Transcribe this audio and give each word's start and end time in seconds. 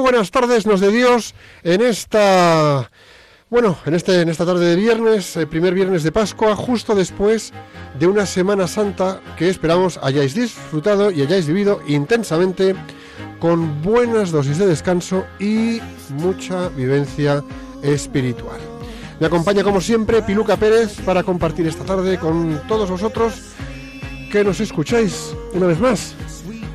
Buenas 0.00 0.32
tardes, 0.32 0.66
nos 0.66 0.80
de 0.80 0.90
Dios, 0.90 1.34
en 1.62 1.80
esta, 1.82 2.90
bueno, 3.48 3.78
en 3.86 3.94
este, 3.94 4.20
en 4.22 4.28
esta 4.28 4.44
tarde 4.44 4.66
de 4.66 4.76
viernes, 4.76 5.36
el 5.36 5.46
primer 5.46 5.72
viernes 5.72 6.02
de 6.02 6.10
Pascua, 6.10 6.56
justo 6.56 6.94
después 6.94 7.52
de 7.98 8.06
una 8.06 8.26
Semana 8.26 8.66
Santa 8.66 9.20
que 9.38 9.48
esperamos 9.48 10.00
hayáis 10.02 10.34
disfrutado 10.34 11.10
y 11.10 11.22
hayáis 11.22 11.46
vivido 11.46 11.80
intensamente 11.86 12.74
con 13.38 13.80
buenas 13.82 14.32
dosis 14.32 14.58
de 14.58 14.66
descanso 14.66 15.24
y 15.38 15.80
mucha 16.10 16.68
vivencia 16.70 17.44
espiritual. 17.82 18.60
Me 19.20 19.28
acompaña 19.28 19.62
como 19.62 19.80
siempre 19.80 20.22
Piluca 20.22 20.56
Pérez 20.56 21.00
para 21.02 21.22
compartir 21.22 21.66
esta 21.66 21.84
tarde 21.84 22.18
con 22.18 22.60
todos 22.66 22.90
vosotros 22.90 23.34
que 24.30 24.44
nos 24.44 24.60
escucháis 24.60 25.34
una 25.52 25.66
vez 25.66 25.80
más. 25.80 26.14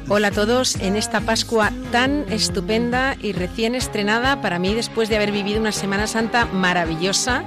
Hola 0.08 0.28
a 0.28 0.32
todos 0.32 0.76
en 0.76 0.96
esta 0.96 1.22
Pascua 1.22 1.72
tan 1.92 2.26
estupenda 2.32 3.16
y 3.20 3.32
recién 3.32 3.74
estrenada 3.74 4.42
para 4.42 4.60
mí 4.60 4.76
después 4.76 5.10
de 5.10 5.16
haber 5.16 5.32
vivido 5.32 5.60
una 5.60 5.72
Semana 5.72 6.06
Santa 6.06 6.46
maravillosa 6.46 7.44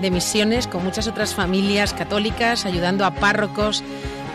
de 0.00 0.10
misiones 0.10 0.66
con 0.66 0.82
muchas 0.82 1.06
otras 1.06 1.34
familias 1.34 1.94
católicas, 1.94 2.66
ayudando 2.66 3.04
a 3.04 3.14
párrocos 3.14 3.84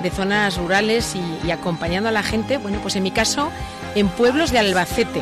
de 0.02 0.10
zonas 0.12 0.58
rurales 0.58 1.16
y, 1.44 1.52
acompañando 1.52 2.08
a 2.08 2.14
la 2.14 2.24
gente, 2.24 2.58
bueno, 2.58 2.80
pues 2.82 2.96
en 2.96 3.04
mi 3.04 3.12
caso, 3.12 3.50
en 3.96 4.08
pueblos 4.08 4.52
de 4.52 4.60
Albacete. 4.60 5.22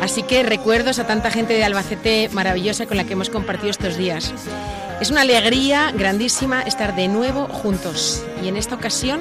Así 0.00 0.22
que 0.22 0.42
recuerdos 0.42 0.98
a 0.98 1.06
tanta 1.06 1.30
gente 1.30 1.54
de 1.54 1.64
Albacete 1.64 2.28
maravillosa 2.32 2.86
con 2.86 2.96
la 2.96 3.04
que 3.04 3.12
hemos 3.12 3.30
compartido 3.30 3.70
estos 3.70 3.96
días. 3.96 4.32
Es 5.00 5.12
una 5.12 5.20
alegría 5.20 5.92
grandísima 5.92 6.62
estar 6.62 6.96
de 6.96 7.06
nuevo 7.06 7.46
juntos 7.46 8.24
y 8.42 8.48
en 8.48 8.56
esta 8.56 8.74
ocasión, 8.74 9.20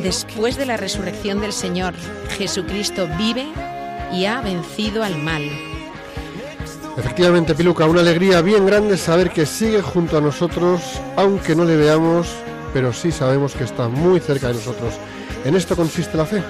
después 0.00 0.56
de 0.56 0.64
la 0.64 0.76
resurrección 0.76 1.40
del 1.40 1.52
Señor, 1.52 1.94
Jesucristo 2.38 3.08
vive 3.18 3.48
y 4.12 4.26
ha 4.26 4.40
vencido 4.40 5.02
al 5.02 5.18
mal. 5.18 5.42
Efectivamente, 6.96 7.56
Piluca, 7.56 7.86
una 7.86 8.00
alegría 8.00 8.42
bien 8.42 8.64
grande 8.64 8.96
saber 8.96 9.30
que 9.30 9.44
sigue 9.44 9.82
junto 9.82 10.18
a 10.18 10.20
nosotros, 10.20 10.82
aunque 11.16 11.56
no 11.56 11.64
le 11.64 11.74
veamos, 11.74 12.28
pero 12.72 12.92
sí 12.92 13.10
sabemos 13.10 13.54
que 13.54 13.64
está 13.64 13.88
muy 13.88 14.20
cerca 14.20 14.48
de 14.48 14.54
nosotros. 14.54 14.94
En 15.44 15.56
esto 15.56 15.74
consiste 15.74 16.16
la 16.16 16.26
fe. 16.26 16.44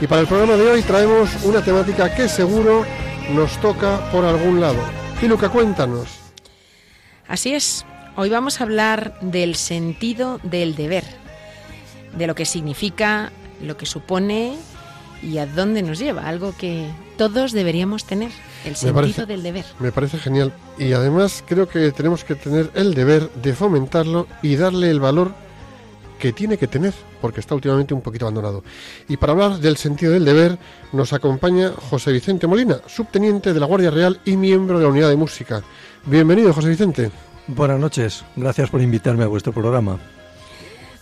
Y 0.00 0.08
para 0.08 0.22
el 0.22 0.26
programa 0.26 0.54
de 0.54 0.68
hoy 0.68 0.82
traemos 0.82 1.30
una 1.44 1.62
temática 1.62 2.12
que 2.12 2.28
seguro 2.28 2.84
nos 3.32 3.56
toca 3.60 4.10
por 4.10 4.24
algún 4.24 4.60
lado. 4.60 4.80
Piluca, 5.20 5.48
cuéntanos. 5.48 6.08
Así 7.28 7.54
es, 7.54 7.84
Hoy 8.20 8.28
vamos 8.28 8.60
a 8.60 8.64
hablar 8.64 9.18
del 9.22 9.54
sentido 9.54 10.40
del 10.42 10.76
deber, 10.76 11.04
de 12.18 12.26
lo 12.26 12.34
que 12.34 12.44
significa, 12.44 13.32
lo 13.62 13.78
que 13.78 13.86
supone 13.86 14.58
y 15.22 15.38
a 15.38 15.46
dónde 15.46 15.80
nos 15.80 15.98
lleva, 15.98 16.28
algo 16.28 16.54
que 16.54 16.84
todos 17.16 17.52
deberíamos 17.52 18.04
tener, 18.04 18.30
el 18.66 18.76
sentido 18.76 19.24
del 19.24 19.42
deber. 19.42 19.64
Me 19.78 19.90
parece 19.90 20.18
genial 20.18 20.52
y 20.76 20.92
además 20.92 21.42
creo 21.48 21.66
que 21.66 21.92
tenemos 21.92 22.22
que 22.22 22.34
tener 22.34 22.70
el 22.74 22.92
deber 22.92 23.30
de 23.30 23.54
fomentarlo 23.54 24.26
y 24.42 24.54
darle 24.56 24.90
el 24.90 25.00
valor 25.00 25.32
que 26.18 26.34
tiene 26.34 26.58
que 26.58 26.66
tener, 26.66 26.92
porque 27.22 27.40
está 27.40 27.54
últimamente 27.54 27.94
un 27.94 28.02
poquito 28.02 28.26
abandonado. 28.26 28.62
Y 29.08 29.16
para 29.16 29.32
hablar 29.32 29.60
del 29.60 29.78
sentido 29.78 30.12
del 30.12 30.26
deber, 30.26 30.58
nos 30.92 31.14
acompaña 31.14 31.72
José 31.88 32.12
Vicente 32.12 32.46
Molina, 32.46 32.82
subteniente 32.86 33.54
de 33.54 33.60
la 33.60 33.64
Guardia 33.64 33.90
Real 33.90 34.20
y 34.26 34.36
miembro 34.36 34.76
de 34.76 34.84
la 34.84 34.90
Unidad 34.90 35.08
de 35.08 35.16
Música. 35.16 35.62
Bienvenido, 36.04 36.52
José 36.52 36.68
Vicente. 36.68 37.10
Buenas 37.56 37.80
noches, 37.80 38.24
gracias 38.36 38.70
por 38.70 38.80
invitarme 38.80 39.24
a 39.24 39.26
vuestro 39.26 39.52
programa. 39.52 39.98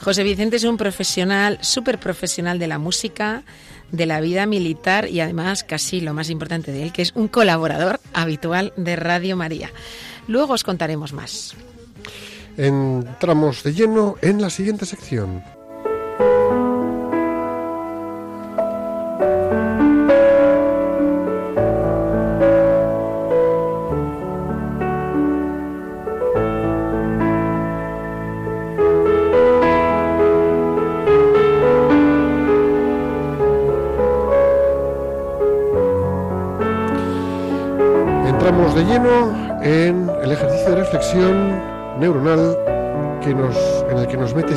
José 0.00 0.22
Vicente 0.22 0.56
es 0.56 0.64
un 0.64 0.78
profesional, 0.78 1.58
súper 1.60 1.98
profesional 1.98 2.58
de 2.58 2.66
la 2.66 2.78
música, 2.78 3.42
de 3.92 4.06
la 4.06 4.20
vida 4.22 4.46
militar 4.46 5.08
y 5.10 5.20
además, 5.20 5.62
casi 5.62 6.00
lo 6.00 6.14
más 6.14 6.30
importante 6.30 6.72
de 6.72 6.84
él, 6.84 6.92
que 6.92 7.02
es 7.02 7.12
un 7.14 7.28
colaborador 7.28 8.00
habitual 8.14 8.72
de 8.76 8.96
Radio 8.96 9.36
María. 9.36 9.70
Luego 10.26 10.54
os 10.54 10.64
contaremos 10.64 11.12
más. 11.12 11.54
Entramos 12.56 13.62
de 13.62 13.74
lleno 13.74 14.16
en 14.22 14.40
la 14.40 14.48
siguiente 14.48 14.86
sección. 14.86 15.42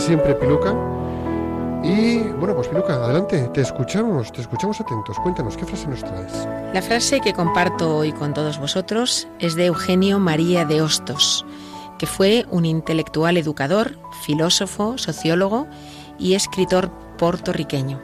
Siempre 0.02 0.34
Piluca. 0.36 0.74
Y 1.84 2.20
bueno, 2.20 2.56
pues 2.56 2.68
Piluca, 2.68 2.96
adelante, 2.96 3.50
te 3.54 3.62
escuchamos, 3.62 4.32
te 4.32 4.42
escuchamos 4.42 4.80
atentos. 4.82 5.18
Cuéntanos, 5.20 5.58
¿qué 5.58 5.66
frase 5.66 5.88
nos 5.88 6.04
traes? 6.04 6.48
La 6.74 6.82
frase 6.82 7.22
que 7.22 7.34
comparto 7.34 7.98
hoy 7.98 8.12
con 8.12 8.34
todos 8.34 8.60
vosotros 8.60 9.28
es 9.40 9.56
de 9.56 9.68
Eugenio 9.68 10.20
María 10.20 10.66
de 10.66 10.82
Hostos, 10.82 11.46
que 11.98 12.08
fue 12.08 12.46
un 12.50 12.66
intelectual 12.66 13.38
educador, 13.38 13.98
filósofo, 14.24 14.98
sociólogo 14.98 15.68
y 16.20 16.34
escritor 16.34 16.92
puertorriqueño. 17.18 18.00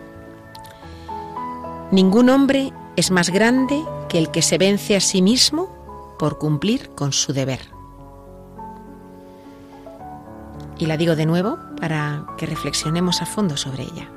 Ningún 1.92 2.30
hombre 2.30 2.74
es 2.96 3.12
más 3.12 3.30
grande 3.30 3.82
que 4.10 4.18
el 4.18 4.32
que 4.32 4.42
se 4.42 4.58
vence 4.58 4.96
a 4.96 5.02
sí 5.02 5.22
mismo 5.22 5.70
por 6.20 6.38
cumplir 6.38 6.90
con 6.90 7.14
su 7.14 7.34
deber. 7.34 7.77
Y 10.80 10.86
la 10.86 10.98
digo 10.98 11.16
de 11.16 11.26
nuevo 11.26 11.58
para 11.80 12.26
que 12.38 12.46
reflexionemos 12.46 13.22
a 13.22 13.26
fondo 13.26 13.58
sobre 13.58 13.84
ella. 13.84 14.10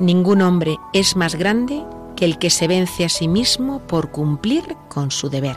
Ningún 0.00 0.42
hombre 0.42 0.76
es 0.92 1.16
más 1.16 1.34
grande 1.34 1.84
que 2.14 2.24
el 2.24 2.38
que 2.38 2.50
se 2.50 2.68
vence 2.68 3.04
a 3.04 3.08
sí 3.08 3.28
mismo 3.28 3.80
por 3.80 4.10
cumplir 4.10 4.76
con 4.88 5.10
su 5.10 5.28
deber. 5.28 5.56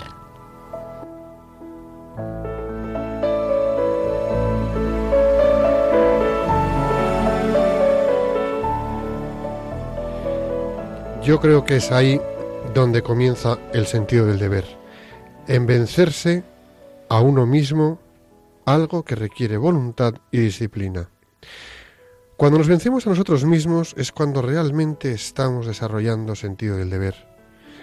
Yo 11.23 11.39
creo 11.39 11.63
que 11.63 11.75
es 11.75 11.91
ahí 11.91 12.19
donde 12.73 13.03
comienza 13.03 13.59
el 13.73 13.85
sentido 13.85 14.25
del 14.25 14.39
deber, 14.39 14.65
en 15.47 15.67
vencerse 15.67 16.43
a 17.09 17.21
uno 17.21 17.45
mismo 17.45 17.99
algo 18.65 19.03
que 19.03 19.15
requiere 19.15 19.57
voluntad 19.57 20.15
y 20.31 20.39
disciplina. 20.39 21.09
Cuando 22.37 22.57
nos 22.57 22.67
vencemos 22.67 23.05
a 23.05 23.11
nosotros 23.11 23.45
mismos 23.45 23.93
es 23.97 24.11
cuando 24.11 24.41
realmente 24.41 25.11
estamos 25.11 25.67
desarrollando 25.67 26.35
sentido 26.35 26.77
del 26.77 26.89
deber. 26.89 27.27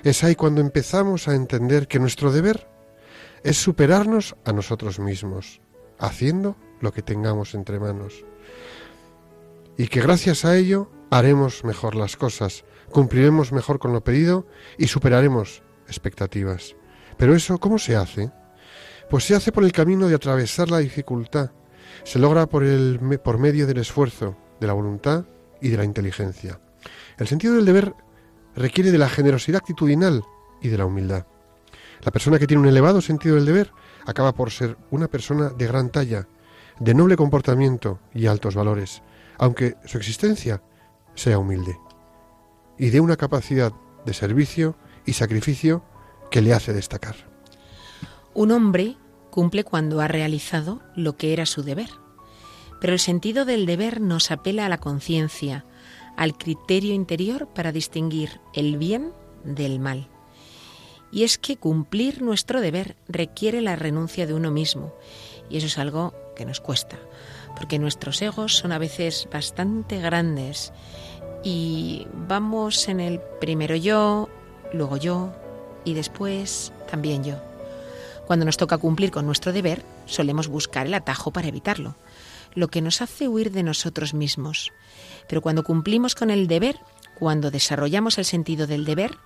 Es 0.02 0.24
ahí 0.24 0.34
cuando 0.34 0.60
empezamos 0.60 1.28
a 1.28 1.34
entender 1.34 1.86
que 1.86 2.00
nuestro 2.00 2.32
deber 2.32 2.68
es 3.44 3.56
superarnos 3.56 4.36
a 4.44 4.52
nosotros 4.52 4.98
mismos, 4.98 5.60
haciendo 5.98 6.56
lo 6.80 6.92
que 6.92 7.02
tengamos 7.02 7.54
entre 7.54 7.78
manos. 7.78 8.24
Y 9.76 9.86
que 9.88 10.00
gracias 10.00 10.44
a 10.44 10.56
ello 10.56 10.90
haremos 11.10 11.64
mejor 11.64 11.94
las 11.94 12.16
cosas, 12.16 12.64
cumpliremos 12.90 13.52
mejor 13.52 13.78
con 13.78 13.92
lo 13.92 14.02
pedido 14.02 14.46
y 14.76 14.88
superaremos 14.88 15.62
expectativas. 15.86 16.74
Pero 17.16 17.34
eso, 17.34 17.58
¿cómo 17.58 17.78
se 17.78 17.96
hace? 17.96 18.32
Pues 19.10 19.24
se 19.24 19.34
hace 19.34 19.52
por 19.52 19.64
el 19.64 19.72
camino 19.72 20.06
de 20.06 20.14
atravesar 20.14 20.70
la 20.70 20.78
dificultad. 20.78 21.50
Se 22.04 22.18
logra 22.18 22.46
por, 22.46 22.62
el, 22.62 23.00
por 23.24 23.38
medio 23.38 23.66
del 23.66 23.78
esfuerzo, 23.78 24.36
de 24.60 24.66
la 24.66 24.74
voluntad 24.74 25.24
y 25.62 25.68
de 25.70 25.78
la 25.78 25.84
inteligencia. 25.84 26.60
El 27.16 27.26
sentido 27.26 27.54
del 27.54 27.64
deber 27.64 27.94
requiere 28.54 28.90
de 28.90 28.98
la 28.98 29.08
generosidad 29.08 29.60
actitudinal 29.60 30.24
y 30.60 30.68
de 30.68 30.78
la 30.78 30.84
humildad. 30.84 31.26
La 32.02 32.12
persona 32.12 32.38
que 32.38 32.46
tiene 32.46 32.62
un 32.62 32.68
elevado 32.68 33.00
sentido 33.00 33.36
del 33.36 33.46
deber 33.46 33.72
acaba 34.06 34.34
por 34.34 34.50
ser 34.50 34.76
una 34.90 35.08
persona 35.08 35.50
de 35.50 35.66
gran 35.66 35.90
talla, 35.90 36.28
de 36.78 36.94
noble 36.94 37.16
comportamiento 37.16 38.00
y 38.14 38.26
altos 38.26 38.54
valores, 38.54 39.02
aunque 39.38 39.76
su 39.84 39.98
existencia 39.98 40.62
sea 41.14 41.38
humilde, 41.38 41.78
y 42.78 42.90
de 42.90 43.00
una 43.00 43.16
capacidad 43.16 43.72
de 44.04 44.14
servicio 44.14 44.76
y 45.06 45.14
sacrificio 45.14 45.82
que 46.30 46.42
le 46.42 46.52
hace 46.52 46.72
destacar. 46.72 47.27
Un 48.38 48.52
hombre 48.52 48.94
cumple 49.32 49.64
cuando 49.64 50.00
ha 50.00 50.06
realizado 50.06 50.80
lo 50.94 51.16
que 51.16 51.32
era 51.32 51.44
su 51.44 51.64
deber, 51.64 51.90
pero 52.80 52.92
el 52.92 53.00
sentido 53.00 53.44
del 53.44 53.66
deber 53.66 54.00
nos 54.00 54.30
apela 54.30 54.64
a 54.64 54.68
la 54.68 54.78
conciencia, 54.78 55.64
al 56.16 56.38
criterio 56.38 56.94
interior 56.94 57.48
para 57.48 57.72
distinguir 57.72 58.40
el 58.54 58.76
bien 58.76 59.12
del 59.42 59.80
mal. 59.80 60.06
Y 61.10 61.24
es 61.24 61.36
que 61.36 61.56
cumplir 61.56 62.22
nuestro 62.22 62.60
deber 62.60 62.94
requiere 63.08 63.60
la 63.60 63.74
renuncia 63.74 64.24
de 64.24 64.34
uno 64.34 64.52
mismo, 64.52 64.94
y 65.50 65.56
eso 65.56 65.66
es 65.66 65.76
algo 65.76 66.14
que 66.36 66.44
nos 66.44 66.60
cuesta, 66.60 66.96
porque 67.56 67.80
nuestros 67.80 68.22
egos 68.22 68.56
son 68.56 68.70
a 68.70 68.78
veces 68.78 69.28
bastante 69.32 69.98
grandes 69.98 70.72
y 71.42 72.06
vamos 72.28 72.86
en 72.86 73.00
el 73.00 73.18
primero 73.40 73.74
yo, 73.74 74.28
luego 74.72 74.96
yo 74.96 75.32
y 75.84 75.94
después 75.94 76.72
también 76.88 77.24
yo. 77.24 77.57
Cuando 78.28 78.44
nos 78.44 78.58
toca 78.58 78.76
cumplir 78.76 79.10
con 79.10 79.24
nuestro 79.24 79.54
deber, 79.54 79.82
solemos 80.04 80.48
buscar 80.48 80.86
el 80.86 80.92
atajo 80.92 81.30
para 81.30 81.48
evitarlo, 81.48 81.96
lo 82.54 82.68
que 82.68 82.82
nos 82.82 83.00
hace 83.00 83.26
huir 83.26 83.52
de 83.52 83.62
nosotros 83.62 84.12
mismos. 84.12 84.70
Pero 85.30 85.40
cuando 85.40 85.64
cumplimos 85.64 86.14
con 86.14 86.28
el 86.28 86.46
deber, 86.46 86.78
cuando 87.18 87.50
desarrollamos 87.50 88.18
el 88.18 88.26
sentido 88.26 88.66
del 88.66 88.84
deber, 88.84 89.16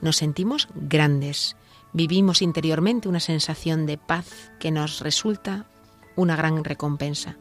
nos 0.00 0.18
sentimos 0.18 0.68
grandes, 0.76 1.56
vivimos 1.92 2.40
interiormente 2.40 3.08
una 3.08 3.18
sensación 3.18 3.84
de 3.84 3.98
paz 3.98 4.52
que 4.60 4.70
nos 4.70 5.00
resulta 5.00 5.66
una 6.14 6.36
gran 6.36 6.62
recompensa. 6.62 7.38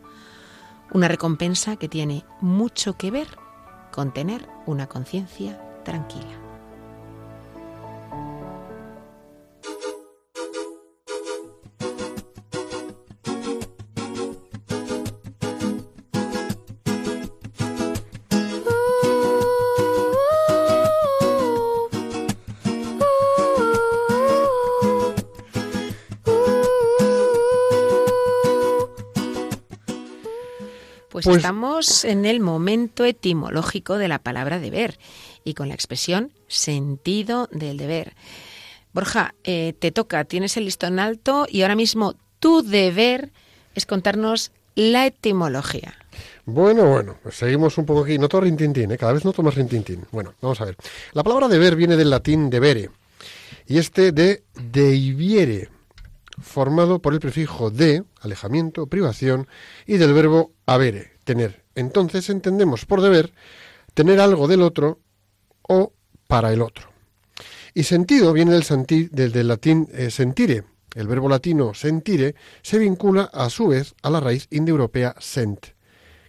Una 0.92 1.08
recompensa 1.08 1.76
que 1.76 1.88
tiene 1.88 2.26
mucho 2.40 2.98
que 2.98 3.12
ver 3.12 3.28
con 3.92 4.12
tener 4.12 4.50
una 4.66 4.88
conciencia 4.88 5.62
tranquila. 5.86 6.41
Pues, 31.24 31.36
Pues- 31.36 31.38
estamos 31.38 32.04
en 32.04 32.26
el 32.26 32.40
momento 32.40 33.06
etimológico 33.06 33.98
de 33.98 34.08
la 34.08 34.18
palabra 34.18 34.60
deber 34.60 34.98
y 35.44 35.54
con 35.54 35.68
la 35.68 35.76
expresión 35.76 36.32
sentido 36.48 37.48
del 37.52 37.78
deber. 37.78 38.14
Borja, 38.92 39.36
eh, 39.44 39.74
te 39.78 39.92
toca, 39.92 40.24
tienes 40.26 40.58
el 40.58 40.66
listón 40.66 40.98
alto 41.00 41.46
y 41.48 41.62
ahora 41.62 41.76
mismo 41.76 42.16
tu 42.40 42.64
deber 42.64 43.32
es 43.76 43.86
contarnos 43.86 44.52
la 44.74 45.06
etimología. 45.06 45.94
Bueno, 46.46 46.86
bueno, 46.90 47.18
pues 47.22 47.36
seguimos 47.36 47.78
un 47.78 47.86
poco 47.86 48.04
aquí. 48.04 48.18
Noto 48.18 48.42
rintintín, 48.42 48.92
¿eh? 48.92 48.98
cada 48.98 49.14
vez 49.14 49.24
noto 49.24 49.44
más 49.44 49.54
rintintín. 49.54 50.04
Bueno, 50.12 50.34
vamos 50.42 50.60
a 50.60 50.66
ver. 50.66 50.76
La 51.14 51.24
palabra 51.24 51.48
deber 51.48 51.76
viene 51.76 51.96
del 51.96 52.10
latín 52.10 52.50
debere 52.50 52.90
y 53.68 53.78
este 53.78 54.12
de 54.12 54.42
deiviere, 54.56 55.70
formado 56.42 57.02
por 57.02 57.14
el 57.14 57.20
prefijo 57.20 57.70
de, 57.70 58.04
alejamiento, 58.20 58.88
privación, 58.88 59.48
y 59.86 59.98
del 59.98 60.14
verbo 60.14 60.54
avere, 60.66 61.14
tener. 61.24 61.64
Entonces 61.76 62.30
entendemos 62.30 62.86
por 62.86 63.02
deber 63.02 63.34
tener 63.94 64.20
algo 64.20 64.48
del 64.48 64.62
otro 64.62 65.00
o 65.62 65.94
para 66.28 66.52
el 66.54 66.62
otro. 66.62 66.90
Y 67.74 67.84
sentido 67.84 68.34
viene 68.34 68.52
del 68.52 69.48
latín 69.48 69.88
eh, 69.94 70.12
sentire. 70.12 70.64
El 70.94 71.08
verbo 71.08 71.30
latino 71.30 71.74
sentire 71.74 72.36
se 72.62 72.78
vincula 72.78 73.24
a 73.34 73.50
su 73.50 73.70
vez 73.70 73.96
a 74.02 74.10
la 74.10 74.20
raíz 74.20 74.48
indoeuropea 74.50 75.16
sent, 75.20 75.68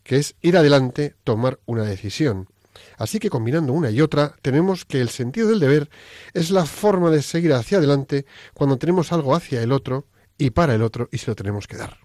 que 0.05 0.17
es 0.17 0.37
ir 0.41 0.57
adelante, 0.57 1.17
tomar 1.25 1.59
una 1.67 1.83
decisión. 1.83 2.49
Así 2.97 3.19
que 3.19 3.31
combinando 3.31 3.73
una 3.73 3.91
y 3.91 4.01
otra, 4.01 4.35
tenemos 4.43 4.85
que 4.85 5.01
el 5.01 5.09
sentido 5.09 5.49
del 5.49 5.61
deber 5.61 5.91
es 6.35 6.51
la 6.51 6.67
forma 6.67 7.11
de 7.11 7.23
seguir 7.23 7.53
hacia 7.53 7.79
adelante 7.79 8.27
cuando 8.55 8.79
tenemos 8.79 9.13
algo 9.13 9.35
hacia 9.35 9.63
el 9.63 9.73
otro 9.73 10.07
y 10.39 10.51
para 10.51 10.75
el 10.75 10.83
otro 10.83 11.09
y 11.13 11.19
se 11.19 11.31
lo 11.31 11.35
tenemos 11.35 11.67
que 11.67 11.77
dar. 11.77 11.99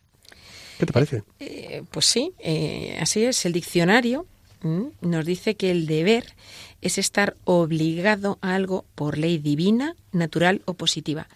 ¿Qué 0.78 0.86
te 0.86 0.94
parece? 0.94 1.24
Eh, 1.40 1.84
pues 1.92 2.06
sí, 2.06 2.34
eh, 2.40 2.98
así 3.02 3.24
es. 3.24 3.46
El 3.46 3.54
diccionario 3.54 4.28
mm, 4.62 4.86
nos 5.02 5.26
dice 5.26 5.56
que 5.56 5.72
el 5.72 5.88
deber 5.88 6.36
es 6.82 6.98
estar 6.98 7.36
obligado 7.46 8.38
a 8.42 8.54
algo 8.54 8.86
por 8.94 9.18
ley 9.18 9.40
divina, 9.40 9.96
natural 10.12 10.62
o 10.66 10.76
positiva. 10.76 11.28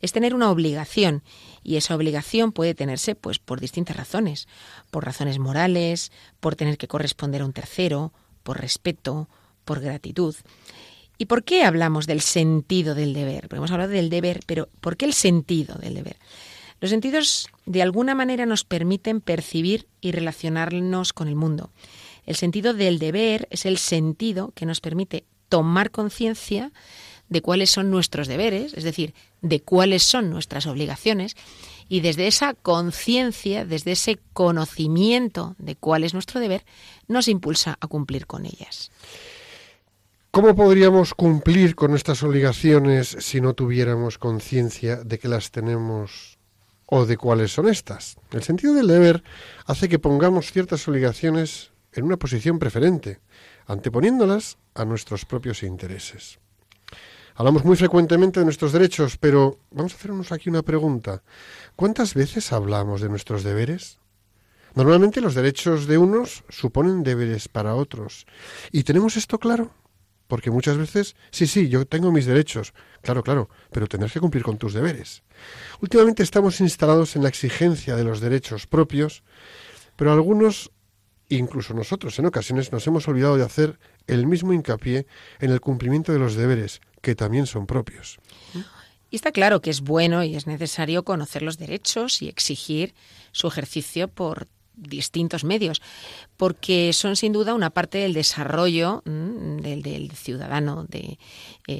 Es 0.00 0.12
tener 0.12 0.34
una 0.34 0.50
obligación 0.50 1.22
y 1.64 1.76
esa 1.76 1.96
obligación 1.96 2.52
puede 2.52 2.74
tenerse 2.74 3.14
pues 3.14 3.38
por 3.38 3.60
distintas 3.60 3.96
razones, 3.96 4.46
por 4.90 5.04
razones 5.04 5.38
morales, 5.38 6.12
por 6.38 6.54
tener 6.54 6.78
que 6.78 6.86
corresponder 6.86 7.42
a 7.42 7.46
un 7.46 7.52
tercero, 7.52 8.12
por 8.46 8.60
respeto, 8.60 9.28
por 9.64 9.80
gratitud. 9.80 10.36
¿Y 11.18 11.26
por 11.26 11.42
qué 11.42 11.64
hablamos 11.64 12.06
del 12.06 12.20
sentido 12.20 12.94
del 12.94 13.12
deber? 13.12 13.42
Porque 13.42 13.56
hemos 13.56 13.72
hablado 13.72 13.90
del 13.90 14.08
deber, 14.08 14.40
pero 14.46 14.68
¿por 14.80 14.96
qué 14.96 15.04
el 15.04 15.14
sentido 15.14 15.74
del 15.74 15.94
deber? 15.94 16.16
Los 16.80 16.90
sentidos 16.90 17.48
de 17.64 17.82
alguna 17.82 18.14
manera 18.14 18.46
nos 18.46 18.62
permiten 18.62 19.20
percibir 19.20 19.88
y 20.00 20.12
relacionarnos 20.12 21.12
con 21.12 21.26
el 21.26 21.34
mundo. 21.34 21.72
El 22.24 22.36
sentido 22.36 22.72
del 22.72 23.00
deber 23.00 23.48
es 23.50 23.66
el 23.66 23.78
sentido 23.78 24.52
que 24.54 24.66
nos 24.66 24.80
permite 24.80 25.24
tomar 25.48 25.90
conciencia 25.90 26.70
de 27.28 27.42
cuáles 27.42 27.70
son 27.70 27.90
nuestros 27.90 28.28
deberes, 28.28 28.74
es 28.74 28.84
decir, 28.84 29.12
de 29.42 29.60
cuáles 29.60 30.04
son 30.04 30.30
nuestras 30.30 30.66
obligaciones, 30.66 31.34
y 31.88 32.00
desde 32.00 32.26
esa 32.26 32.54
conciencia, 32.54 33.64
desde 33.64 33.92
ese 33.92 34.18
conocimiento 34.32 35.54
de 35.58 35.76
cuál 35.76 36.04
es 36.04 36.14
nuestro 36.14 36.40
deber, 36.40 36.64
nos 37.08 37.28
impulsa 37.28 37.76
a 37.80 37.86
cumplir 37.86 38.26
con 38.26 38.46
ellas. 38.46 38.90
¿Cómo 40.30 40.54
podríamos 40.54 41.14
cumplir 41.14 41.74
con 41.74 41.92
nuestras 41.92 42.22
obligaciones 42.22 43.16
si 43.20 43.40
no 43.40 43.54
tuviéramos 43.54 44.18
conciencia 44.18 44.96
de 44.96 45.18
que 45.18 45.28
las 45.28 45.50
tenemos 45.50 46.38
o 46.84 47.06
de 47.06 47.16
cuáles 47.16 47.52
son 47.52 47.68
estas? 47.68 48.16
El 48.32 48.42
sentido 48.42 48.74
del 48.74 48.86
deber 48.86 49.24
hace 49.64 49.88
que 49.88 49.98
pongamos 49.98 50.52
ciertas 50.52 50.86
obligaciones 50.88 51.70
en 51.92 52.04
una 52.04 52.18
posición 52.18 52.58
preferente, 52.58 53.20
anteponiéndolas 53.66 54.58
a 54.74 54.84
nuestros 54.84 55.24
propios 55.24 55.62
intereses. 55.62 56.38
Hablamos 57.38 57.66
muy 57.66 57.76
frecuentemente 57.76 58.40
de 58.40 58.44
nuestros 58.44 58.72
derechos, 58.72 59.18
pero 59.18 59.58
vamos 59.70 59.92
a 59.92 59.96
hacernos 59.96 60.32
aquí 60.32 60.48
una 60.48 60.62
pregunta. 60.62 61.22
¿Cuántas 61.76 62.14
veces 62.14 62.50
hablamos 62.50 63.02
de 63.02 63.10
nuestros 63.10 63.44
deberes? 63.44 63.98
Normalmente 64.74 65.20
los 65.20 65.34
derechos 65.34 65.86
de 65.86 65.98
unos 65.98 66.44
suponen 66.48 67.02
deberes 67.02 67.48
para 67.48 67.74
otros. 67.74 68.24
¿Y 68.72 68.84
tenemos 68.84 69.18
esto 69.18 69.38
claro? 69.38 69.70
Porque 70.28 70.50
muchas 70.50 70.78
veces, 70.78 71.14
sí, 71.30 71.46
sí, 71.46 71.68
yo 71.68 71.86
tengo 71.86 72.10
mis 72.10 72.24
derechos, 72.24 72.72
claro, 73.02 73.22
claro, 73.22 73.50
pero 73.70 73.86
tendrás 73.86 74.14
que 74.14 74.20
cumplir 74.20 74.42
con 74.42 74.56
tus 74.56 74.72
deberes. 74.72 75.22
Últimamente 75.82 76.22
estamos 76.22 76.62
instalados 76.62 77.16
en 77.16 77.22
la 77.22 77.28
exigencia 77.28 77.96
de 77.96 78.04
los 78.04 78.20
derechos 78.20 78.66
propios, 78.66 79.24
pero 79.94 80.10
algunos, 80.10 80.72
incluso 81.28 81.74
nosotros 81.74 82.18
en 82.18 82.24
ocasiones, 82.24 82.72
nos 82.72 82.86
hemos 82.86 83.06
olvidado 83.08 83.36
de 83.36 83.44
hacer 83.44 83.78
el 84.06 84.26
mismo 84.26 84.54
hincapié 84.54 85.06
en 85.38 85.50
el 85.50 85.60
cumplimiento 85.60 86.14
de 86.14 86.18
los 86.18 86.34
deberes, 86.34 86.80
que 87.06 87.14
también 87.14 87.46
son 87.46 87.68
propios. 87.68 88.18
Y 89.10 89.14
está 89.14 89.30
claro 89.30 89.60
que 89.60 89.70
es 89.70 89.80
bueno 89.80 90.24
y 90.24 90.34
es 90.34 90.48
necesario 90.48 91.04
conocer 91.04 91.40
los 91.40 91.56
derechos 91.56 92.20
y 92.20 92.28
exigir 92.28 92.96
su 93.30 93.46
ejercicio 93.46 94.08
por 94.08 94.48
distintos 94.74 95.44
medios, 95.44 95.82
porque 96.36 96.92
son 96.92 97.14
sin 97.14 97.32
duda 97.32 97.54
una 97.54 97.70
parte 97.70 97.98
del 97.98 98.12
desarrollo 98.12 99.04
mm, 99.04 99.58
del, 99.58 100.10
ciudadano, 100.16 100.84
eh, 100.90 101.16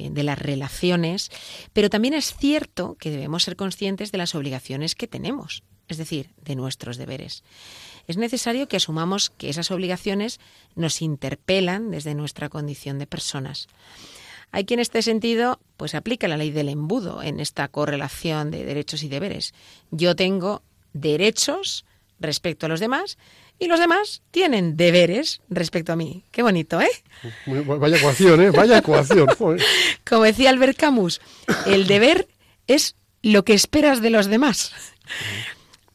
de 0.09 0.23
las 0.23 0.39
relaciones, 0.39 1.29
pero 1.73 1.89
también 1.89 2.13
es 2.13 2.33
cierto 2.33 2.95
que 2.97 3.11
debemos 3.11 3.43
ser 3.43 3.57
conscientes 3.57 4.13
de 4.13 4.19
las 4.19 4.33
obligaciones 4.33 4.95
que 4.95 5.07
tenemos, 5.07 5.61
es 5.89 5.97
decir, 5.97 6.29
de 6.41 6.55
nuestros 6.55 6.95
deberes. 6.95 7.43
Es 8.07 8.15
necesario 8.15 8.69
que 8.69 8.77
asumamos 8.77 9.29
que 9.29 9.49
esas 9.49 9.71
obligaciones 9.71 10.39
nos 10.75 11.01
interpelan 11.01 11.91
desde 11.91 12.15
nuestra 12.15 12.47
condición 12.47 12.97
de 12.97 13.07
personas. 13.07 13.67
Hay 14.51 14.65
quien 14.65 14.79
en 14.79 14.81
este 14.81 15.01
sentido 15.01 15.59
pues 15.75 15.95
aplica 15.95 16.27
la 16.27 16.37
ley 16.37 16.51
del 16.51 16.69
embudo 16.69 17.21
en 17.21 17.39
esta 17.39 17.67
correlación 17.67 18.51
de 18.51 18.65
derechos 18.65 19.03
y 19.03 19.09
deberes. 19.09 19.53
Yo 19.91 20.15
tengo 20.15 20.63
derechos 20.93 21.85
respecto 22.19 22.65
a 22.65 22.69
los 22.69 22.79
demás 22.79 23.17
y 23.59 23.67
los 23.67 23.79
demás 23.79 24.21
tienen 24.31 24.77
deberes 24.77 25.41
respecto 25.49 25.93
a 25.93 25.95
mí. 25.95 26.23
Qué 26.31 26.43
bonito, 26.43 26.79
¿eh? 26.81 26.89
Vaya 27.45 27.97
ecuación, 27.97 28.41
¿eh? 28.41 28.51
Vaya 28.51 28.77
ecuación. 28.79 29.27
Como 30.07 30.23
decía 30.23 30.49
Albert 30.49 30.77
Camus, 30.77 31.21
el 31.65 31.87
deber 31.87 32.27
es 32.67 32.95
lo 33.21 33.43
que 33.43 33.53
esperas 33.53 34.01
de 34.01 34.09
los 34.09 34.27
demás. 34.27 34.73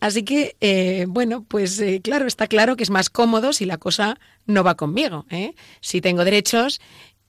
Así 0.00 0.24
que, 0.24 0.56
eh, 0.60 1.04
bueno, 1.08 1.44
pues 1.46 1.78
eh, 1.78 2.00
claro, 2.02 2.26
está 2.26 2.48
claro 2.48 2.74
que 2.74 2.82
es 2.82 2.90
más 2.90 3.08
cómodo 3.08 3.52
si 3.52 3.66
la 3.66 3.78
cosa 3.78 4.18
no 4.46 4.64
va 4.64 4.74
conmigo, 4.74 5.26
¿eh? 5.30 5.54
si 5.80 6.00
tengo 6.00 6.24
derechos 6.24 6.80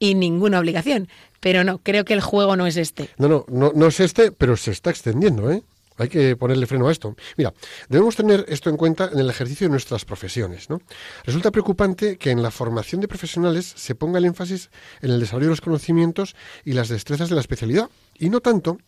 y 0.04 0.16
ninguna 0.16 0.60
obligación. 0.60 1.08
Pero 1.40 1.64
no, 1.64 1.78
creo 1.78 2.04
que 2.04 2.14
el 2.14 2.20
juego 2.20 2.58
no 2.58 2.68
es 2.68 2.76
este. 2.76 3.10
No, 3.18 3.30
no, 3.30 3.46
no, 3.48 3.72
no 3.74 3.88
es 3.88 4.02
este, 4.02 4.34
pero 4.34 4.58
se 4.58 4.72
está 4.72 4.90
extendiendo, 4.90 5.50
¿eh? 5.50 5.64
Hay 5.98 6.10
que 6.10 6.36
ponerle 6.36 6.66
freno 6.66 6.88
a 6.88 6.92
esto. 6.92 7.16
Mira, 7.38 7.54
debemos 7.88 8.16
tener 8.16 8.44
esto 8.50 8.70
en 8.70 8.76
cuenta 8.76 9.10
en 9.14 9.20
el 9.20 9.30
ejercicio 9.30 9.68
de 9.68 9.72
nuestras 9.72 10.04
profesiones. 10.06 10.70
¿no? 10.70 10.82
Resulta 11.24 11.52
preocupante 11.52 12.18
que 12.18 12.32
en 12.32 12.42
la 12.42 12.50
formación 12.50 13.00
de 13.00 13.08
profesionales 13.08 13.72
se 13.78 13.94
ponga 13.94 14.18
el 14.18 14.26
énfasis 14.26 14.72
en 15.02 15.12
el 15.12 15.20
desarrollo 15.20 15.46
de 15.46 15.52
los 15.52 15.62
conocimientos 15.62 16.36
y 16.66 16.74
las 16.74 16.90
destrezas 16.90 17.30
de 17.30 17.36
la 17.36 17.42
especialidad, 17.42 17.90
y 18.18 18.30
no 18.30 18.42
tanto 18.42 18.80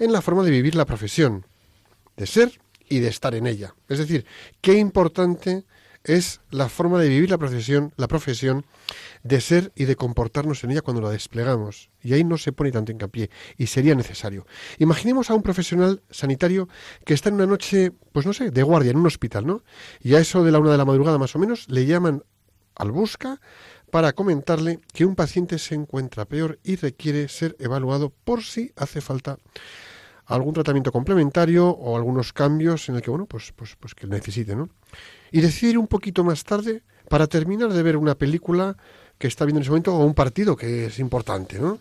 en 0.00 0.12
la 0.12 0.20
forma 0.20 0.42
de 0.42 0.50
vivir 0.50 0.74
la 0.74 0.84
profesión, 0.84 1.46
de 2.16 2.26
ser 2.26 2.60
y 2.88 2.98
de 2.98 3.08
estar 3.08 3.36
en 3.36 3.46
ella. 3.46 3.74
Es 3.88 3.98
decir, 3.98 4.26
qué 4.60 4.74
importante 4.74 5.64
es 6.08 6.40
la 6.50 6.68
forma 6.68 7.00
de 7.00 7.08
vivir 7.08 7.30
la 7.30 7.38
profesión, 7.38 7.92
la 7.96 8.08
profesión, 8.08 8.64
de 9.22 9.40
ser 9.40 9.72
y 9.76 9.84
de 9.84 9.96
comportarnos 9.96 10.64
en 10.64 10.70
ella 10.70 10.82
cuando 10.82 11.02
la 11.02 11.10
desplegamos. 11.10 11.90
Y 12.02 12.14
ahí 12.14 12.24
no 12.24 12.38
se 12.38 12.52
pone 12.52 12.72
tanto 12.72 12.92
hincapié, 12.92 13.30
y 13.56 13.66
sería 13.66 13.94
necesario. 13.94 14.46
Imaginemos 14.78 15.30
a 15.30 15.34
un 15.34 15.42
profesional 15.42 16.02
sanitario 16.10 16.68
que 17.04 17.14
está 17.14 17.28
en 17.28 17.36
una 17.36 17.46
noche, 17.46 17.92
pues 18.12 18.26
no 18.26 18.32
sé, 18.32 18.50
de 18.50 18.62
guardia 18.62 18.90
en 18.90 18.98
un 18.98 19.06
hospital, 19.06 19.46
¿no? 19.46 19.62
Y 20.00 20.14
a 20.14 20.20
eso 20.20 20.42
de 20.42 20.50
la 20.50 20.58
una 20.58 20.72
de 20.72 20.78
la 20.78 20.84
madrugada 20.84 21.18
más 21.18 21.36
o 21.36 21.38
menos 21.38 21.68
le 21.68 21.86
llaman 21.86 22.24
al 22.74 22.90
busca 22.90 23.40
para 23.90 24.12
comentarle 24.12 24.80
que 24.92 25.04
un 25.04 25.14
paciente 25.14 25.58
se 25.58 25.74
encuentra 25.74 26.26
peor 26.26 26.58
y 26.62 26.76
requiere 26.76 27.28
ser 27.28 27.56
evaluado 27.58 28.12
por 28.24 28.42
si 28.42 28.72
hace 28.76 29.00
falta 29.00 29.38
algún 30.28 30.54
tratamiento 30.54 30.92
complementario 30.92 31.68
o 31.68 31.96
algunos 31.96 32.32
cambios 32.32 32.88
en 32.88 32.96
el 32.96 33.02
que, 33.02 33.10
bueno, 33.10 33.26
pues, 33.26 33.52
pues, 33.56 33.76
pues 33.80 33.94
que 33.94 34.06
necesite, 34.06 34.54
¿no? 34.54 34.68
Y 35.32 35.40
decidir 35.40 35.78
un 35.78 35.86
poquito 35.86 36.22
más 36.22 36.44
tarde 36.44 36.82
para 37.08 37.26
terminar 37.26 37.72
de 37.72 37.82
ver 37.82 37.96
una 37.96 38.14
película 38.14 38.76
que 39.18 39.26
está 39.26 39.44
viendo 39.44 39.58
en 39.58 39.62
ese 39.62 39.70
momento 39.70 39.94
o 39.94 40.04
un 40.04 40.14
partido 40.14 40.54
que 40.54 40.86
es 40.86 40.98
importante, 40.98 41.58
¿no? 41.58 41.78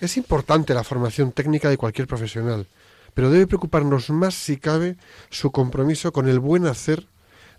Es 0.00 0.16
importante 0.16 0.72
la 0.72 0.84
formación 0.84 1.32
técnica 1.32 1.68
de 1.68 1.76
cualquier 1.76 2.06
profesional, 2.06 2.66
pero 3.14 3.30
debe 3.30 3.48
preocuparnos 3.48 4.08
más 4.10 4.34
si 4.34 4.56
cabe 4.56 4.96
su 5.28 5.50
compromiso 5.50 6.12
con 6.12 6.28
el 6.28 6.38
buen 6.38 6.66
hacer 6.66 7.08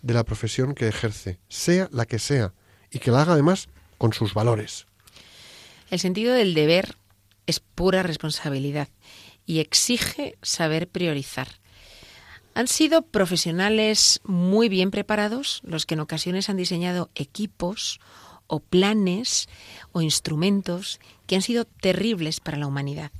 de 0.01 0.13
la 0.13 0.23
profesión 0.23 0.73
que 0.73 0.87
ejerce, 0.87 1.37
sea 1.49 1.89
la 1.91 2.05
que 2.05 2.17
sea, 2.17 2.53
y 2.89 2.99
que 2.99 3.11
la 3.11 3.21
haga 3.21 3.33
además 3.33 3.67
con 3.97 4.13
sus 4.13 4.33
valores. 4.33 4.87
El 5.91 5.99
sentido 5.99 6.33
del 6.33 6.53
deber 6.53 6.95
es 7.45 7.59
pura 7.59 8.01
responsabilidad 8.01 8.87
y 9.51 9.59
exige 9.59 10.37
saber 10.41 10.87
priorizar. 10.87 11.49
Han 12.53 12.69
sido 12.69 13.01
profesionales 13.01 14.21
muy 14.23 14.69
bien 14.69 14.91
preparados 14.91 15.59
los 15.65 15.85
que 15.85 15.95
en 15.95 15.99
ocasiones 15.99 16.49
han 16.49 16.55
diseñado 16.55 17.09
equipos 17.15 17.99
o 18.47 18.61
planes 18.61 19.49
o 19.91 20.01
instrumentos 20.01 21.01
que 21.27 21.35
han 21.35 21.41
sido 21.41 21.65
terribles 21.65 22.39
para 22.39 22.57
la 22.57 22.65
humanidad. 22.65 23.11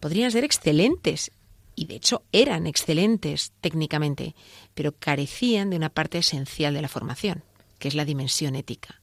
Podrían 0.00 0.32
ser 0.32 0.42
excelentes 0.42 1.30
y 1.76 1.84
de 1.84 1.94
hecho 1.94 2.24
eran 2.32 2.66
excelentes 2.66 3.52
técnicamente, 3.60 4.34
pero 4.74 4.90
carecían 4.90 5.70
de 5.70 5.76
una 5.76 5.90
parte 5.90 6.18
esencial 6.18 6.74
de 6.74 6.82
la 6.82 6.88
formación, 6.88 7.44
que 7.78 7.86
es 7.86 7.94
la 7.94 8.04
dimensión 8.04 8.56
ética. 8.56 9.00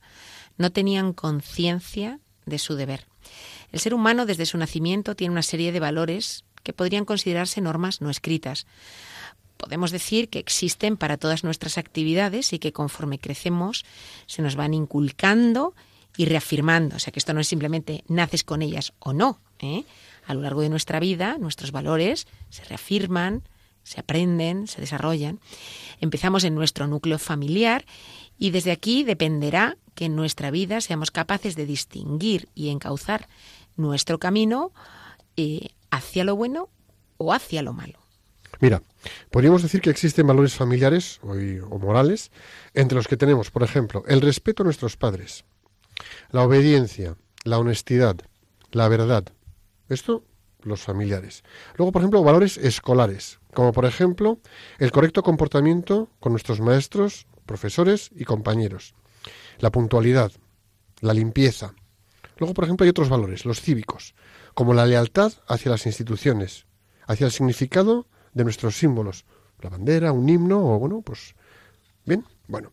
No 0.58 0.74
tenían 0.74 1.14
conciencia 1.14 2.20
de 2.46 2.60
su 2.60 2.76
deber. 2.76 3.06
El 3.72 3.80
ser 3.80 3.94
humano 3.94 4.26
desde 4.26 4.46
su 4.46 4.58
nacimiento 4.58 5.16
tiene 5.16 5.32
una 5.32 5.44
serie 5.44 5.72
de 5.72 5.80
valores 5.80 6.44
que 6.64 6.74
podrían 6.74 7.06
considerarse 7.06 7.62
normas 7.62 8.02
no 8.02 8.10
escritas. 8.10 8.66
Podemos 9.58 9.92
decir 9.92 10.30
que 10.30 10.40
existen 10.40 10.96
para 10.96 11.18
todas 11.18 11.44
nuestras 11.44 11.78
actividades 11.78 12.54
y 12.54 12.60
que 12.60 12.72
conforme 12.72 13.20
crecemos 13.20 13.84
se 14.26 14.42
nos 14.42 14.56
van 14.56 14.74
inculcando 14.74 15.76
y 16.16 16.26
reafirmando. 16.26 16.96
O 16.96 17.00
sea 17.00 17.12
que 17.12 17.20
esto 17.20 17.34
no 17.34 17.42
es 17.42 17.48
simplemente 17.48 18.04
naces 18.08 18.44
con 18.44 18.62
ellas 18.62 18.94
o 19.00 19.14
no. 19.14 19.40
¿eh? 19.60 19.84
A 20.26 20.34
lo 20.34 20.42
largo 20.42 20.62
de 20.62 20.70
nuestra 20.70 21.00
vida 21.00 21.38
nuestros 21.38 21.72
valores 21.72 22.28
se 22.50 22.64
reafirman, 22.64 23.44
se 23.84 24.00
aprenden, 24.00 24.68
se 24.68 24.82
desarrollan. 24.82 25.40
Empezamos 26.00 26.44
en 26.44 26.56
nuestro 26.56 26.88
núcleo 26.88 27.20
familiar 27.20 27.86
y 28.38 28.52
desde 28.52 28.72
aquí 28.72 29.04
dependerá 29.04 29.78
que 29.96 30.06
en 30.06 30.16
nuestra 30.16 30.52
vida 30.52 30.80
seamos 30.80 31.12
capaces 31.12 31.56
de 31.56 31.66
distinguir 31.66 32.48
y 32.56 32.70
encauzar 32.70 33.28
nuestro 33.76 34.20
camino 34.20 34.72
eh, 35.36 35.70
hacia 35.92 36.24
lo 36.24 36.36
bueno 36.36 36.70
o 37.18 37.34
hacia 37.34 37.62
lo 37.62 37.74
malo. 37.74 38.00
Mira, 38.60 38.82
podríamos 39.30 39.64
decir 39.64 39.82
que 39.82 39.90
existen 39.90 40.28
valores 40.28 40.56
familiares 40.56 41.20
o, 41.24 41.34
o, 41.34 41.80
morales 41.80 42.32
entre 42.74 42.96
los 42.96 43.08
que 43.08 43.18
tenemos, 43.18 43.52
por 43.52 43.64
ejemplo, 43.64 44.04
el 44.08 44.22
respeto 44.22 44.64
a 44.64 44.66
nuestros 44.66 44.98
padres, 44.98 45.46
la 46.32 46.44
obediencia, 46.44 47.16
la 47.44 47.60
honestidad, 47.60 48.18
la 48.72 48.88
verdad. 48.90 49.26
Esto, 49.88 50.24
los 50.62 50.82
familiares. 50.82 51.44
Luego, 51.78 51.92
por 51.92 52.02
ejemplo, 52.02 52.24
valores 52.24 52.58
escolares, 52.58 53.40
como 53.54 53.72
por 53.72 53.86
ejemplo 53.86 54.40
el 54.78 54.92
correcto 54.92 55.24
comportamiento 55.24 56.10
con 56.20 56.34
nuestros 56.34 56.60
maestros, 56.60 57.28
profesores 57.46 58.10
y 58.14 58.26
compañeros, 58.26 58.94
la 59.60 59.72
puntualidad, 59.72 60.32
la 61.02 61.14
limpieza. 61.14 61.74
Luego, 62.40 62.54
por 62.54 62.64
ejemplo, 62.64 62.86
hay 62.86 62.90
otros 62.90 63.10
valores, 63.10 63.46
los 63.46 63.62
cívicos, 63.62 64.16
como 64.54 64.74
la 64.74 64.86
lealtad 64.86 65.34
hacia 65.48 65.72
las 65.72 65.86
instituciones, 65.86 66.66
hacia 67.06 67.26
el 67.26 67.32
significado 67.32 68.08
de 68.34 68.46
nuestros 68.46 68.78
símbolos, 68.78 69.26
la 69.62 69.70
bandera, 69.70 70.14
un 70.14 70.28
himno 70.28 70.58
o 70.58 70.80
bueno, 70.80 71.02
pues 71.02 71.36
bien, 72.06 72.26
bueno. 72.48 72.72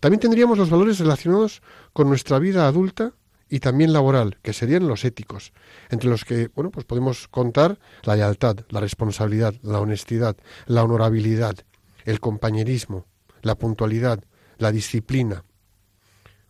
También 0.00 0.20
tendríamos 0.20 0.58
los 0.58 0.70
valores 0.70 0.98
relacionados 0.98 1.62
con 1.92 2.08
nuestra 2.08 2.38
vida 2.38 2.66
adulta 2.66 3.14
y 3.48 3.60
también 3.60 3.92
laboral, 3.92 4.38
que 4.42 4.52
serían 4.52 4.86
los 4.86 5.04
éticos, 5.04 5.52
entre 5.88 6.10
los 6.10 6.24
que, 6.24 6.48
bueno, 6.54 6.70
pues 6.70 6.84
podemos 6.84 7.26
contar 7.28 7.78
la 8.02 8.16
lealtad, 8.16 8.58
la 8.68 8.80
responsabilidad, 8.80 9.54
la 9.62 9.80
honestidad, 9.80 10.36
la 10.66 10.84
honorabilidad, 10.84 11.56
el 12.04 12.20
compañerismo, 12.20 13.06
la 13.42 13.54
puntualidad, 13.54 14.22
la 14.58 14.72
disciplina, 14.72 15.44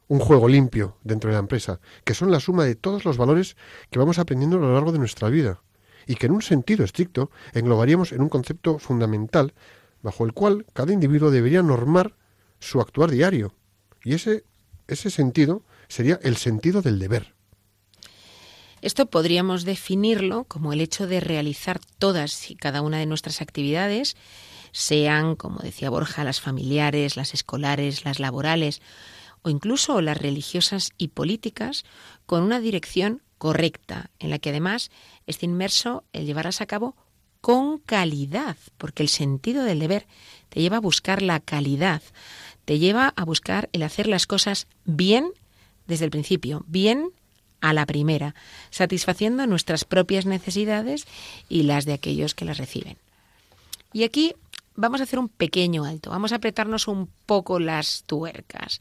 un 0.08 0.20
juego 0.20 0.48
limpio 0.48 0.96
dentro 1.02 1.30
de 1.30 1.34
la 1.34 1.40
empresa, 1.40 1.80
que 2.04 2.14
son 2.14 2.30
la 2.30 2.40
suma 2.40 2.64
de 2.64 2.74
todos 2.74 3.04
los 3.04 3.16
valores 3.16 3.56
que 3.90 3.98
vamos 3.98 4.18
aprendiendo 4.18 4.56
a 4.56 4.60
lo 4.60 4.74
largo 4.74 4.92
de 4.92 4.98
nuestra 4.98 5.28
vida 5.28 5.60
y 6.06 6.14
que 6.14 6.26
en 6.26 6.32
un 6.32 6.42
sentido 6.42 6.84
estricto 6.84 7.30
englobaríamos 7.52 8.12
en 8.12 8.22
un 8.22 8.28
concepto 8.28 8.78
fundamental 8.78 9.54
bajo 10.02 10.24
el 10.24 10.32
cual 10.32 10.66
cada 10.72 10.92
individuo 10.92 11.30
debería 11.30 11.62
normar 11.62 12.14
su 12.60 12.80
actuar 12.80 13.10
diario. 13.10 13.52
Y 14.04 14.14
ese, 14.14 14.44
ese 14.86 15.10
sentido 15.10 15.62
sería 15.88 16.20
el 16.22 16.36
sentido 16.36 16.80
del 16.82 16.98
deber. 16.98 17.34
Esto 18.82 19.06
podríamos 19.06 19.64
definirlo 19.64 20.44
como 20.44 20.72
el 20.72 20.80
hecho 20.80 21.08
de 21.08 21.18
realizar 21.18 21.80
todas 21.98 22.50
y 22.50 22.56
cada 22.56 22.82
una 22.82 22.98
de 22.98 23.06
nuestras 23.06 23.40
actividades, 23.40 24.16
sean, 24.70 25.34
como 25.34 25.60
decía 25.60 25.90
Borja, 25.90 26.22
las 26.22 26.40
familiares, 26.40 27.16
las 27.16 27.34
escolares, 27.34 28.04
las 28.04 28.20
laborales, 28.20 28.82
o 29.46 29.48
incluso 29.48 30.00
las 30.00 30.18
religiosas 30.18 30.90
y 30.98 31.08
políticas 31.08 31.84
con 32.26 32.42
una 32.42 32.58
dirección 32.58 33.22
correcta, 33.38 34.10
en 34.18 34.30
la 34.30 34.40
que 34.40 34.50
además 34.50 34.90
está 35.28 35.44
inmerso 35.44 36.02
el 36.12 36.26
llevarlas 36.26 36.60
a 36.60 36.66
cabo 36.66 36.96
con 37.40 37.78
calidad, 37.78 38.56
porque 38.76 39.04
el 39.04 39.08
sentido 39.08 39.62
del 39.62 39.78
deber 39.78 40.08
te 40.48 40.60
lleva 40.60 40.78
a 40.78 40.80
buscar 40.80 41.22
la 41.22 41.38
calidad, 41.38 42.02
te 42.64 42.80
lleva 42.80 43.14
a 43.14 43.24
buscar 43.24 43.68
el 43.72 43.84
hacer 43.84 44.08
las 44.08 44.26
cosas 44.26 44.66
bien 44.84 45.30
desde 45.86 46.06
el 46.06 46.10
principio, 46.10 46.64
bien 46.66 47.10
a 47.60 47.72
la 47.72 47.86
primera, 47.86 48.34
satisfaciendo 48.70 49.46
nuestras 49.46 49.84
propias 49.84 50.26
necesidades 50.26 51.06
y 51.48 51.62
las 51.62 51.84
de 51.84 51.92
aquellos 51.92 52.34
que 52.34 52.46
las 52.46 52.58
reciben. 52.58 52.96
Y 53.92 54.02
aquí 54.02 54.34
vamos 54.74 55.00
a 55.00 55.04
hacer 55.04 55.20
un 55.20 55.28
pequeño 55.28 55.84
alto, 55.84 56.10
vamos 56.10 56.32
a 56.32 56.36
apretarnos 56.36 56.88
un 56.88 57.08
poco 57.26 57.60
las 57.60 58.02
tuercas 58.08 58.80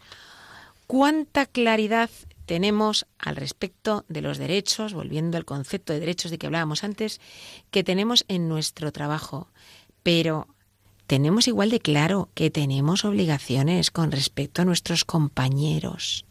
cuánta 0.88 1.46
claridad 1.46 2.10
tenemos 2.46 3.08
al 3.18 3.36
respecto 3.36 4.06
de 4.08 4.22
los 4.22 4.38
derechos, 4.38 4.94
volviendo 4.94 5.38
al 5.38 5.46
concepto 5.46 5.94
de 5.94 6.00
derechos 6.00 6.32
de 6.32 6.38
que 6.38 6.46
hablábamos 6.46 6.84
antes, 6.84 7.20
que 7.72 7.84
tenemos 7.84 8.26
en 8.28 8.48
nuestro 8.48 8.92
trabajo. 8.92 9.50
Pero 10.04 10.48
tenemos 11.08 11.48
igual 11.48 11.70
de 11.70 11.80
claro 11.80 12.30
que 12.34 12.52
tenemos 12.52 13.06
obligaciones 13.06 13.92
con 13.92 14.12
respecto 14.12 14.62
a 14.62 14.66
nuestros 14.66 15.06
compañeros, 15.06 16.26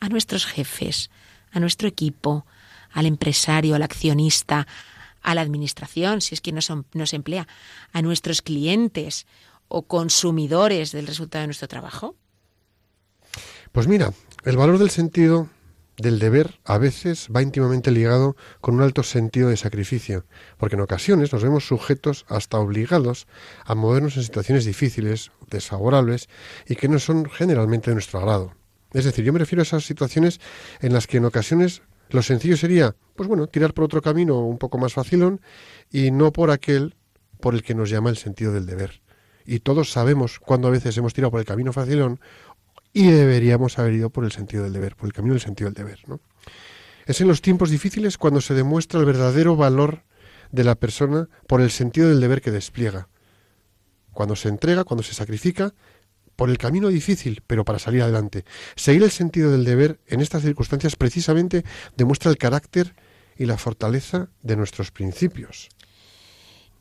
a 0.00 0.08
nuestros 0.08 0.46
jefes, 0.46 1.10
a 1.52 1.60
nuestro 1.60 1.88
equipo, 1.88 2.46
al 2.90 3.06
empresario, 3.06 3.74
al 3.74 3.82
accionista, 3.82 4.66
a 5.22 5.34
la 5.34 5.40
administración, 5.40 6.20
si 6.20 6.34
es 6.34 6.40
quien 6.40 6.56
nos, 6.56 6.72
nos 6.92 7.14
emplea, 7.14 7.46
a 7.92 8.02
nuestros 8.02 8.42
clientes 8.42 9.26
o 9.68 9.82
consumidores 9.82 10.92
del 10.92 11.06
resultado 11.06 11.42
de 11.42 11.46
nuestro 11.48 11.68
trabajo? 11.68 12.16
Pues 13.72 13.88
mira, 13.88 14.12
el 14.44 14.58
valor 14.58 14.78
del 14.78 14.90
sentido 14.90 15.48
del 15.96 16.18
deber 16.18 16.60
a 16.64 16.76
veces 16.76 17.28
va 17.34 17.40
íntimamente 17.40 17.90
ligado 17.90 18.36
con 18.60 18.74
un 18.74 18.82
alto 18.82 19.02
sentido 19.02 19.48
de 19.48 19.56
sacrificio, 19.56 20.26
porque 20.58 20.76
en 20.76 20.82
ocasiones 20.82 21.32
nos 21.32 21.42
vemos 21.42 21.66
sujetos 21.66 22.26
hasta 22.28 22.58
obligados 22.58 23.26
a 23.64 23.74
movernos 23.74 24.18
en 24.18 24.24
situaciones 24.24 24.66
difíciles, 24.66 25.32
desfavorables 25.50 26.28
y 26.66 26.76
que 26.76 26.88
no 26.88 26.98
son 26.98 27.30
generalmente 27.30 27.90
de 27.90 27.94
nuestro 27.94 28.18
agrado. 28.18 28.54
Es 28.92 29.06
decir, 29.06 29.24
yo 29.24 29.32
me 29.32 29.38
refiero 29.38 29.62
a 29.62 29.64
esas 29.64 29.86
situaciones 29.86 30.38
en 30.80 30.92
las 30.92 31.06
que 31.06 31.16
en 31.16 31.24
ocasiones 31.24 31.80
lo 32.10 32.22
sencillo 32.22 32.58
sería, 32.58 32.94
pues 33.16 33.26
bueno, 33.26 33.46
tirar 33.46 33.72
por 33.72 33.84
otro 33.84 34.02
camino 34.02 34.40
un 34.40 34.58
poco 34.58 34.76
más 34.76 34.92
facilón 34.92 35.40
y 35.90 36.10
no 36.10 36.30
por 36.30 36.50
aquel 36.50 36.94
por 37.40 37.54
el 37.54 37.62
que 37.62 37.74
nos 37.74 37.88
llama 37.88 38.10
el 38.10 38.18
sentido 38.18 38.52
del 38.52 38.66
deber. 38.66 39.00
Y 39.44 39.60
todos 39.60 39.90
sabemos 39.90 40.38
cuando 40.38 40.68
a 40.68 40.70
veces 40.70 40.96
hemos 40.96 41.14
tirado 41.14 41.30
por 41.30 41.40
el 41.40 41.46
camino 41.46 41.72
facilón 41.72 42.20
y 42.92 43.10
deberíamos 43.10 43.78
haber 43.78 43.94
ido 43.94 44.10
por 44.10 44.24
el 44.24 44.32
sentido 44.32 44.64
del 44.64 44.72
deber, 44.72 44.96
por 44.96 45.06
el 45.06 45.12
camino 45.12 45.34
del 45.34 45.42
sentido 45.42 45.70
del 45.70 45.74
deber. 45.74 46.00
¿no? 46.08 46.20
Es 47.06 47.20
en 47.20 47.28
los 47.28 47.42
tiempos 47.42 47.70
difíciles 47.70 48.18
cuando 48.18 48.40
se 48.40 48.54
demuestra 48.54 49.00
el 49.00 49.06
verdadero 49.06 49.56
valor 49.56 50.02
de 50.50 50.64
la 50.64 50.74
persona 50.74 51.28
por 51.46 51.60
el 51.60 51.70
sentido 51.70 52.08
del 52.08 52.20
deber 52.20 52.42
que 52.42 52.50
despliega. 52.50 53.08
Cuando 54.12 54.36
se 54.36 54.48
entrega, 54.48 54.84
cuando 54.84 55.02
se 55.02 55.14
sacrifica, 55.14 55.74
por 56.36 56.50
el 56.50 56.58
camino 56.58 56.88
difícil, 56.88 57.42
pero 57.46 57.64
para 57.64 57.78
salir 57.78 58.02
adelante. 58.02 58.44
Seguir 58.74 59.02
el 59.02 59.10
sentido 59.10 59.50
del 59.50 59.64
deber 59.64 60.00
en 60.06 60.20
estas 60.20 60.42
circunstancias 60.42 60.96
precisamente 60.96 61.64
demuestra 61.96 62.30
el 62.30 62.38
carácter 62.38 62.94
y 63.36 63.46
la 63.46 63.58
fortaleza 63.58 64.28
de 64.42 64.56
nuestros 64.56 64.90
principios. 64.90 65.68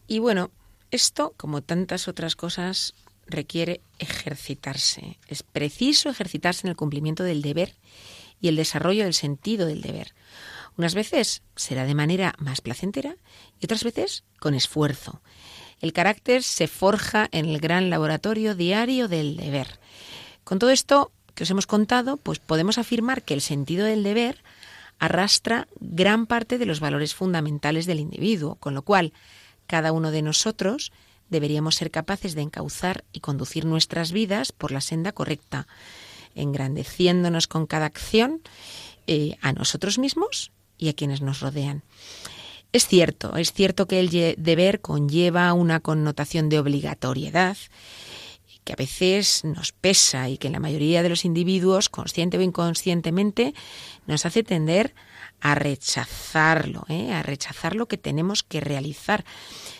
Y 0.07 0.19
bueno, 0.19 0.51
esto, 0.89 1.33
como 1.37 1.61
tantas 1.61 2.07
otras 2.07 2.35
cosas, 2.35 2.93
requiere 3.31 3.81
ejercitarse. 3.99 5.17
Es 5.27 5.43
preciso 5.43 6.09
ejercitarse 6.09 6.67
en 6.67 6.71
el 6.71 6.75
cumplimiento 6.75 7.23
del 7.23 7.41
deber 7.41 7.75
y 8.39 8.47
el 8.47 8.55
desarrollo 8.55 9.03
del 9.03 9.13
sentido 9.13 9.65
del 9.65 9.81
deber. 9.81 10.13
Unas 10.77 10.95
veces 10.95 11.41
será 11.55 11.85
de 11.85 11.95
manera 11.95 12.33
más 12.37 12.61
placentera 12.61 13.15
y 13.59 13.65
otras 13.65 13.83
veces 13.83 14.23
con 14.39 14.53
esfuerzo. 14.53 15.21
El 15.79 15.93
carácter 15.93 16.43
se 16.43 16.67
forja 16.67 17.27
en 17.31 17.45
el 17.45 17.59
gran 17.59 17.89
laboratorio 17.89 18.55
diario 18.55 19.07
del 19.07 19.35
deber. 19.35 19.79
Con 20.43 20.59
todo 20.59 20.69
esto 20.69 21.11
que 21.35 21.43
os 21.43 21.49
hemos 21.51 21.67
contado, 21.67 22.17
pues 22.17 22.39
podemos 22.39 22.77
afirmar 22.77 23.23
que 23.23 23.33
el 23.33 23.41
sentido 23.41 23.85
del 23.85 24.03
deber 24.03 24.43
arrastra 24.99 25.67
gran 25.79 26.27
parte 26.27 26.57
de 26.57 26.65
los 26.65 26.79
valores 26.79 27.15
fundamentales 27.15 27.85
del 27.85 27.99
individuo, 27.99 28.55
con 28.55 28.75
lo 28.75 28.83
cual 28.83 29.13
cada 29.65 29.91
uno 29.91 30.11
de 30.11 30.21
nosotros 30.21 30.91
deberíamos 31.31 31.75
ser 31.75 31.89
capaces 31.89 32.35
de 32.35 32.43
encauzar 32.43 33.03
y 33.11 33.21
conducir 33.21 33.65
nuestras 33.65 34.11
vidas 34.11 34.51
por 34.51 34.71
la 34.71 34.81
senda 34.81 35.11
correcta, 35.11 35.67
engrandeciéndonos 36.35 37.47
con 37.47 37.65
cada 37.65 37.87
acción 37.87 38.41
eh, 39.07 39.37
a 39.41 39.53
nosotros 39.53 39.97
mismos 39.97 40.51
y 40.77 40.89
a 40.89 40.93
quienes 40.93 41.21
nos 41.21 41.39
rodean. 41.39 41.81
Es 42.73 42.87
cierto, 42.87 43.35
es 43.35 43.51
cierto 43.51 43.87
que 43.87 43.99
el 43.99 44.35
deber 44.37 44.79
conlleva 44.79 45.51
una 45.53 45.79
connotación 45.79 46.47
de 46.49 46.59
obligatoriedad 46.59 47.57
que 48.63 48.73
a 48.73 48.75
veces 48.75 49.43
nos 49.43 49.71
pesa 49.71 50.29
y 50.29 50.37
que 50.37 50.47
en 50.47 50.53
la 50.53 50.59
mayoría 50.59 51.01
de 51.03 51.09
los 51.09 51.25
individuos, 51.25 51.89
consciente 51.89 52.37
o 52.37 52.41
inconscientemente, 52.41 53.53
nos 54.05 54.25
hace 54.25 54.43
tender 54.43 54.93
a 54.93 55.10
rechazarlo, 55.41 56.85
¿eh? 56.87 57.13
a 57.13 57.23
rechazar 57.23 57.75
lo 57.75 57.87
que 57.87 57.97
tenemos 57.97 58.43
que 58.43 58.61
realizar. 58.61 59.25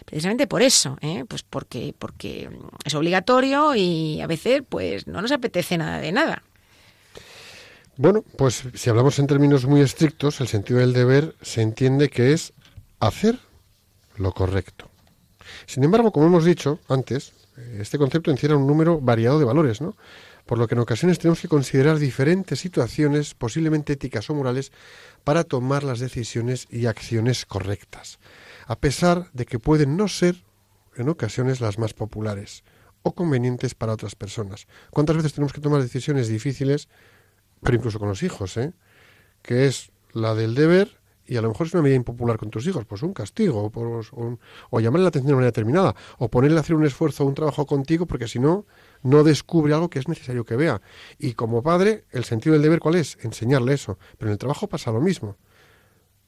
Precisamente 0.06 0.47
por 0.47 0.62
eso, 0.62 0.97
¿eh? 1.02 1.26
pues 1.28 1.43
porque, 1.43 1.93
porque 1.97 2.50
es 2.84 2.95
obligatorio 2.95 3.76
y 3.76 4.21
a 4.21 4.28
veces 4.28 4.63
pues 4.67 5.08
no 5.08 5.21
nos 5.21 5.32
apetece 5.32 5.78
nada 5.78 6.00
de 6.00 6.12
nada. 6.12 6.43
Bueno, 7.97 8.24
pues 8.38 8.63
si 8.74 8.89
hablamos 8.89 9.19
en 9.19 9.28
términos 9.28 9.65
muy 9.65 9.82
estrictos, 9.82 10.41
el 10.41 10.47
sentido 10.47 10.80
del 10.80 10.93
deber 10.93 11.36
se 11.41 11.62
entiende 11.62 12.10
que 12.10 12.34
es 12.34 12.54
hacer 13.00 13.39
lo 14.17 14.32
correcto. 14.34 14.89
Sin 15.65 15.84
embargo, 15.84 16.12
como 16.12 16.28
hemos 16.28 16.45
dicho 16.45 16.80
antes, 16.88 17.34
este 17.78 17.97
concepto 17.97 18.32
encierra 18.32 18.58
un 18.58 18.67
número 18.67 19.00
variado 19.00 19.39
de 19.39 19.45
valores, 19.45 19.82
¿no? 19.82 19.95
Por 20.45 20.58
lo 20.58 20.67
que 20.67 20.76
en 20.76 20.82
ocasiones 20.82 21.19
tenemos 21.19 21.39
que 21.41 21.47
considerar 21.47 22.00
diferentes 22.00 22.60
situaciones, 22.60 23.36
posiblemente 23.36 23.93
éticas 23.93 24.30
o 24.30 24.36
morales, 24.36 24.71
para 25.23 25.43
tomar 25.43 25.84
las 25.84 25.99
decisiones 25.99 26.67
y 26.69 26.86
acciones 26.86 27.45
correctas, 27.45 28.19
a 28.67 28.79
pesar 28.79 29.31
de 29.34 29.45
que 29.45 29.60
pueden 29.60 29.97
no 29.97 30.07
ser, 30.07 30.43
en 30.95 31.10
ocasiones, 31.10 31.62
las 31.62 31.77
más 31.77 31.93
populares 31.93 32.63
o 33.03 33.13
convenientes 33.13 33.75
para 33.75 33.93
otras 33.93 34.15
personas. 34.15 34.67
¿Cuántas 34.91 35.15
veces 35.15 35.34
tenemos 35.34 35.53
que 35.53 35.62
tomar 35.62 35.81
decisiones 35.81 36.27
difíciles, 36.27 36.88
pero 37.62 37.77
incluso 37.77 37.99
con 37.99 38.10
los 38.10 38.23
hijos, 38.23 38.57
¿eh? 38.57 38.73
que 39.41 39.65
es 39.65 39.91
la 40.13 40.36
del 40.36 40.55
deber 40.55 41.01
y 41.25 41.38
a 41.38 41.41
lo 41.41 41.47
mejor 41.47 41.67
es 41.67 41.73
una 41.73 41.84
medida 41.84 41.95
impopular 41.95 42.38
con 42.38 42.49
tus 42.49 42.67
hijos, 42.67 42.86
pues 42.86 43.03
un 43.03 43.13
castigo, 43.13 43.63
o, 43.63 43.69
por, 43.69 44.05
o, 44.12 44.79
llamarle 44.81 45.03
la 45.03 45.10
atención 45.10 45.29
de 45.29 45.36
manera 45.36 45.47
determinada, 45.47 45.95
o 46.17 46.29
ponerle 46.29 46.57
a 46.57 46.60
hacer 46.60 46.75
un 46.75 46.86
esfuerzo 46.86 47.23
o 47.23 47.27
un 47.27 47.36
trabajo 47.36 47.65
contigo, 47.65 48.05
porque 48.05 48.27
si 48.27 48.38
no, 48.39 48.65
no 49.04 49.24
descubre 49.24 49.74
algo 49.74 49.90
que 49.90 50.00
es 50.00 50.08
necesario 50.08 50.46
que 50.46 50.56
vea. 50.56 50.82
Y 51.18 51.34
como 51.34 51.64
padre, 51.64 52.06
el 52.12 52.24
sentido 52.24 52.54
del 52.54 52.62
deber, 52.62 52.80
¿cuál 52.80 52.96
es? 52.96 53.18
Enseñarle 53.22 53.74
eso. 53.74 53.98
Pero 54.18 54.30
en 54.30 54.34
el 54.34 54.38
trabajo 54.38 54.68
pasa 54.68 54.92
lo 54.92 55.02
mismo. 55.02 55.38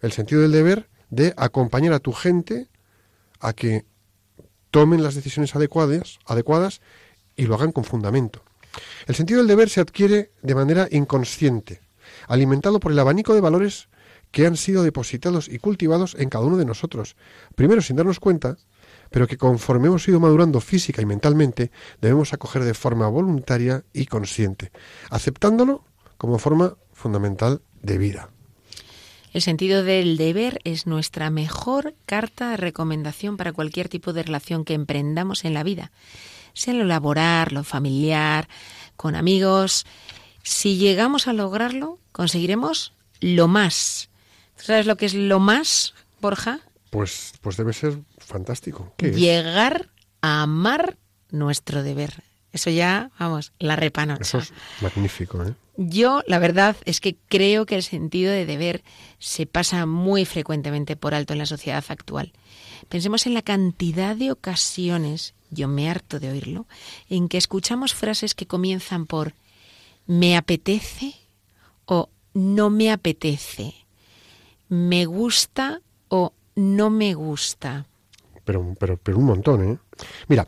El 0.01 0.11
sentido 0.11 0.41
del 0.41 0.51
deber 0.51 0.89
de 1.09 1.33
acompañar 1.37 1.93
a 1.93 1.99
tu 1.99 2.11
gente 2.11 2.69
a 3.39 3.53
que 3.53 3.85
tomen 4.71 5.03
las 5.03 5.15
decisiones 5.15 5.55
adecuadas, 5.55 6.19
adecuadas 6.25 6.81
y 7.35 7.45
lo 7.45 7.55
hagan 7.55 7.71
con 7.71 7.83
fundamento. 7.83 8.43
El 9.05 9.15
sentido 9.15 9.39
del 9.39 9.47
deber 9.47 9.69
se 9.69 9.81
adquiere 9.81 10.31
de 10.41 10.55
manera 10.55 10.87
inconsciente, 10.89 11.81
alimentado 12.27 12.79
por 12.79 12.91
el 12.91 12.99
abanico 12.99 13.35
de 13.35 13.41
valores 13.41 13.89
que 14.31 14.47
han 14.47 14.57
sido 14.57 14.81
depositados 14.81 15.47
y 15.47 15.59
cultivados 15.59 16.15
en 16.17 16.29
cada 16.29 16.45
uno 16.45 16.57
de 16.57 16.65
nosotros, 16.65 17.15
primero 17.55 17.83
sin 17.83 17.97
darnos 17.97 18.19
cuenta, 18.19 18.57
pero 19.13 19.27
que 19.27 19.37
conforme 19.37 19.87
hemos 19.87 20.07
ido 20.07 20.19
madurando 20.19 20.59
física 20.59 20.99
y 20.99 21.05
mentalmente, 21.05 21.69
debemos 22.01 22.33
acoger 22.33 22.63
de 22.63 22.73
forma 22.73 23.07
voluntaria 23.07 23.83
y 23.93 24.07
consciente, 24.07 24.71
aceptándolo 25.11 25.85
como 26.17 26.39
forma 26.39 26.77
fundamental 26.91 27.61
de 27.83 27.99
vida. 27.99 28.29
El 29.31 29.43
sentido 29.43 29.83
del 29.83 30.17
deber 30.17 30.59
es 30.63 30.87
nuestra 30.87 31.29
mejor 31.29 31.93
carta 32.07 32.49
de 32.49 32.57
recomendación 32.57 33.37
para 33.37 33.53
cualquier 33.53 33.87
tipo 33.87 34.11
de 34.13 34.23
relación 34.23 34.65
que 34.65 34.73
emprendamos 34.73 35.45
en 35.45 35.53
la 35.53 35.61
vida, 35.61 35.91
sea 36.53 36.73
lo 36.73 36.85
laboral, 36.85 37.49
lo 37.51 37.63
familiar, 37.63 38.47
con 38.95 39.15
amigos. 39.15 39.85
Si 40.41 40.77
llegamos 40.77 41.27
a 41.27 41.33
lograrlo, 41.33 41.99
conseguiremos 42.11 42.93
lo 43.21 43.47
más 43.47 44.09
¿Sabes 44.63 44.85
lo 44.85 44.95
que 44.95 45.05
es 45.05 45.13
lo 45.13 45.39
más, 45.39 45.93
Borja? 46.21 46.61
Pues, 46.89 47.33
pues 47.41 47.57
debe 47.57 47.73
ser 47.73 47.99
fantástico. 48.33 48.93
Llegar 48.97 49.89
a 50.21 50.41
amar 50.41 50.97
nuestro 51.29 51.83
deber. 51.83 52.23
Eso 52.51 52.69
ya, 52.69 53.11
vamos, 53.17 53.53
la 53.59 53.75
repanocha. 53.75 54.21
Eso 54.21 54.37
es 54.39 54.53
magnífico, 54.81 55.43
¿eh? 55.43 55.53
Yo, 55.75 56.21
la 56.27 56.37
verdad, 56.37 56.75
es 56.85 56.99
que 56.99 57.15
creo 57.29 57.65
que 57.65 57.75
el 57.75 57.81
sentido 57.81 58.31
de 58.31 58.45
deber 58.45 58.83
se 59.17 59.47
pasa 59.47 59.87
muy 59.87 60.25
frecuentemente 60.25 60.95
por 60.95 61.15
alto 61.15 61.33
en 61.33 61.39
la 61.39 61.47
sociedad 61.47 61.83
actual. 61.87 62.31
Pensemos 62.89 63.25
en 63.25 63.33
la 63.33 63.41
cantidad 63.41 64.15
de 64.15 64.31
ocasiones, 64.31 65.33
yo 65.49 65.67
me 65.67 65.89
harto 65.89 66.19
de 66.19 66.29
oírlo, 66.29 66.67
en 67.09 67.27
que 67.27 67.37
escuchamos 67.37 67.95
frases 67.95 68.35
que 68.35 68.45
comienzan 68.45 69.07
por 69.07 69.33
me 70.05 70.37
apetece 70.37 71.15
o 71.85 72.09
no 72.33 72.69
me 72.69 72.91
apetece 72.91 73.73
me 74.73 75.05
gusta 75.05 75.81
o 76.07 76.33
no 76.55 76.89
me 76.89 77.13
gusta. 77.13 77.85
Pero, 78.45 78.75
pero, 78.79 78.97
pero 78.97 79.17
un 79.17 79.25
montón, 79.25 79.63
¿eh? 79.63 79.77
Mira, 80.27 80.47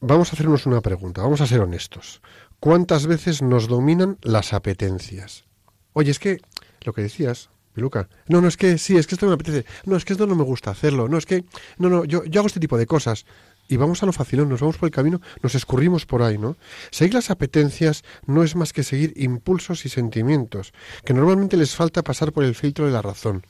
vamos 0.00 0.30
a 0.30 0.32
hacernos 0.32 0.66
una 0.66 0.80
pregunta, 0.80 1.22
vamos 1.22 1.40
a 1.40 1.46
ser 1.46 1.60
honestos. 1.60 2.20
¿Cuántas 2.60 3.06
veces 3.06 3.42
nos 3.42 3.68
dominan 3.68 4.18
las 4.22 4.52
apetencias? 4.52 5.44
Oye, 5.92 6.10
es 6.10 6.18
que 6.18 6.40
lo 6.82 6.92
que 6.92 7.02
decías, 7.02 7.50
Piluca, 7.74 8.08
no, 8.28 8.40
no, 8.40 8.48
es 8.48 8.56
que 8.56 8.78
sí, 8.78 8.96
es 8.96 9.06
que 9.06 9.14
esto 9.14 9.26
me 9.26 9.34
apetece, 9.34 9.66
no, 9.84 9.96
es 9.96 10.04
que 10.04 10.14
esto 10.14 10.26
no 10.26 10.34
me 10.34 10.44
gusta 10.44 10.70
hacerlo, 10.70 11.08
no, 11.08 11.18
es 11.18 11.26
que, 11.26 11.44
no, 11.78 11.90
no, 11.90 12.04
yo, 12.04 12.24
yo 12.24 12.40
hago 12.40 12.46
este 12.46 12.60
tipo 12.60 12.78
de 12.78 12.86
cosas 12.86 13.26
y 13.68 13.76
vamos 13.76 14.02
a 14.02 14.06
lo 14.06 14.12
facilón, 14.12 14.48
nos 14.48 14.60
vamos 14.60 14.78
por 14.78 14.86
el 14.86 14.94
camino, 14.94 15.20
nos 15.42 15.54
escurrimos 15.54 16.06
por 16.06 16.22
ahí, 16.22 16.38
¿no? 16.38 16.56
Seguir 16.90 17.14
las 17.14 17.30
apetencias 17.30 18.04
no 18.26 18.42
es 18.42 18.56
más 18.56 18.72
que 18.72 18.82
seguir 18.82 19.12
impulsos 19.16 19.84
y 19.84 19.88
sentimientos, 19.88 20.72
que 21.04 21.14
normalmente 21.14 21.56
les 21.56 21.74
falta 21.74 22.02
pasar 22.02 22.32
por 22.32 22.44
el 22.44 22.54
filtro 22.54 22.86
de 22.86 22.92
la 22.92 23.02
razón, 23.02 23.42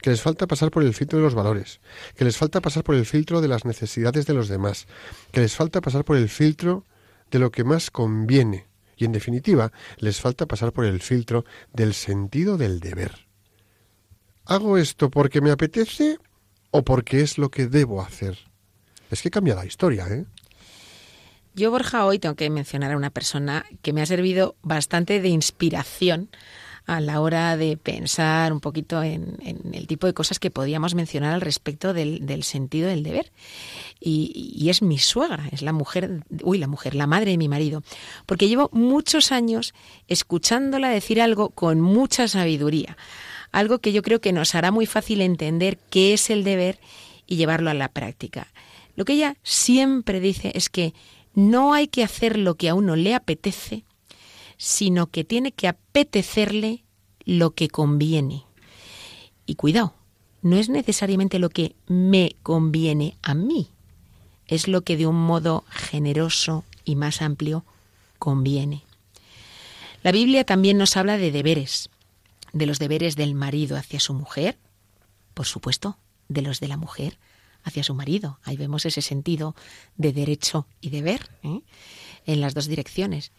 que 0.00 0.10
les 0.10 0.20
falta 0.20 0.46
pasar 0.46 0.70
por 0.70 0.82
el 0.82 0.94
filtro 0.94 1.18
de 1.18 1.24
los 1.24 1.34
valores, 1.34 1.80
que 2.16 2.24
les 2.24 2.36
falta 2.36 2.60
pasar 2.60 2.84
por 2.84 2.94
el 2.94 3.06
filtro 3.06 3.40
de 3.40 3.48
las 3.48 3.64
necesidades 3.64 4.26
de 4.26 4.34
los 4.34 4.48
demás, 4.48 4.86
que 5.30 5.40
les 5.40 5.54
falta 5.54 5.80
pasar 5.80 6.04
por 6.04 6.16
el 6.16 6.28
filtro 6.28 6.84
de 7.30 7.38
lo 7.38 7.50
que 7.50 7.64
más 7.64 7.90
conviene, 7.90 8.66
y 8.96 9.04
en 9.04 9.12
definitiva, 9.12 9.72
les 9.98 10.20
falta 10.20 10.46
pasar 10.46 10.72
por 10.72 10.84
el 10.84 11.00
filtro 11.00 11.44
del 11.72 11.94
sentido 11.94 12.56
del 12.56 12.80
deber. 12.80 13.32
¿hago 14.44 14.78
esto 14.78 15.10
porque 15.10 15.40
me 15.40 15.50
apetece 15.50 16.18
o 16.70 16.84
porque 16.84 17.20
es 17.20 17.38
lo 17.38 17.50
que 17.50 17.66
debo 17.66 18.02
hacer? 18.02 18.38
Es 19.10 19.22
que 19.22 19.30
cambia 19.30 19.54
la 19.54 19.66
historia, 19.66 20.06
¿eh? 20.08 20.24
Yo, 21.54 21.70
Borja, 21.70 22.06
hoy 22.06 22.18
tengo 22.18 22.34
que 22.34 22.48
mencionar 22.48 22.92
a 22.92 22.96
una 22.96 23.10
persona 23.10 23.66
que 23.82 23.92
me 23.92 24.00
ha 24.00 24.06
servido 24.06 24.56
bastante 24.62 25.20
de 25.20 25.28
inspiración 25.28 26.30
a 26.96 27.00
la 27.00 27.20
hora 27.20 27.56
de 27.56 27.76
pensar 27.76 28.52
un 28.52 28.60
poquito 28.60 29.02
en, 29.02 29.38
el 29.72 29.86
tipo 29.86 30.06
de 30.06 30.14
cosas 30.14 30.38
que 30.38 30.50
podíamos 30.50 30.94
mencionar 30.94 31.34
al 31.34 31.40
respecto 31.40 31.92
del, 31.92 32.42
sentido 32.42 32.88
del 32.88 33.02
deber. 33.02 33.32
Y, 34.00 34.54
y, 34.56 34.70
es 34.70 34.82
mi 34.82 34.98
suegra, 34.98 35.48
es 35.52 35.62
la 35.62 35.72
mujer, 35.72 36.24
uy, 36.42 36.58
la 36.58 36.66
mujer, 36.66 36.94
la 36.94 37.06
madre 37.06 37.32
de 37.32 37.38
mi 37.38 37.48
marido, 37.48 37.82
porque 38.26 38.48
llevo 38.48 38.68
muchos 38.72 39.30
años 39.30 39.74
escuchándola 40.08 40.88
decir 40.88 41.20
algo 41.22 41.50
con 41.50 41.80
mucha 41.80 42.26
sabiduría, 42.26 42.96
algo 43.52 43.78
que 43.78 43.92
yo 43.92 44.02
creo 44.02 44.20
que 44.20 44.32
nos 44.32 44.54
hará 44.54 44.72
muy 44.72 44.86
fácil 44.86 45.20
entender 45.20 45.78
qué 45.90 46.14
es 46.14 46.30
el 46.30 46.42
deber 46.42 46.80
y 47.26 47.36
llevarlo 47.36 47.70
a 47.70 47.74
la 47.74 47.88
práctica. 47.88 48.48
Lo 48.96 49.04
que 49.04 49.14
ella 49.14 49.36
siempre 49.42 50.20
dice 50.20 50.52
es 50.54 50.68
que 50.68 50.94
no 51.34 51.72
hay 51.72 51.88
que 51.88 52.04
hacer 52.04 52.38
lo 52.38 52.56
que 52.56 52.68
a 52.68 52.74
uno 52.74 52.96
le 52.96 53.14
apetece, 53.14 53.84
sino 54.62 55.08
que 55.08 55.24
tiene 55.24 55.50
que 55.50 55.66
apetecerle 55.66 56.84
lo 57.24 57.50
que 57.50 57.66
conviene. 57.66 58.44
Y 59.44 59.56
cuidado, 59.56 59.92
no 60.40 60.56
es 60.56 60.68
necesariamente 60.68 61.40
lo 61.40 61.50
que 61.50 61.74
me 61.88 62.36
conviene 62.44 63.16
a 63.22 63.34
mí, 63.34 63.70
es 64.46 64.68
lo 64.68 64.82
que 64.82 64.96
de 64.96 65.08
un 65.08 65.16
modo 65.16 65.64
generoso 65.68 66.64
y 66.84 66.94
más 66.94 67.22
amplio 67.22 67.64
conviene. 68.20 68.84
La 70.04 70.12
Biblia 70.12 70.44
también 70.44 70.78
nos 70.78 70.96
habla 70.96 71.18
de 71.18 71.32
deberes, 71.32 71.90
de 72.52 72.66
los 72.66 72.78
deberes 72.78 73.16
del 73.16 73.34
marido 73.34 73.76
hacia 73.76 73.98
su 73.98 74.14
mujer, 74.14 74.58
por 75.34 75.46
supuesto, 75.46 75.96
de 76.28 76.42
los 76.42 76.60
de 76.60 76.68
la 76.68 76.76
mujer 76.76 77.18
hacia 77.64 77.82
su 77.82 77.94
marido. 77.94 78.38
Ahí 78.44 78.56
vemos 78.56 78.86
ese 78.86 79.02
sentido 79.02 79.56
de 79.96 80.12
derecho 80.12 80.68
y 80.80 80.90
deber 80.90 81.30
¿eh? 81.42 81.62
en 82.26 82.40
las 82.40 82.54
dos 82.54 82.68
direcciones 82.68 83.32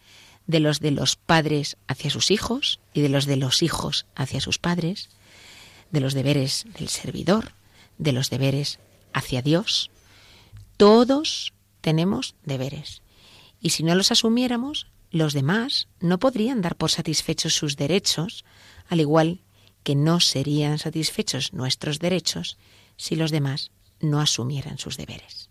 de 0.46 0.60
los 0.60 0.80
de 0.80 0.90
los 0.90 1.16
padres 1.16 1.76
hacia 1.86 2.10
sus 2.10 2.30
hijos 2.30 2.80
y 2.92 3.00
de 3.00 3.08
los 3.08 3.26
de 3.26 3.36
los 3.36 3.62
hijos 3.62 4.06
hacia 4.14 4.40
sus 4.40 4.58
padres, 4.58 5.08
de 5.90 6.00
los 6.00 6.14
deberes 6.14 6.66
del 6.78 6.88
servidor, 6.88 7.52
de 7.98 8.12
los 8.12 8.30
deberes 8.30 8.78
hacia 9.12 9.42
Dios. 9.42 9.90
Todos 10.76 11.54
tenemos 11.80 12.34
deberes. 12.44 13.02
Y 13.60 13.70
si 13.70 13.82
no 13.82 13.94
los 13.94 14.10
asumiéramos, 14.10 14.88
los 15.10 15.32
demás 15.32 15.88
no 16.00 16.18
podrían 16.18 16.60
dar 16.60 16.76
por 16.76 16.90
satisfechos 16.90 17.54
sus 17.54 17.76
derechos, 17.76 18.44
al 18.88 19.00
igual 19.00 19.40
que 19.84 19.94
no 19.94 20.18
serían 20.18 20.78
satisfechos 20.78 21.52
nuestros 21.52 22.00
derechos 22.00 22.58
si 22.96 23.16
los 23.16 23.30
demás 23.30 23.70
no 24.00 24.20
asumieran 24.20 24.78
sus 24.78 24.96
deberes. 24.96 25.50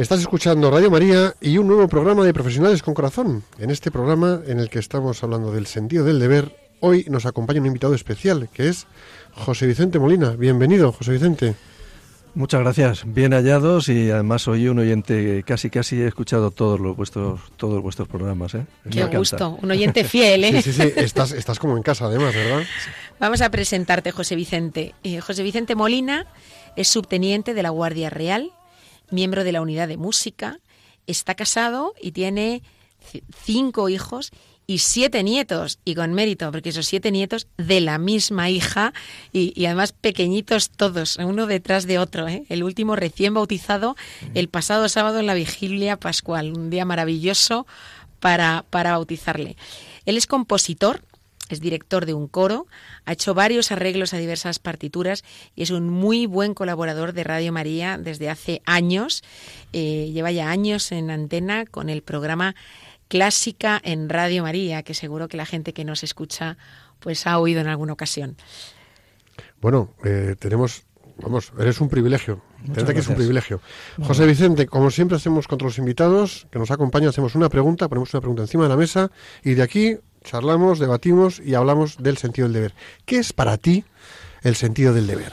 Estás 0.00 0.20
escuchando 0.20 0.70
Radio 0.70 0.90
María 0.90 1.34
y 1.42 1.58
un 1.58 1.66
nuevo 1.66 1.86
programa 1.86 2.24
de 2.24 2.32
Profesionales 2.32 2.82
con 2.82 2.94
Corazón. 2.94 3.44
En 3.58 3.70
este 3.70 3.90
programa 3.90 4.40
en 4.46 4.58
el 4.58 4.70
que 4.70 4.78
estamos 4.78 5.22
hablando 5.22 5.52
del 5.52 5.66
sentido 5.66 6.06
del 6.06 6.18
deber, 6.18 6.56
hoy 6.80 7.04
nos 7.10 7.26
acompaña 7.26 7.60
un 7.60 7.66
invitado 7.66 7.92
especial 7.92 8.48
que 8.50 8.70
es 8.70 8.86
José 9.32 9.66
Vicente 9.66 9.98
Molina. 9.98 10.30
Bienvenido, 10.30 10.90
José 10.90 11.12
Vicente. 11.12 11.54
Muchas 12.34 12.62
gracias, 12.62 13.02
bien 13.04 13.34
hallados 13.34 13.90
y 13.90 14.10
además 14.10 14.40
soy 14.40 14.68
un 14.68 14.78
oyente, 14.78 15.44
casi 15.46 15.68
casi 15.68 16.00
he 16.00 16.06
escuchado 16.06 16.50
todos 16.50 16.80
los 16.80 16.96
vuestros, 16.96 17.38
todos 17.58 17.82
vuestros 17.82 18.08
programas. 18.08 18.54
¿eh? 18.54 18.64
Qué 18.90 19.04
gusto, 19.04 19.58
un 19.60 19.70
oyente 19.70 20.04
fiel, 20.04 20.44
¿eh? 20.44 20.62
Sí, 20.62 20.72
sí, 20.72 20.80
sí, 20.80 20.92
estás, 20.96 21.32
estás 21.32 21.58
como 21.58 21.76
en 21.76 21.82
casa 21.82 22.06
además, 22.06 22.34
¿verdad? 22.34 22.62
Vamos 23.18 23.42
a 23.42 23.50
presentarte, 23.50 24.12
José 24.12 24.34
Vicente. 24.34 24.94
Eh, 25.02 25.20
José 25.20 25.42
Vicente 25.42 25.74
Molina 25.74 26.26
es 26.74 26.88
subteniente 26.88 27.52
de 27.52 27.62
la 27.62 27.68
Guardia 27.68 28.08
Real, 28.08 28.50
miembro 29.10 29.44
de 29.44 29.52
la 29.52 29.60
Unidad 29.60 29.88
de 29.88 29.96
Música, 29.96 30.58
está 31.06 31.34
casado 31.34 31.94
y 32.00 32.12
tiene 32.12 32.62
cinco 33.44 33.88
hijos 33.88 34.30
y 34.66 34.78
siete 34.78 35.24
nietos, 35.24 35.80
y 35.84 35.96
con 35.96 36.12
mérito, 36.14 36.52
porque 36.52 36.68
esos 36.68 36.86
siete 36.86 37.10
nietos 37.10 37.48
de 37.56 37.80
la 37.80 37.98
misma 37.98 38.50
hija 38.50 38.92
y, 39.32 39.64
además 39.64 39.90
pequeñitos 39.90 40.70
todos, 40.70 41.16
uno 41.16 41.46
detrás 41.46 41.88
de 41.88 41.98
otro. 41.98 42.28
¿eh? 42.28 42.44
El 42.48 42.62
último 42.62 42.94
recién 42.94 43.34
bautizado 43.34 43.96
el 44.34 44.48
pasado 44.48 44.88
sábado 44.88 45.18
en 45.18 45.26
la 45.26 45.34
vigilia 45.34 45.96
pascual, 45.96 46.52
un 46.52 46.70
día 46.70 46.84
maravilloso 46.84 47.66
para, 48.20 48.64
para 48.70 48.92
bautizarle. 48.92 49.56
Él 50.06 50.16
es 50.16 50.28
compositor, 50.28 51.02
es 51.50 51.60
director 51.60 52.06
de 52.06 52.14
un 52.14 52.28
coro, 52.28 52.66
ha 53.04 53.12
hecho 53.12 53.34
varios 53.34 53.72
arreglos 53.72 54.14
a 54.14 54.18
diversas 54.18 54.58
partituras 54.58 55.24
y 55.54 55.62
es 55.62 55.70
un 55.70 55.88
muy 55.88 56.26
buen 56.26 56.54
colaborador 56.54 57.12
de 57.12 57.24
Radio 57.24 57.52
María 57.52 57.98
desde 57.98 58.30
hace 58.30 58.62
años. 58.64 59.22
Eh, 59.72 60.10
lleva 60.12 60.30
ya 60.30 60.50
años 60.50 60.92
en 60.92 61.10
antena 61.10 61.66
con 61.66 61.88
el 61.88 62.02
programa 62.02 62.54
clásica 63.08 63.80
en 63.82 64.08
Radio 64.08 64.44
María, 64.44 64.82
que 64.82 64.94
seguro 64.94 65.28
que 65.28 65.36
la 65.36 65.46
gente 65.46 65.72
que 65.72 65.84
nos 65.84 66.04
escucha 66.04 66.56
pues 67.00 67.26
ha 67.26 67.38
oído 67.38 67.60
en 67.60 67.66
alguna 67.66 67.92
ocasión. 67.92 68.36
Bueno, 69.60 69.94
eh, 70.04 70.36
tenemos, 70.38 70.84
vamos, 71.18 71.52
eres 71.58 71.80
un 71.80 71.88
privilegio. 71.88 72.42
Que 72.74 72.98
es 72.98 73.08
un 73.08 73.14
privilegio. 73.14 73.60
José 74.02 74.26
Vicente, 74.26 74.66
como 74.66 74.90
siempre 74.90 75.16
hacemos 75.16 75.48
con 75.48 75.58
los 75.58 75.78
invitados 75.78 76.46
que 76.50 76.58
nos 76.58 76.70
acompañan, 76.70 77.08
hacemos 77.08 77.34
una 77.34 77.48
pregunta, 77.48 77.88
ponemos 77.88 78.12
una 78.12 78.20
pregunta 78.20 78.42
encima 78.42 78.64
de 78.64 78.68
la 78.68 78.76
mesa 78.76 79.10
y 79.42 79.54
de 79.54 79.62
aquí 79.62 79.96
charlamos, 80.24 80.78
debatimos 80.78 81.40
y 81.44 81.54
hablamos 81.54 81.96
del 81.98 82.16
sentido 82.16 82.48
del 82.48 82.54
deber. 82.54 82.74
¿Qué 83.04 83.18
es 83.18 83.32
para 83.32 83.56
ti 83.56 83.84
el 84.42 84.54
sentido 84.54 84.94
del 84.94 85.06
deber? 85.06 85.32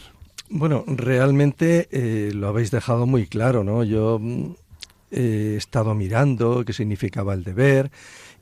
Bueno, 0.49 0.85
realmente 0.87 1.89
eh, 1.91 2.31
lo 2.33 2.47
habéis 2.47 2.71
dejado 2.71 3.05
muy 3.05 3.27
claro, 3.27 3.63
¿no? 3.63 3.83
Yo 3.83 4.17
mm, 4.21 4.51
he 5.11 5.55
estado 5.57 5.93
mirando 5.93 6.63
qué 6.65 6.71
significaba 6.71 7.33
el 7.33 7.43
deber 7.43 7.91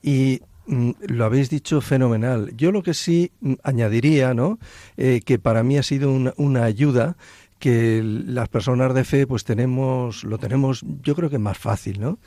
y 0.04 0.42
mm, 0.68 0.92
lo 1.08 1.26
habéis 1.26 1.50
dicho 1.50 1.82
fenomenal. 1.82 2.56
Yo 2.56 2.72
lo 2.72 2.84
que 2.84 2.94
sí 2.94 3.32
mm, 3.42 3.54
añadiría, 3.64 4.36
¿no? 4.36 4.60
Eh, 4.98 5.22
que 5.26 5.40
para 5.40 5.64
mí 5.64 5.78
ha 5.78 5.84
sido 5.84 6.12
una, 6.12 6.64
ayuda 6.64 7.18
que 7.58 8.04
las 8.04 8.50
personas 8.50 8.94
de 8.94 9.04
fe 9.04 9.26
pues 9.26 9.46
tenemos 9.46 10.26
lo 10.26 10.38
tenemos 10.38 10.84
yo 11.02 11.16
creo 11.16 11.30
que 11.30 11.40
más 11.40 11.58
fácil 11.58 12.02
no 12.02 12.20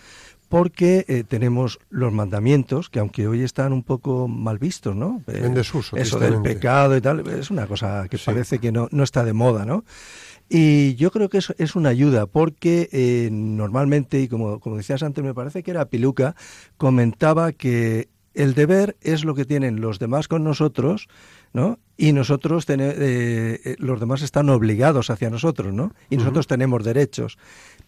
porque 0.49 1.05
eh, 1.09 1.25
tenemos 1.27 1.79
los 1.91 2.13
mandamientos 2.13 2.89
que 2.89 2.99
aunque 2.99 3.29
hoy 3.29 3.43
están 3.43 3.73
un 3.73 3.83
poco 3.83 4.29
mal 4.29 4.59
vistos 4.59 4.97
no 4.97 5.23
en 5.27 5.55
desuso, 5.55 5.97
eso 5.97 6.19
del 6.19 6.41
pecado 6.43 6.97
y 6.97 7.01
tal 7.01 7.27
es 7.29 7.51
una 7.51 7.67
cosa 7.67 8.09
que 8.09 8.19
parece 8.19 8.59
que 8.59 8.73
no, 8.73 8.89
no 8.91 9.05
está 9.05 9.25
de 9.25 9.33
moda 9.33 9.65
no 9.65 9.85
y 10.49 10.95
yo 10.95 11.11
creo 11.11 11.29
que 11.29 11.39
eso 11.39 11.55
es 11.59 11.77
una 11.77 11.91
ayuda 11.91 12.27
porque 12.27 12.89
eh, 12.93 13.29
normalmente, 13.31 14.21
y 14.21 14.29
como, 14.29 14.61
como 14.61 14.77
decías 14.77 15.03
antes, 15.03 15.23
me 15.23 15.35
parece 15.35 15.63
que 15.63 15.71
era 15.71 15.85
Piluca, 15.87 16.35
comentaba 16.79 17.53
que 17.53 18.09
el 18.33 18.55
deber 18.55 18.97
es 19.03 19.25
lo 19.25 19.35
que 19.35 19.45
tienen 19.45 19.81
los 19.81 19.99
demás 19.99 20.29
con 20.29 20.45
nosotros, 20.45 21.09
¿no? 21.53 21.79
Y 21.97 22.13
nosotros, 22.13 22.65
eh, 22.69 22.77
eh, 22.79 23.77
los 23.79 24.01
demás 24.01 24.23
están 24.23 24.49
obligados 24.49 25.11
hacia 25.11 25.29
nosotros, 25.29 25.75
¿no? 25.75 25.93
Y 26.09 26.17
nosotros 26.17 26.47
tenemos 26.47 26.85
derechos. 26.85 27.37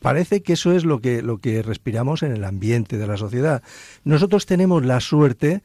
Parece 0.01 0.43
que 0.43 0.55
eso 0.55 0.73
es 0.73 0.85
lo 0.85 1.01
que, 1.01 1.23
lo 1.23 1.39
que 1.39 1.63
respiramos 1.63 2.23
en 2.23 2.33
el 2.33 2.45
ambiente 2.45 2.99
de 2.99 3.07
la 3.07 3.17
sociedad. 3.17 3.63
Nosotros 4.05 4.47
tenemos 4.47 4.85
la 4.85 5.01
suerte 5.01 5.63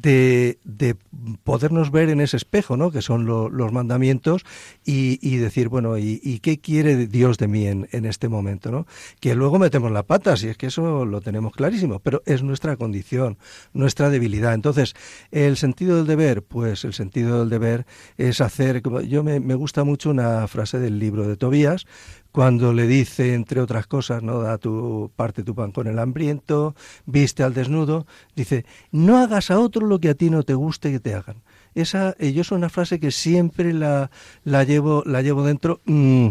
de, 0.00 0.58
de, 0.64 0.96
podernos 1.44 1.90
ver 1.90 2.08
en 2.08 2.20
ese 2.20 2.36
espejo, 2.36 2.76
¿no? 2.76 2.90
Que 2.90 3.02
son 3.02 3.26
los 3.26 3.72
mandamientos 3.72 4.44
y, 4.84 5.18
y, 5.20 5.36
decir, 5.36 5.68
bueno, 5.68 5.98
¿y, 5.98 6.40
qué 6.40 6.58
quiere 6.58 7.06
Dios 7.06 7.38
de 7.38 7.48
mí 7.48 7.66
en, 7.66 7.88
en, 7.92 8.04
este 8.06 8.28
momento, 8.28 8.70
¿no? 8.70 8.86
Que 9.20 9.34
luego 9.34 9.58
metemos 9.58 9.90
la 9.90 10.02
pata, 10.04 10.36
si 10.36 10.48
es 10.48 10.56
que 10.56 10.66
eso 10.66 11.04
lo 11.04 11.20
tenemos 11.20 11.52
clarísimo, 11.52 11.98
pero 11.98 12.22
es 12.26 12.42
nuestra 12.42 12.76
condición, 12.76 13.38
nuestra 13.72 14.10
debilidad. 14.10 14.54
Entonces, 14.54 14.94
el 15.30 15.56
sentido 15.56 15.96
del 15.96 16.06
deber, 16.06 16.42
pues 16.42 16.84
el 16.84 16.94
sentido 16.94 17.40
del 17.40 17.50
deber 17.50 17.86
es 18.16 18.40
hacer, 18.40 18.82
yo 19.06 19.22
me, 19.22 19.40
me 19.40 19.54
gusta 19.54 19.84
mucho 19.84 20.10
una 20.10 20.46
frase 20.48 20.78
del 20.78 20.98
libro 20.98 21.28
de 21.28 21.36
Tobías, 21.36 21.86
cuando 22.32 22.72
le 22.72 22.86
dice, 22.86 23.34
entre 23.34 23.60
otras 23.60 23.86
cosas, 23.86 24.22
¿no? 24.22 24.40
Da 24.40 24.56
tu 24.56 25.12
parte 25.14 25.44
tu 25.44 25.54
pan 25.54 25.70
con 25.70 25.86
el 25.86 25.98
hambriento, 25.98 26.74
viste 27.04 27.42
al 27.42 27.52
desnudo, 27.52 28.06
dice, 28.34 28.64
no 28.90 29.18
hagas 29.18 29.50
a 29.50 29.60
otro 29.60 29.86
lo 29.86 30.00
que 30.00 30.08
a 30.08 30.14
ti 30.14 30.30
no 30.30 30.42
te 30.42 30.54
guste 30.54 30.90
que 30.90 30.98
te 30.98 31.14
hagan. 31.14 31.42
Esa, 31.74 32.14
eh, 32.18 32.32
yo 32.32 32.40
es 32.40 32.50
una 32.50 32.70
frase 32.70 32.98
que 32.98 33.10
siempre 33.10 33.72
la, 33.72 34.10
la 34.44 34.64
llevo, 34.64 35.02
la 35.06 35.22
llevo 35.22 35.44
dentro. 35.44 35.80
Mm, 35.84 36.28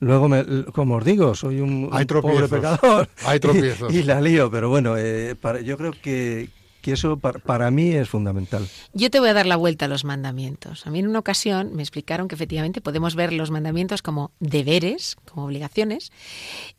luego, 0.00 0.28
me, 0.28 0.64
como 0.66 0.96
os 0.96 1.04
digo, 1.04 1.34
soy 1.34 1.60
un, 1.60 1.88
pobre 1.88 2.48
pecador. 2.48 3.08
Hay 3.24 3.40
tropiezos. 3.40 3.92
Y, 3.92 4.02
la 4.02 4.20
lío, 4.20 4.50
pero 4.50 4.68
bueno, 4.68 4.96
eh, 4.98 5.34
para, 5.34 5.60
yo 5.62 5.76
creo 5.78 5.92
que, 5.92 6.50
que 6.88 6.94
eso 6.94 7.18
para, 7.18 7.70
mí 7.70 7.90
es 7.90 8.08
fundamental. 8.08 8.66
Yo 8.92 9.10
te 9.10 9.20
voy 9.20 9.28
a 9.28 9.34
dar 9.34 9.46
la 9.46 9.56
vuelta 9.56 9.84
a 9.84 9.88
los 9.88 10.04
mandamientos. 10.04 10.86
A 10.86 10.90
mí 10.90 10.98
en 10.98 11.08
una 11.08 11.18
ocasión 11.18 11.74
me 11.74 11.82
explicaron 11.82 12.28
que 12.28 12.34
efectivamente 12.34 12.80
podemos 12.80 13.14
ver 13.14 13.32
los 13.32 13.50
mandamientos 13.50 14.02
como 14.02 14.32
deberes, 14.40 15.16
como 15.26 15.44
obligaciones, 15.44 16.12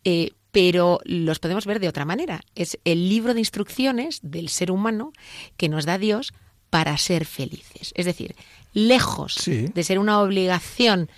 eh, 0.04 0.32
pero 0.52 1.00
los 1.04 1.39
podemos 1.39 1.65
ver 1.65 1.80
de 1.80 1.88
otra 1.88 2.06
manera. 2.06 2.41
Es 2.56 2.80
el 2.86 3.08
libro 3.08 3.34
de 3.34 3.39
instrucciones 3.39 4.19
del 4.24 4.50
ser 4.50 4.72
humano 4.72 5.13
que 5.58 5.69
nos 5.69 5.86
da 5.86 5.98
Dios 5.98 6.34
para 6.69 6.98
ser 6.98 7.26
felices. 7.26 7.91
Es 7.95 8.06
decir, 8.06 8.36
lejos 8.74 9.38
de 9.45 9.84
ser 9.84 10.00
una 10.00 10.22
obligación 10.22 11.10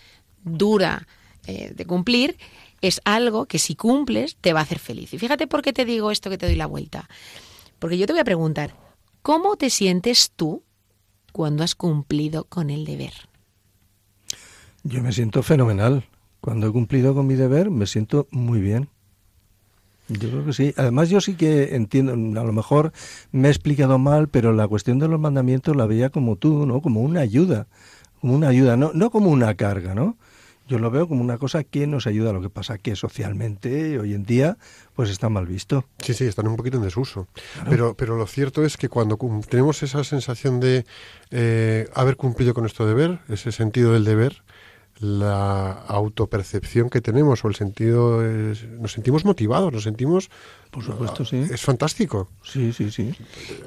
dura 0.43 1.08
eh, 1.47 1.71
de 1.73 1.86
cumplir, 1.86 2.38
es 2.82 2.99
algo 3.06 3.45
que 3.45 3.60
si 3.60 3.75
cumples 3.75 4.36
te 4.41 4.54
va 4.54 4.60
a 4.60 4.63
hacer 4.63 4.80
feliz. 4.80 5.13
Y 5.13 5.19
fíjate 5.19 5.47
por 5.47 5.62
qué 5.62 5.71
te 5.71 5.86
digo 5.86 6.12
esto 6.12 6.30
que 6.30 6.38
te 6.38 6.47
doy 6.47 6.56
la 6.56 6.65
vuelta. 6.65 7.08
Porque 7.82 7.98
yo 7.98 8.06
te 8.06 8.13
voy 8.13 8.20
a 8.20 8.26
preguntar, 8.26 8.76
¿cómo 9.24 9.56
te 9.56 9.72
sientes 9.72 10.34
tú 10.36 10.62
cuando 11.32 11.63
has 11.63 11.74
cumplido 11.74 12.44
con 12.44 12.70
el 12.70 12.86
deber? 12.86 13.12
Yo 14.84 15.02
me 15.02 15.12
siento 15.12 15.41
fenomenal. 15.41 16.06
Cuando 16.41 16.67
he 16.67 16.72
cumplido 16.72 17.15
con 17.15 17.26
mi 17.26 17.34
deber, 17.34 17.72
me 17.72 17.88
siento 17.88 18.28
muy 18.30 18.62
bien. 18.62 18.88
Yo 20.10 20.30
creo 20.30 20.46
que 20.46 20.54
sí. 20.54 20.76
Además, 20.78 21.10
yo 21.10 21.22
sí 21.22 21.34
que 21.34 21.76
entiendo, 21.76 22.13
a 22.13 22.44
lo 22.44 22.54
mejor 22.54 22.94
me 23.32 23.48
he 23.48 23.52
explicado 23.52 23.98
mal, 23.98 24.28
pero 24.28 24.54
la 24.54 24.67
cuestión 24.67 25.00
de 25.00 25.08
los 25.08 25.20
mandamientos 25.20 25.76
la 25.76 25.88
veía 25.88 26.12
como 26.12 26.36
tú, 26.36 26.67
¿no? 26.67 26.84
Como 26.84 27.02
una 27.02 27.22
ayuda, 27.22 27.65
como 28.20 28.36
una 28.36 28.50
ayuda, 28.50 28.78
no, 28.78 28.91
no 28.94 29.10
como 29.10 29.32
una 29.32 29.56
carga, 29.56 29.96
¿no? 29.96 30.17
Yo 30.71 30.79
lo 30.79 30.89
veo 30.89 31.05
como 31.05 31.21
una 31.21 31.38
cosa 31.38 31.65
que 31.65 31.86
nos 31.86 32.07
ayuda 32.07 32.29
a 32.29 32.34
lo 32.34 32.41
que 32.41 32.49
pasa 32.49 32.77
que 32.77 32.95
socialmente 32.95 33.99
hoy 33.99 34.13
en 34.13 34.23
día 34.23 34.57
pues 34.95 35.10
está 35.10 35.27
mal 35.27 35.45
visto. 35.45 35.84
Sí, 35.99 36.13
sí, 36.13 36.23
están 36.23 36.47
un 36.47 36.55
poquito 36.55 36.77
en 36.77 36.84
desuso. 36.84 37.27
Pero, 37.69 37.93
pero 37.97 38.15
lo 38.15 38.25
cierto 38.25 38.63
es 38.63 38.77
que 38.77 38.88
cuando 38.88 39.19
tenemos 39.49 39.84
esa 39.84 40.05
sensación 40.05 40.62
de 40.62 40.86
eh, 41.29 41.89
haber 41.93 42.15
cumplido 42.15 42.53
con 42.53 42.63
nuestro 42.63 42.88
deber, 42.88 43.19
ese 43.27 43.51
sentido 43.51 43.91
del 43.91 44.05
deber, 44.05 44.43
la 45.01 45.73
autopercepción 45.73 46.89
que 46.89 47.01
tenemos 47.01 47.43
o 47.43 47.49
el 47.49 47.55
sentido 47.55 48.21
nos 48.21 48.91
sentimos 48.91 49.25
motivados 49.25 49.73
nos 49.73 49.84
sentimos 49.84 50.29
por 50.69 50.84
supuesto 50.84 51.25
sí. 51.25 51.38
es 51.38 51.62
fantástico. 51.62 52.29
Sí 52.43 52.71
sí 52.71 52.91
sí. 52.91 53.12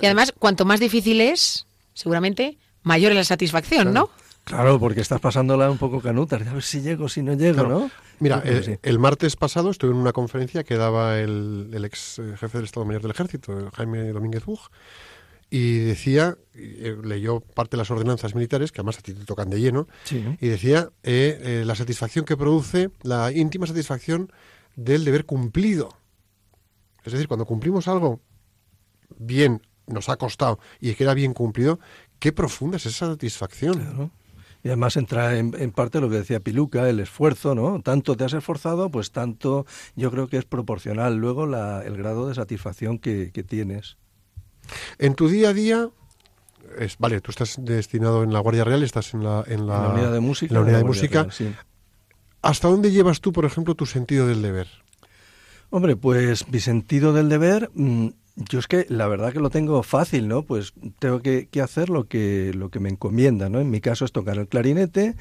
Y 0.01 0.07
además 0.07 0.33
cuanto 0.39 0.65
más 0.65 0.79
difícil 0.79 1.21
es 1.21 1.67
seguramente 1.93 2.57
mayor 2.85 3.11
es 3.11 3.17
la 3.17 3.25
satisfacción 3.25 3.93
no 3.93 4.11
Claro, 4.45 4.79
porque 4.79 5.01
estás 5.01 5.21
pasándola 5.21 5.71
un 5.71 5.79
poco 5.79 6.01
canuta, 6.01 6.37
a 6.37 6.39
ver 6.39 6.63
si 6.63 6.83
llego, 6.83 7.09
si 7.09 7.23
no 7.23 7.33
llego, 7.33 7.67
¿no? 7.67 7.91
Mira, 8.21 8.43
eh, 8.45 8.79
el, 8.83 8.99
martes 8.99 9.37
pasado 9.37 9.71
estuve 9.71 9.93
en 9.93 9.97
una 9.97 10.13
conferencia 10.13 10.65
que 10.65 10.77
daba 10.77 11.19
el, 11.19 11.71
ex 11.85 12.19
eh, 12.19 12.37
jefe 12.37 12.59
del 12.59 12.67
Estado 12.67 12.85
Mayor 12.85 13.03
del 13.03 13.11
Ejército, 13.11 13.71
Jaime 13.75 14.13
Domínguez 14.13 14.45
Bug, 14.45 14.61
y 15.49 15.79
decía, 15.79 16.37
eh, 16.55 16.97
leyó 17.03 17.41
parte 17.41 17.77
de 17.77 17.79
las 17.79 17.91
ordenanzas 17.91 18.35
militares, 18.35 18.71
que 18.71 18.83
además 18.83 18.99
a 18.99 19.03
ti 19.03 19.15
te 19.15 19.25
tocan 19.25 19.49
de 19.49 19.61
lleno, 19.61 19.89
y 20.11 20.49
decía 20.49 20.91
la 21.03 21.75
satisfacción 21.75 22.27
que 22.27 22.37
produce, 22.37 22.91
la 23.03 23.33
íntima 23.33 23.67
satisfacción 23.67 24.31
del 24.77 25.05
deber 25.05 25.25
cumplido. 25.25 25.97
Es 27.03 27.13
decir, 27.13 27.29
cuando 27.29 27.47
cumplimos 27.47 27.89
algo 27.89 28.21
bien, 29.17 29.63
nos 29.87 30.09
ha 30.09 30.17
costado 30.17 30.59
y 30.81 30.95
queda 30.95 31.15
bien 31.15 31.33
cumplido, 31.35 31.79
qué 32.19 32.33
profunda 32.33 32.77
es 32.77 32.87
esa 32.87 33.07
satisfacción. 33.07 33.75
Claro. 33.75 34.11
Y 34.65 34.69
además 34.69 34.97
entra 34.97 35.37
en, 35.37 35.53
parte 35.73 36.01
lo 36.01 36.09
que 36.09 36.17
decía 36.17 36.41
Piluca, 36.41 36.89
el 36.89 36.99
esfuerzo, 36.99 37.55
¿no? 37.55 37.83
Tanto 37.83 38.17
te 38.17 38.25
has 38.25 38.33
esforzado, 38.33 38.91
pues 38.91 39.13
tanto 39.13 39.67
yo 39.95 40.11
creo 40.11 40.27
que 40.27 40.39
es 40.39 40.47
proporcional 40.47 41.17
luego 41.17 41.45
el 41.45 41.97
grado 41.99 42.27
de 42.27 42.35
satisfacción 42.35 42.99
que, 42.99 43.31
tienes. 43.47 43.99
En 44.99 45.15
tu 45.17 45.29
día 45.29 45.51
a 45.51 45.53
día, 45.53 45.91
es, 46.79 46.97
vale, 46.97 47.21
tú 47.21 47.31
estás 47.31 47.59
destinado 47.61 48.23
en 48.23 48.33
la 48.33 48.41
Guardia 48.41 48.65
Real, 48.65 48.83
estás 48.83 49.13
en 49.13 49.23
la, 49.23 49.45
en 49.47 49.67
la, 49.67 49.91
unidad 49.91 50.13
de 50.13 50.21
música. 50.21 50.59
unidad 50.59 50.79
de, 50.79 50.85
música. 50.85 51.29
¿Hasta 52.41 52.69
dónde 52.69 52.91
llevas 52.91 53.21
tú, 53.21 53.35
por 53.35 53.45
ejemplo, 53.45 53.75
tu 53.75 53.85
sentido 53.85 54.27
del 54.27 54.41
deber? 54.41 54.69
Hombre, 55.69 55.95
pues 55.95 56.49
mi 56.49 56.61
sentido 56.61 57.13
del 57.13 57.29
deber... 57.29 57.71
Yo 58.37 58.59
es 58.59 58.67
que 58.67 58.85
la 58.89 59.07
verdad 59.07 59.33
que 59.33 59.39
lo 59.39 59.51
tengo 59.51 59.83
fácil, 59.85 60.27
¿no? 60.27 60.43
Pues 60.43 60.75
tengo 60.99 61.21
que, 61.21 61.49
que, 61.49 61.61
hacer 61.61 61.89
lo 61.89 62.09
que, 62.09 62.53
lo 62.55 62.69
que 62.69 62.81
me 62.81 62.89
encomienda, 62.89 63.49
¿no? 63.49 63.61
En 63.61 63.71
mi 63.71 63.81
caso 63.81 64.05
es 64.05 64.11
tocar 64.11 64.39
el 64.39 64.49
clarinete 64.49 65.15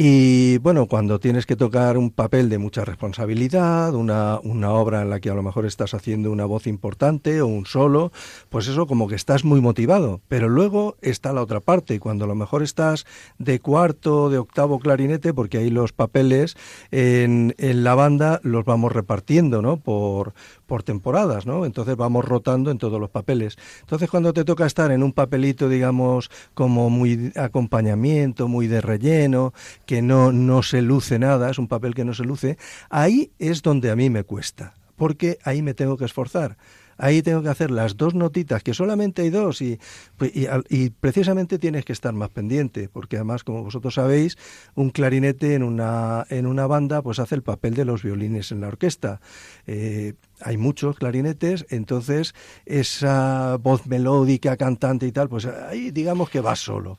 y 0.00 0.58
bueno, 0.58 0.86
cuando 0.86 1.18
tienes 1.18 1.44
que 1.44 1.56
tocar 1.56 1.98
un 1.98 2.12
papel 2.12 2.48
de 2.48 2.58
mucha 2.58 2.84
responsabilidad, 2.84 3.92
una, 3.96 4.38
una, 4.44 4.70
obra 4.70 5.02
en 5.02 5.10
la 5.10 5.18
que 5.18 5.28
a 5.28 5.34
lo 5.34 5.42
mejor 5.42 5.66
estás 5.66 5.92
haciendo 5.92 6.30
una 6.30 6.44
voz 6.44 6.68
importante 6.68 7.40
o 7.42 7.48
un 7.48 7.66
solo, 7.66 8.12
pues 8.48 8.68
eso 8.68 8.86
como 8.86 9.08
que 9.08 9.16
estás 9.16 9.44
muy 9.44 9.60
motivado. 9.60 10.20
Pero 10.28 10.48
luego 10.48 10.96
está 11.02 11.32
la 11.32 11.42
otra 11.42 11.58
parte, 11.58 11.98
cuando 11.98 12.26
a 12.26 12.28
lo 12.28 12.36
mejor 12.36 12.62
estás 12.62 13.06
de 13.38 13.58
cuarto, 13.58 14.30
de 14.30 14.38
octavo 14.38 14.78
clarinete, 14.78 15.34
porque 15.34 15.58
ahí 15.58 15.68
los 15.68 15.92
papeles 15.92 16.56
en, 16.92 17.56
en 17.58 17.82
la 17.82 17.96
banda 17.96 18.38
los 18.44 18.64
vamos 18.64 18.92
repartiendo, 18.92 19.62
¿no? 19.62 19.78
Por, 19.78 20.32
por 20.68 20.82
temporadas, 20.82 21.46
¿no? 21.46 21.64
Entonces 21.64 21.96
vamos 21.96 22.26
rotando 22.26 22.70
en 22.70 22.78
todos 22.78 23.00
los 23.00 23.08
papeles. 23.10 23.56
Entonces 23.80 24.08
cuando 24.10 24.34
te 24.34 24.44
toca 24.44 24.66
estar 24.66 24.92
en 24.92 25.02
un 25.02 25.12
papelito, 25.12 25.68
digamos, 25.68 26.30
como 26.54 26.90
muy 26.90 27.32
acompañamiento, 27.34 28.46
muy 28.48 28.66
de 28.68 28.82
relleno, 28.82 29.54
que 29.86 30.02
no, 30.02 30.30
no 30.30 30.62
se 30.62 30.82
luce 30.82 31.18
nada, 31.18 31.50
es 31.50 31.58
un 31.58 31.68
papel 31.68 31.94
que 31.94 32.04
no 32.04 32.12
se 32.12 32.24
luce, 32.24 32.58
ahí 32.90 33.32
es 33.38 33.62
donde 33.62 33.90
a 33.90 33.96
mí 33.96 34.10
me 34.10 34.24
cuesta, 34.24 34.74
porque 34.94 35.38
ahí 35.42 35.62
me 35.62 35.72
tengo 35.72 35.96
que 35.96 36.04
esforzar 36.04 36.58
ahí 36.98 37.22
tengo 37.22 37.42
que 37.42 37.48
hacer 37.48 37.70
las 37.70 37.96
dos 37.96 38.14
notitas, 38.14 38.62
que 38.62 38.74
solamente 38.74 39.22
hay 39.22 39.30
dos, 39.30 39.62
y, 39.62 39.78
pues, 40.16 40.32
y, 40.68 40.90
precisamente 40.90 41.58
tienes 41.58 41.84
que 41.84 41.92
estar 41.92 42.12
más 42.12 42.30
pendiente, 42.30 42.88
porque 42.88 43.16
además, 43.16 43.44
como 43.44 43.62
vosotros 43.62 43.94
sabéis, 43.94 44.36
un 44.74 44.90
clarinete 44.90 45.54
en 45.54 45.62
una, 45.62 46.26
en 46.28 46.46
una 46.46 46.66
banda 46.66 47.00
pues 47.02 47.18
hace 47.18 47.36
el 47.36 47.42
papel 47.42 47.74
de 47.74 47.84
los 47.84 48.02
violines 48.02 48.52
en 48.52 48.60
la 48.60 48.68
orquesta. 48.68 49.20
Eh, 49.66 50.14
hay 50.40 50.56
muchos 50.56 50.96
clarinetes, 50.96 51.66
entonces 51.70 52.34
esa 52.66 53.56
voz 53.56 53.86
melódica, 53.86 54.56
cantante 54.56 55.06
y 55.06 55.12
tal, 55.12 55.28
pues 55.28 55.46
ahí 55.46 55.90
digamos 55.90 56.30
que 56.30 56.40
va 56.40 56.56
solo. 56.56 56.98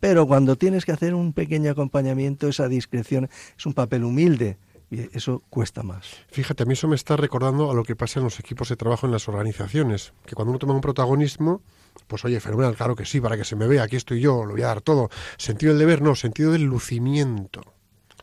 Pero 0.00 0.26
cuando 0.26 0.56
tienes 0.56 0.84
que 0.84 0.92
hacer 0.92 1.14
un 1.14 1.32
pequeño 1.32 1.70
acompañamiento, 1.70 2.48
esa 2.48 2.68
discreción 2.68 3.28
es 3.56 3.66
un 3.66 3.72
papel 3.72 4.04
humilde 4.04 4.58
y 4.90 5.16
eso 5.16 5.42
cuesta 5.50 5.82
más. 5.82 6.06
Fíjate, 6.30 6.62
a 6.62 6.66
mí 6.66 6.72
eso 6.72 6.88
me 6.88 6.96
está 6.96 7.16
recordando 7.16 7.70
a 7.70 7.74
lo 7.74 7.84
que 7.84 7.96
pasa 7.96 8.20
en 8.20 8.24
los 8.24 8.40
equipos 8.40 8.68
de 8.68 8.76
trabajo 8.76 9.06
en 9.06 9.12
las 9.12 9.28
organizaciones, 9.28 10.12
que 10.24 10.34
cuando 10.34 10.50
uno 10.50 10.58
toma 10.58 10.74
un 10.74 10.80
protagonismo, 10.80 11.62
pues 12.06 12.24
oye, 12.24 12.40
fenomenal, 12.40 12.76
claro 12.76 12.96
que 12.96 13.04
sí, 13.04 13.20
para 13.20 13.36
que 13.36 13.44
se 13.44 13.56
me 13.56 13.66
vea, 13.66 13.82
aquí 13.82 13.96
estoy 13.96 14.20
yo, 14.20 14.44
lo 14.44 14.52
voy 14.52 14.62
a 14.62 14.68
dar 14.68 14.80
todo. 14.80 15.10
Sentido 15.36 15.72
del 15.72 15.80
deber, 15.80 16.02
no, 16.02 16.14
sentido 16.14 16.52
del 16.52 16.62
lucimiento 16.62 17.60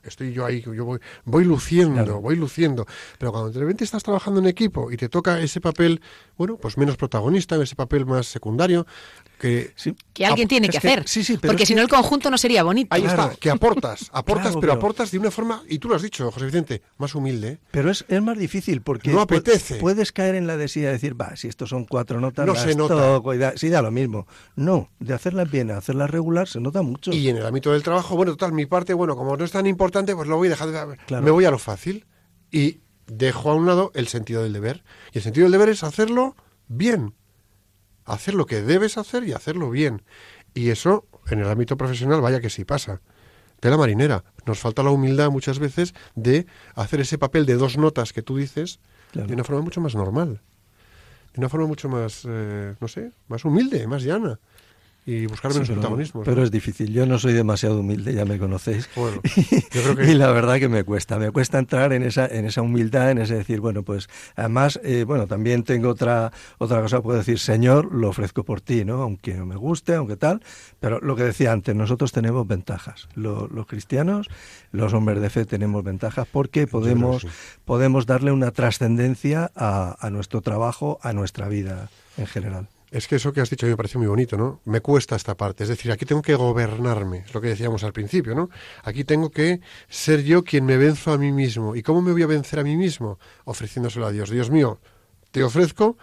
estoy 0.08 0.32
yo 0.32 0.44
ahí, 0.44 0.62
yo 0.62 0.84
voy, 0.84 1.00
voy 1.24 1.44
luciendo, 1.44 2.20
voy 2.20 2.36
luciendo. 2.36 2.86
Pero 3.18 3.32
cuando 3.32 3.50
de 3.50 3.60
repente 3.60 3.84
estás 3.84 4.02
trabajando 4.02 4.40
en 4.40 4.46
equipo 4.46 4.90
y 4.90 4.96
te 4.96 5.08
toca 5.08 5.40
ese 5.40 5.60
papel, 5.60 6.00
bueno, 6.36 6.56
pues 6.56 6.76
menos 6.76 6.96
protagonista, 6.96 7.60
ese 7.62 7.74
papel 7.74 8.06
más 8.06 8.26
secundario, 8.26 8.86
que... 9.38 9.72
que 10.12 10.26
alguien 10.26 10.48
tiene 10.48 10.68
que, 10.68 10.78
hacer. 10.78 11.04
porque 11.42 11.66
si 11.66 11.74
no 11.74 11.82
el 11.82 11.88
conjunto 11.88 12.30
no 12.30 12.38
sería 12.38 12.62
bonito. 12.62 12.94
Ahí 12.94 13.04
está, 13.04 13.34
que 13.38 13.50
aportas, 13.50 14.10
aportas, 14.12 14.54
pero, 14.60 14.72
aportas 14.72 15.10
de 15.10 15.18
una 15.18 15.30
forma, 15.30 15.62
y 15.68 15.78
tú 15.78 15.88
lo 15.88 15.96
has 15.96 16.02
dicho, 16.02 16.30
José 16.30 16.46
Vicente, 16.46 16.82
más 16.98 17.14
humilde. 17.14 17.58
Pero 17.70 17.90
es, 17.90 18.04
es 18.08 18.22
más 18.22 18.38
difícil 18.38 18.82
porque... 18.82 19.10
No 19.10 19.20
apetece. 19.20 19.76
Puedes 19.76 20.12
caer 20.12 20.34
en 20.34 20.46
la 20.46 20.56
desía 20.56 20.86
de 20.86 20.92
decir, 20.92 21.20
va, 21.20 21.36
si 21.36 21.48
estos 21.48 21.70
son 21.70 21.84
cuatro 21.84 22.20
notas, 22.20 22.46
no 22.46 22.54
se 22.54 22.74
nota. 22.74 23.22
sí, 23.56 23.68
da 23.68 23.82
lo 23.82 23.90
mismo. 23.90 24.26
No, 24.56 24.90
de 24.98 25.14
hacerlas 25.14 25.50
bien 25.50 25.70
a 25.70 25.78
hacerlas 25.78 26.10
regular 26.10 26.48
se 26.48 26.60
nota 26.60 26.82
mucho. 26.82 27.12
Y 27.12 27.28
en 27.28 27.38
el 27.38 27.46
ámbito 27.46 27.72
del 27.72 27.82
trabajo, 27.82 28.16
bueno, 28.16 28.32
total, 28.32 28.52
mi 28.52 28.66
parte, 28.66 28.94
bueno, 28.94 29.16
como 29.16 29.36
no 29.36 29.44
es 29.44 29.52
tan 29.52 29.66
importante, 29.66 30.14
pues 30.14 30.28
lo 30.28 30.36
voy 30.36 30.48
a 30.48 30.50
dejar 30.50 30.70
de... 30.70 31.20
Me 31.20 31.30
voy 31.30 31.44
a 31.44 31.50
lo 31.50 31.58
fácil 31.58 32.06
y 32.50 32.80
dejo 33.06 33.50
a 33.50 33.54
un 33.54 33.66
lado 33.66 33.90
el 33.94 34.08
sentido 34.08 34.42
del 34.42 34.52
deber. 34.52 34.84
Y 35.12 35.18
el 35.18 35.24
sentido 35.24 35.44
del 35.44 35.52
deber 35.52 35.68
es 35.68 35.84
hacerlo 35.84 36.36
bien, 36.68 37.14
hacer 38.04 38.34
lo 38.34 38.46
que 38.46 38.62
debes 38.62 38.98
hacer 38.98 39.24
y 39.24 39.32
hacerlo 39.32 39.70
bien. 39.70 40.02
Y 40.54 40.70
eso, 40.70 41.06
en 41.28 41.40
el 41.40 41.48
ámbito 41.48 41.76
profesional, 41.76 42.20
vaya 42.20 42.40
que 42.40 42.50
sí 42.50 42.64
pasa. 42.64 43.00
De 43.60 43.70
la 43.70 43.76
marinera. 43.76 44.24
Nos 44.44 44.58
falta 44.58 44.82
la 44.82 44.90
humildad 44.90 45.30
muchas 45.30 45.58
veces 45.58 45.94
de 46.14 46.46
hacer 46.74 47.00
ese 47.00 47.16
papel 47.16 47.46
de 47.46 47.54
dos 47.54 47.78
notas 47.78 48.12
que 48.12 48.22
tú 48.22 48.36
dices 48.36 48.80
de 49.12 49.32
una 49.32 49.44
forma 49.44 49.62
mucho 49.62 49.80
más 49.80 49.94
normal. 49.94 50.42
De 51.32 51.40
una 51.40 51.48
forma 51.48 51.66
mucho 51.66 51.88
más, 51.88 52.22
eh, 52.28 52.74
no 52.80 52.88
sé, 52.88 53.12
más 53.28 53.44
humilde, 53.44 53.86
más 53.86 54.02
llana 54.02 54.38
y 55.06 55.26
buscar 55.26 55.52
menos 55.52 55.70
protagonismo. 55.70 56.24
Pero 56.24 56.42
es 56.42 56.50
difícil. 56.50 56.92
Yo 56.92 57.06
no 57.06 57.20
soy 57.20 57.32
demasiado 57.32 57.78
humilde, 57.78 58.12
ya 58.12 58.24
me 58.24 58.38
conocéis. 58.38 58.90
Bueno, 58.96 59.20
y 60.04 60.14
la 60.14 60.32
verdad 60.32 60.58
que 60.58 60.68
me 60.68 60.82
cuesta. 60.82 61.16
Me 61.16 61.30
cuesta 61.30 61.60
entrar 61.60 61.92
en 61.92 62.02
esa, 62.02 62.26
en 62.26 62.44
esa 62.44 62.62
humildad, 62.62 63.12
en 63.12 63.18
ese 63.18 63.36
decir, 63.36 63.60
bueno, 63.60 63.84
pues 63.84 64.08
además, 64.34 64.80
eh, 64.82 65.04
bueno, 65.06 65.28
también 65.28 65.62
tengo 65.62 65.90
otra, 65.90 66.32
otra 66.58 66.82
cosa, 66.82 67.00
puedo 67.02 67.18
decir, 67.18 67.38
Señor, 67.38 67.94
lo 67.94 68.08
ofrezco 68.08 68.42
por 68.42 68.60
ti, 68.60 68.84
¿no? 68.84 69.00
Aunque 69.00 69.34
no 69.34 69.46
me 69.46 69.54
guste, 69.54 69.94
aunque 69.94 70.16
tal. 70.16 70.42
Pero 70.80 70.98
lo 70.98 71.14
que 71.14 71.22
decía 71.22 71.52
antes, 71.52 71.76
nosotros 71.76 72.10
tenemos 72.10 72.44
ventajas. 72.44 73.08
los 73.14 73.66
cristianos, 73.68 74.28
los 74.72 74.92
hombres 74.92 75.20
de 75.20 75.30
fe 75.30 75.44
tenemos 75.44 75.84
ventajas 75.84 76.26
porque 76.30 76.66
podemos, 76.66 77.24
podemos 77.64 78.06
darle 78.06 78.32
una 78.32 78.50
trascendencia 78.50 79.52
a, 79.54 79.96
a 80.04 80.10
nuestro 80.10 80.40
trabajo, 80.40 80.98
a 81.02 81.12
nuestra 81.12 81.48
vida 81.48 81.90
en 82.16 82.26
general. 82.26 82.66
Es 82.96 83.08
que 83.08 83.16
eso 83.16 83.30
que 83.30 83.42
has 83.42 83.50
dicho 83.50 83.66
me 83.66 83.76
parece 83.76 83.98
muy 83.98 84.06
bonito, 84.06 84.38
¿no? 84.38 84.62
Me 84.64 84.80
cuesta 84.80 85.16
esta 85.16 85.36
parte. 85.36 85.64
Es 85.64 85.68
decir, 85.68 85.92
aquí 85.92 86.06
tengo 86.06 86.22
que 86.22 86.34
gobernarme, 86.34 87.24
es 87.26 87.34
lo 87.34 87.42
que 87.42 87.48
decíamos 87.48 87.84
al 87.84 87.92
principio, 87.92 88.34
¿no? 88.34 88.48
Aquí 88.84 89.04
tengo 89.04 89.28
que 89.30 89.60
ser 89.86 90.22
yo 90.22 90.44
quien 90.44 90.64
me 90.64 90.78
venzo 90.78 91.12
a 91.12 91.18
mí 91.18 91.30
mismo. 91.30 91.76
¿Y 91.76 91.82
cómo 91.82 92.00
me 92.00 92.12
voy 92.12 92.22
a 92.22 92.26
vencer 92.26 92.58
a 92.58 92.62
mí 92.62 92.74
mismo? 92.74 93.18
Ofreciéndoselo 93.44 94.06
a 94.06 94.12
Dios. 94.12 94.30
Dios 94.30 94.48
mío, 94.48 94.80
te 95.30 95.44
ofrezco, 95.44 95.98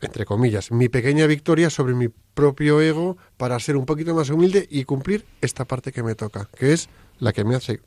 entre 0.00 0.24
comillas, 0.24 0.72
mi 0.72 0.88
pequeña 0.88 1.26
victoria 1.26 1.68
sobre 1.68 1.92
mi 1.92 2.08
propio 2.08 2.80
ego 2.80 3.18
para 3.36 3.60
ser 3.60 3.76
un 3.76 3.84
poquito 3.84 4.14
más 4.14 4.30
humilde 4.30 4.66
y 4.70 4.84
cumplir 4.84 5.26
esta 5.42 5.66
parte 5.66 5.92
que 5.92 6.02
me 6.02 6.14
toca, 6.14 6.48
que 6.56 6.72
es 6.72 6.88
la 7.18 7.34
que 7.34 7.44
me 7.44 7.54
hace 7.54 7.82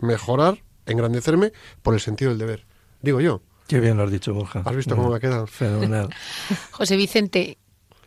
mejorar, 0.00 0.64
engrandecerme 0.86 1.52
por 1.82 1.92
el 1.92 2.00
sentido 2.00 2.30
del 2.30 2.38
deber. 2.38 2.64
Digo 3.02 3.20
yo. 3.20 3.42
Qué 3.70 3.78
bien 3.78 3.96
lo 3.96 4.02
has 4.02 4.10
dicho, 4.10 4.34
Borja. 4.34 4.62
¿Has 4.64 4.74
visto 4.74 4.96
cómo 4.96 5.10
me 5.10 5.16
ha 5.18 5.20
quedado? 5.20 5.46
Fenomenal. 5.46 6.08
José 6.72 6.96
Vicente, 6.96 7.56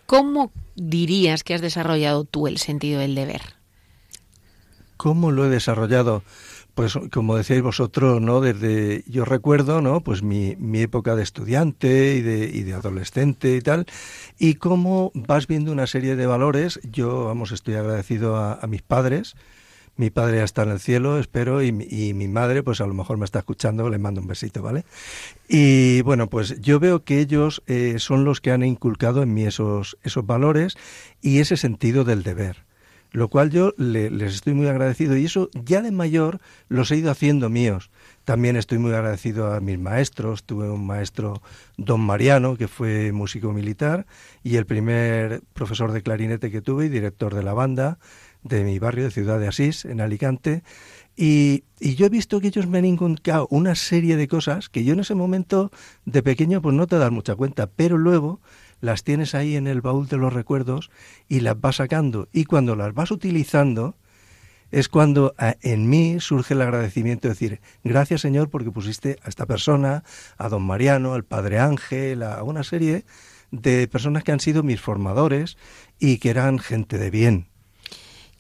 ¿cómo 0.06 0.52
dirías 0.76 1.46
que 1.46 1.54
has 1.54 1.62
desarrollado 1.62 2.26
tú 2.26 2.48
el 2.48 2.58
sentido 2.58 3.00
del 3.00 3.16
deber? 3.16 3.42
¿Cómo 4.98 5.32
lo 5.32 5.46
he 5.46 5.50
desarrollado? 5.50 6.22
Pues 6.76 7.00
como 7.14 7.38
decíais 7.38 7.62
vosotros, 7.62 8.20
¿no? 8.20 8.42
Desde 8.42 9.06
yo 9.08 9.24
recuerdo, 9.24 9.82
¿no? 9.82 10.02
Pues 10.02 10.22
mi, 10.22 10.58
mi 10.58 10.82
época 10.82 11.16
de 11.16 11.24
estudiante 11.24 12.16
y 12.16 12.22
de, 12.22 12.44
y 12.54 12.64
de 12.64 12.74
adolescente 12.74 13.56
y 13.56 13.62
tal, 13.62 13.86
y 14.38 14.56
cómo 14.56 15.14
vas 15.14 15.48
viendo 15.48 15.72
una 15.72 15.88
serie 15.88 16.18
de 16.18 16.26
valores. 16.26 16.82
Yo, 16.84 17.24
vamos, 17.24 17.54
estoy 17.54 17.76
agradecido 17.76 18.36
a, 18.36 18.56
a 18.56 18.68
mis 18.68 18.82
padres, 18.82 19.36
mi 19.96 20.10
padre 20.10 20.38
ya 20.38 20.44
está 20.44 20.64
en 20.64 20.70
el 20.70 20.80
cielo, 20.80 21.20
espero, 21.20 21.62
y, 21.62 21.72
mi 21.72 22.28
madre, 22.28 22.64
pues 22.64 22.82
a 22.82 22.88
lo 22.88 22.94
mejor 22.94 23.18
me 23.18 23.26
está 23.26 23.40
escuchando, 23.40 23.90
le 23.90 23.98
mando 23.98 24.22
un 24.22 24.28
besito, 24.28 24.62
¿vale? 24.62 24.86
Y 25.48 26.02
bueno, 26.02 26.30
pues 26.30 26.60
yo 26.62 26.80
veo 26.80 27.04
que 27.04 27.20
ellos 27.20 27.62
eh, 27.68 27.96
son 28.00 28.24
los 28.24 28.42
que 28.42 28.52
han 28.52 28.64
inculcado 28.64 29.22
en 29.22 29.34
mí 29.34 29.44
esos, 29.46 29.98
esos 30.04 30.26
valores 30.26 30.76
y 31.22 31.40
ese 31.40 31.58
sentido 31.58 32.04
del 32.04 32.24
deber 32.24 32.66
lo 33.14 33.28
cual 33.30 33.52
yo 33.52 33.74
les 33.78 34.34
estoy 34.34 34.56
muy 34.56 34.68
agradecido 34.68 35.16
y 35.16 35.26
eso 35.26 35.50
ya 35.54 35.84
de 35.84 35.92
mayor 35.92 36.40
los 36.68 36.92
he 36.92 36.98
ido 36.98 37.12
haciendo 37.12 37.48
míos. 37.48 37.92
También 38.26 38.56
estoy 38.56 38.80
muy 38.80 38.92
agradecido 38.92 39.54
a 39.54 39.60
mis 39.60 39.78
maestros. 39.78 40.44
Tuve 40.44 40.70
un 40.70 40.88
maestro, 40.88 41.44
don 41.78 42.02
Mariano, 42.02 42.58
que 42.58 42.68
fue 42.68 43.12
músico 43.12 43.54
militar 43.54 44.08
y 44.44 44.56
el 44.56 44.66
primer 44.66 45.44
profesor 45.54 45.92
de 45.92 46.02
clarinete 46.02 46.50
que 46.50 46.62
tuve 46.62 46.88
y 46.88 46.90
director 46.90 47.36
de 47.36 47.44
la 47.44 47.54
banda 47.54 48.00
de 48.44 48.64
mi 48.64 48.80
barrio 48.80 49.06
de 49.06 49.12
Ciudad 49.12 49.40
de 49.40 49.48
Asís, 49.48 49.86
en 49.86 50.02
Alicante, 50.02 50.64
y, 51.16 51.64
yo 51.80 52.06
he 52.06 52.10
visto 52.10 52.40
que 52.40 52.48
ellos 52.48 52.68
me 52.68 52.80
han 52.80 52.86
inculcado 52.86 53.48
una 53.52 53.76
serie 53.76 54.16
de 54.18 54.28
cosas 54.28 54.70
que 54.70 54.84
yo 54.84 54.94
en 54.94 55.02
ese 55.02 55.16
momento 55.16 55.72
de 56.06 56.24
pequeño 56.24 56.62
pues 56.62 56.74
no 56.76 56.88
te 56.88 56.98
das 56.98 57.12
mucha 57.12 57.36
cuenta, 57.36 57.68
pero 57.68 57.98
luego 57.98 58.42
las 58.80 59.04
tienes 59.04 59.36
ahí 59.36 59.56
en 59.56 59.68
el 59.68 59.82
baúl 59.82 60.08
de 60.08 60.18
los 60.18 60.34
recuerdos 60.34 60.90
y 61.28 61.42
las 61.42 61.60
vas 61.60 61.78
sacando. 61.78 62.30
Y 62.32 62.46
cuando 62.46 62.76
las 62.76 62.94
vas 62.94 63.12
utilizando, 63.12 63.96
es 64.72 64.90
cuando 64.90 65.36
en 65.62 65.88
mí 65.88 66.20
surge 66.20 66.56
el 66.56 66.62
agradecimiento 66.62 67.28
de 67.28 67.34
decir, 67.34 67.62
gracias 67.84 68.22
Señor 68.22 68.50
porque 68.50 68.72
pusiste 68.72 69.20
a 69.24 69.30
esta 69.30 69.46
persona, 69.46 70.04
a 70.38 70.50
don 70.50 70.64
Mariano, 70.64 71.14
al 71.14 71.26
Padre 71.26 71.60
Ángel, 71.60 72.24
a 72.24 72.42
una 72.44 72.64
serie 72.64 73.06
de 73.52 73.88
personas 73.88 74.24
que 74.24 74.32
han 74.32 74.40
sido 74.40 74.64
mis 74.64 74.82
formadores 74.82 75.58
y 76.00 76.18
que 76.18 76.32
eran 76.32 76.58
gente 76.58 76.98
de 76.98 77.12
bien, 77.12 77.50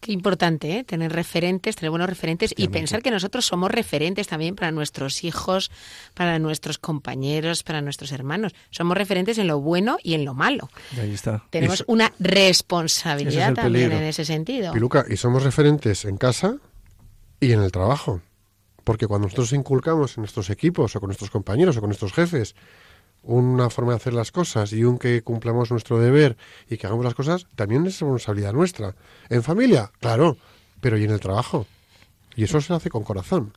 Qué 0.03 0.11
importante, 0.11 0.79
¿eh? 0.79 0.83
tener 0.83 1.13
referentes, 1.13 1.77
tener 1.77 1.89
buenos 1.89 2.09
referentes 2.09 2.53
y 2.57 2.67
pensar 2.67 3.01
que 3.01 3.09
nosotros 3.09 3.45
somos 3.45 3.71
referentes 3.71 4.27
también 4.27 4.53
para 4.53 4.69
nuestros 4.69 5.23
hijos, 5.23 5.71
para 6.13 6.39
nuestros 6.39 6.77
compañeros, 6.77 7.63
para 7.63 7.81
nuestros 7.81 8.11
hermanos. 8.11 8.53
Somos 8.69 8.97
referentes 8.97 9.37
en 9.37 9.47
lo 9.47 9.61
bueno 9.61 9.97
y 10.03 10.15
en 10.15 10.25
lo 10.25 10.33
malo. 10.33 10.69
Ahí 11.01 11.13
está. 11.13 11.45
Tenemos 11.51 11.85
una 11.87 12.11
responsabilidad 12.19 13.53
también 13.53 13.93
en 13.93 14.03
ese 14.03 14.25
sentido. 14.25 14.73
Piluca, 14.73 15.05
y 15.07 15.15
somos 15.15 15.41
referentes 15.41 16.03
en 16.03 16.17
casa 16.17 16.57
y 17.39 17.53
en 17.53 17.61
el 17.63 17.71
trabajo. 17.71 18.19
Porque 18.83 19.07
cuando 19.07 19.27
nosotros 19.27 19.53
inculcamos 19.53 20.17
en 20.17 20.23
nuestros 20.23 20.49
equipos 20.49 20.97
o 20.97 20.99
con 20.99 21.07
nuestros 21.07 21.31
compañeros 21.31 21.77
o 21.77 21.79
con 21.79 21.87
nuestros 21.87 22.11
jefes 22.11 22.55
una 23.23 23.69
forma 23.69 23.93
de 23.93 23.97
hacer 23.97 24.13
las 24.13 24.31
cosas 24.31 24.73
y 24.73 24.83
un 24.83 24.97
que 24.97 25.21
cumplamos 25.21 25.71
nuestro 25.71 25.99
deber 25.99 26.37
y 26.69 26.77
que 26.77 26.87
hagamos 26.87 27.05
las 27.05 27.15
cosas, 27.15 27.47
también 27.55 27.85
es 27.85 27.99
responsabilidad 27.99 28.53
nuestra. 28.53 28.95
En 29.29 29.43
familia, 29.43 29.91
claro, 29.99 30.37
pero 30.81 30.97
y 30.97 31.05
en 31.05 31.11
el 31.11 31.19
trabajo. 31.19 31.65
Y 32.35 32.43
eso 32.43 32.59
se 32.61 32.73
hace 32.73 32.89
con 32.89 33.03
corazón. 33.03 33.53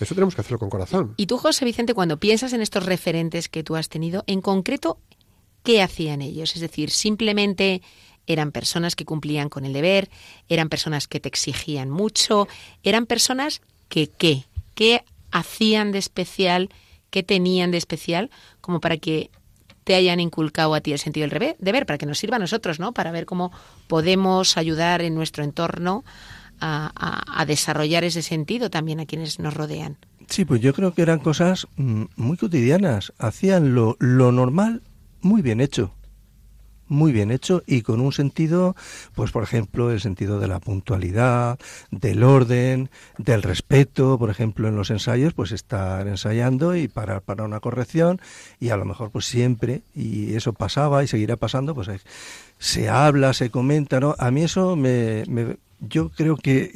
Eso 0.00 0.14
tenemos 0.14 0.34
que 0.34 0.40
hacerlo 0.40 0.58
con 0.58 0.70
corazón. 0.70 1.14
Y 1.16 1.26
tú, 1.26 1.38
José 1.38 1.64
Vicente, 1.64 1.94
cuando 1.94 2.18
piensas 2.18 2.52
en 2.52 2.62
estos 2.62 2.86
referentes 2.86 3.48
que 3.48 3.62
tú 3.62 3.76
has 3.76 3.88
tenido, 3.88 4.24
en 4.26 4.40
concreto, 4.40 4.98
¿qué 5.62 5.82
hacían 5.82 6.22
ellos? 6.22 6.54
Es 6.54 6.60
decir, 6.60 6.90
simplemente 6.90 7.82
eran 8.26 8.52
personas 8.52 8.96
que 8.96 9.04
cumplían 9.04 9.48
con 9.48 9.64
el 9.64 9.72
deber, 9.72 10.08
eran 10.48 10.68
personas 10.68 11.08
que 11.08 11.20
te 11.20 11.28
exigían 11.28 11.90
mucho, 11.90 12.48
eran 12.82 13.06
personas 13.06 13.60
que 13.88 14.08
qué, 14.08 14.44
qué 14.74 15.04
hacían 15.30 15.92
de 15.92 15.98
especial 15.98 16.70
qué 17.12 17.22
tenían 17.22 17.70
de 17.70 17.76
especial 17.76 18.30
como 18.60 18.80
para 18.80 18.96
que 18.96 19.30
te 19.84 19.94
hayan 19.94 20.18
inculcado 20.18 20.74
a 20.74 20.80
ti 20.80 20.92
el 20.92 20.98
sentido 20.98 21.28
del 21.28 21.56
deber, 21.58 21.86
para 21.86 21.98
que 21.98 22.06
nos 22.06 22.18
sirva 22.18 22.36
a 22.36 22.40
nosotros, 22.40 22.80
¿no? 22.80 22.92
Para 22.92 23.12
ver 23.12 23.26
cómo 23.26 23.52
podemos 23.86 24.56
ayudar 24.56 25.02
en 25.02 25.14
nuestro 25.14 25.44
entorno 25.44 26.04
a, 26.60 27.44
desarrollar 27.46 28.04
ese 28.04 28.22
sentido 28.22 28.70
también 28.70 29.00
a 29.00 29.06
quienes 29.06 29.40
nos 29.40 29.52
rodean. 29.52 29.96
Sí, 30.28 30.44
pues 30.44 30.60
yo 30.60 30.72
creo 30.72 30.94
que 30.94 31.02
eran 31.02 31.18
cosas 31.18 31.66
mm, 31.76 32.04
muy 32.16 32.36
cotidianas. 32.36 33.12
Hacían 33.18 33.74
lo, 33.74 33.96
lo 33.98 34.30
normal 34.30 34.82
muy 35.20 35.42
bien 35.42 35.60
hecho 35.60 35.92
muy 36.92 37.12
bien 37.12 37.30
hecho 37.30 37.62
y 37.66 37.82
con 37.82 38.00
un 38.00 38.12
sentido, 38.12 38.76
pues 39.14 39.32
por 39.32 39.42
ejemplo, 39.42 39.90
el 39.90 40.00
sentido 40.00 40.38
de 40.38 40.48
la 40.48 40.60
puntualidad, 40.60 41.58
del 41.90 42.22
orden, 42.22 42.90
del 43.18 43.42
respeto, 43.42 44.18
por 44.18 44.30
ejemplo, 44.30 44.68
en 44.68 44.76
los 44.76 44.90
ensayos, 44.90 45.34
pues 45.34 45.52
estar 45.52 46.06
ensayando 46.06 46.76
y 46.76 46.88
parar 46.88 47.22
para 47.22 47.44
una 47.44 47.60
corrección 47.60 48.20
y 48.60 48.68
a 48.68 48.76
lo 48.76 48.84
mejor 48.84 49.10
pues 49.10 49.24
siempre, 49.24 49.82
y 49.94 50.34
eso 50.34 50.52
pasaba 50.52 51.02
y 51.02 51.08
seguirá 51.08 51.36
pasando, 51.36 51.74
pues 51.74 51.88
se 52.58 52.88
habla, 52.88 53.32
se 53.32 53.50
comenta, 53.50 53.98
¿no? 53.98 54.14
A 54.18 54.30
mí 54.30 54.42
eso 54.42 54.76
me, 54.76 55.24
me 55.26 55.56
yo 55.80 56.10
creo 56.10 56.36
que, 56.36 56.72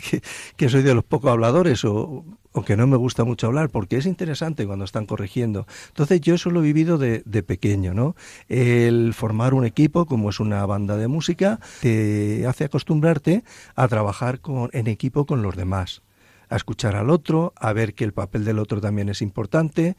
que, 0.57 0.69
soy 0.69 0.83
de 0.83 0.95
los 0.95 1.05
pocos 1.05 1.31
habladores 1.31 1.85
o, 1.85 2.25
o, 2.57 2.65
que 2.65 2.77
no 2.77 2.87
me 2.87 2.97
gusta 2.97 3.25
mucho 3.25 3.47
hablar 3.47 3.71
porque 3.71 3.97
es 3.97 4.07
interesante 4.07 4.67
cuando 4.67 4.85
están 4.85 5.07
corrigiendo. 5.07 5.67
Entonces 5.89 6.21
yo 6.21 6.35
eso 6.35 6.51
lo 6.51 6.61
he 6.61 6.65
vivido 6.65 6.99
de, 6.99 7.23
de, 7.25 7.43
pequeño, 7.43 7.95
¿no? 7.95 8.17
El 8.49 9.15
formar 9.15 9.55
un 9.55 9.65
equipo, 9.65 10.07
como 10.07 10.31
es 10.31 10.41
una 10.41 10.65
banda 10.67 10.97
de 10.97 11.09
música, 11.09 11.61
te 11.81 12.47
hace 12.47 12.65
acostumbrarte 12.65 13.45
a 13.75 13.89
trabajar 13.89 14.41
con, 14.41 14.71
en 14.73 14.87
equipo 14.87 15.27
con 15.27 15.43
los 15.43 15.57
demás 15.57 16.03
a 16.49 16.57
escuchar 16.57 16.97
al 16.97 17.11
otro, 17.11 17.53
a 17.57 17.73
ver 17.73 17.95
que 17.95 18.05
el 18.05 18.13
papel 18.13 18.45
del 18.45 18.59
otro 18.59 18.81
también 18.81 19.09
es 19.09 19.23
importante 19.23 19.97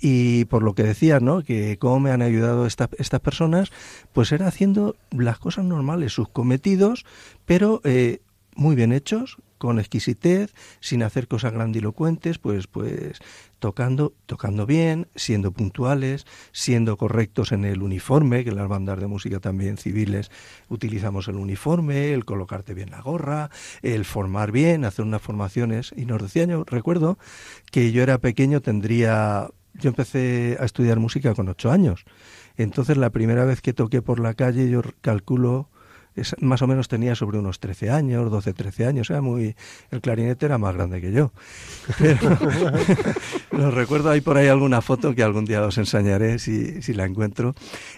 y 0.00 0.46
por 0.46 0.62
lo 0.62 0.74
que 0.74 0.82
decías, 0.84 1.20
¿no? 1.20 1.42
Que 1.42 1.78
cómo 1.78 2.00
me 2.00 2.10
han 2.10 2.22
ayudado 2.22 2.66
estas 2.66 3.20
personas, 3.20 3.70
pues 4.12 4.32
era 4.32 4.46
haciendo 4.46 4.96
las 5.10 5.38
cosas 5.38 5.64
normales, 5.64 6.12
sus 6.12 6.28
cometidos, 6.28 7.04
pero 7.44 7.80
eh, 7.84 8.20
muy 8.56 8.74
bien 8.74 8.92
hechos, 8.92 9.36
con 9.62 9.78
exquisitez, 9.78 10.52
sin 10.80 11.04
hacer 11.04 11.28
cosas 11.28 11.52
grandilocuentes, 11.52 12.38
pues, 12.38 12.66
pues 12.66 13.20
tocando, 13.60 14.12
tocando 14.26 14.66
bien, 14.66 15.06
siendo 15.14 15.52
puntuales, 15.52 16.26
siendo 16.50 16.96
correctos 16.96 17.52
en 17.52 17.64
el 17.64 17.80
uniforme, 17.80 18.42
que 18.42 18.50
las 18.50 18.66
bandas 18.66 18.98
de 18.98 19.06
música 19.06 19.38
también 19.38 19.76
civiles 19.76 20.32
utilizamos 20.68 21.28
el 21.28 21.36
uniforme, 21.36 22.12
el 22.12 22.24
colocarte 22.24 22.74
bien 22.74 22.90
la 22.90 23.02
gorra, 23.02 23.50
el 23.82 24.04
formar 24.04 24.50
bien, 24.50 24.84
hacer 24.84 25.04
unas 25.04 25.22
formaciones. 25.22 25.94
Y 25.96 26.06
nos 26.06 26.20
decían, 26.20 26.50
yo 26.50 26.64
recuerdo 26.64 27.16
que 27.70 27.92
yo 27.92 28.02
era 28.02 28.18
pequeño, 28.18 28.62
tendría 28.62 29.48
yo 29.74 29.90
empecé 29.90 30.56
a 30.58 30.64
estudiar 30.64 30.98
música 30.98 31.36
con 31.36 31.48
ocho 31.48 31.70
años. 31.70 32.04
Entonces 32.56 32.96
la 32.96 33.10
primera 33.10 33.44
vez 33.44 33.60
que 33.60 33.72
toqué 33.72 34.02
por 34.02 34.18
la 34.18 34.34
calle 34.34 34.68
yo 34.68 34.82
calculo 35.02 35.70
más 36.40 36.62
o 36.62 36.66
menos 36.66 36.88
tenía 36.88 37.14
sobre 37.14 37.38
unos 37.38 37.60
13 37.60 37.90
años, 37.90 38.30
12, 38.30 38.52
13 38.52 38.86
años, 38.86 39.10
era 39.10 39.20
muy, 39.20 39.56
el 39.90 40.00
clarinete 40.00 40.46
era 40.46 40.58
más 40.58 40.74
grande 40.74 41.00
que 41.00 41.12
yo. 41.12 41.32
Pero 41.98 42.38
lo 43.52 43.70
recuerdo, 43.70 44.10
hay 44.10 44.20
por 44.20 44.36
ahí 44.36 44.48
alguna 44.48 44.80
foto 44.82 45.14
que 45.14 45.22
algún 45.22 45.44
día 45.44 45.62
os 45.62 45.78
enseñaré 45.78 46.38
si, 46.38 46.82
si 46.82 46.92
la 46.94 47.04
encuentro. 47.04 47.54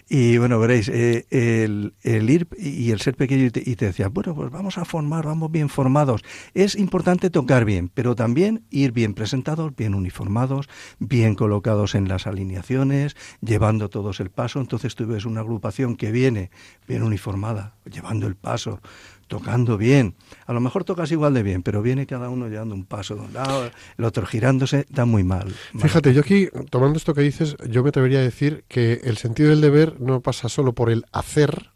Y 0.09 0.39
bueno, 0.39 0.59
veréis, 0.59 0.89
eh, 0.89 1.27
el, 1.31 2.31
ir 2.31 2.49
y 2.59 2.91
el 2.91 3.01
ser 3.01 3.17
pequeño 3.17 3.47
y 3.47 3.51
te, 3.51 3.63
y 3.65 3.75
decía, 3.75 4.09
bueno, 4.09 4.35
pues 4.35 4.51
vamos 4.51 4.79
a 4.79 4.85
formar, 4.85 5.27
vamos 5.27 5.51
bien 5.51 5.69
formados. 5.69 6.23
Es 6.55 6.77
importante 6.77 7.31
tocar 7.31 7.65
bien, 7.65 7.91
pero 7.93 8.15
también 8.15 8.65
ir 8.71 8.93
bien 8.93 9.15
presentados, 9.15 9.75
bien 9.75 9.95
uniformados, 9.95 10.69
bien 10.99 11.35
colocados 11.35 11.95
en 11.95 12.09
las 12.09 12.27
alineaciones, 12.27 13.17
llevando 13.41 13.89
todos 13.89 14.21
el 14.21 14.31
paso. 14.31 14.61
Entonces 14.61 14.95
tú 14.95 15.07
ves 15.07 15.25
una 15.25 15.41
agrupación 15.41 15.97
que 15.97 16.13
viene 16.13 16.51
bien 16.87 17.03
uniformada, 17.03 17.75
llevando 18.05 18.27
el 18.27 18.37
paso, 18.37 18.81
tocando 19.29 19.79
bien. 19.79 20.15
A 20.47 20.53
lo 20.53 20.61
mejor 20.61 20.85
tocas 20.85 21.11
igual 21.11 21.33
de 21.33 21.43
bien, 21.43 21.63
pero 21.63 21.81
viene 21.81 22.07
cada 22.07 22.29
uno 22.29 22.49
llevando 22.49 22.75
un 22.75 22.85
paso 22.85 23.15
de 23.15 23.23
un 23.23 23.33
lado, 23.33 23.71
el 23.97 24.05
otro 24.05 24.27
girándose, 24.27 24.87
da 24.91 25.07
muy 25.07 25.25
mal. 25.25 25.55
Fíjate, 25.79 26.13
yo 26.13 26.21
aquí, 26.21 26.49
tomando 26.71 26.99
esto 26.99 27.15
que 27.15 27.23
dices, 27.23 27.57
yo 27.69 27.83
me 27.83 27.89
atrevería 27.89 28.19
a 28.19 28.23
decir 28.23 28.65
que 28.69 29.01
el 29.05 29.17
sentido 29.17 29.51
del 29.51 29.63
deber 29.63 30.01
no 30.01 30.21
pasa 30.21 30.49
solo 30.49 30.75
por 30.75 30.91
el 30.91 31.07
hacer, 31.13 31.71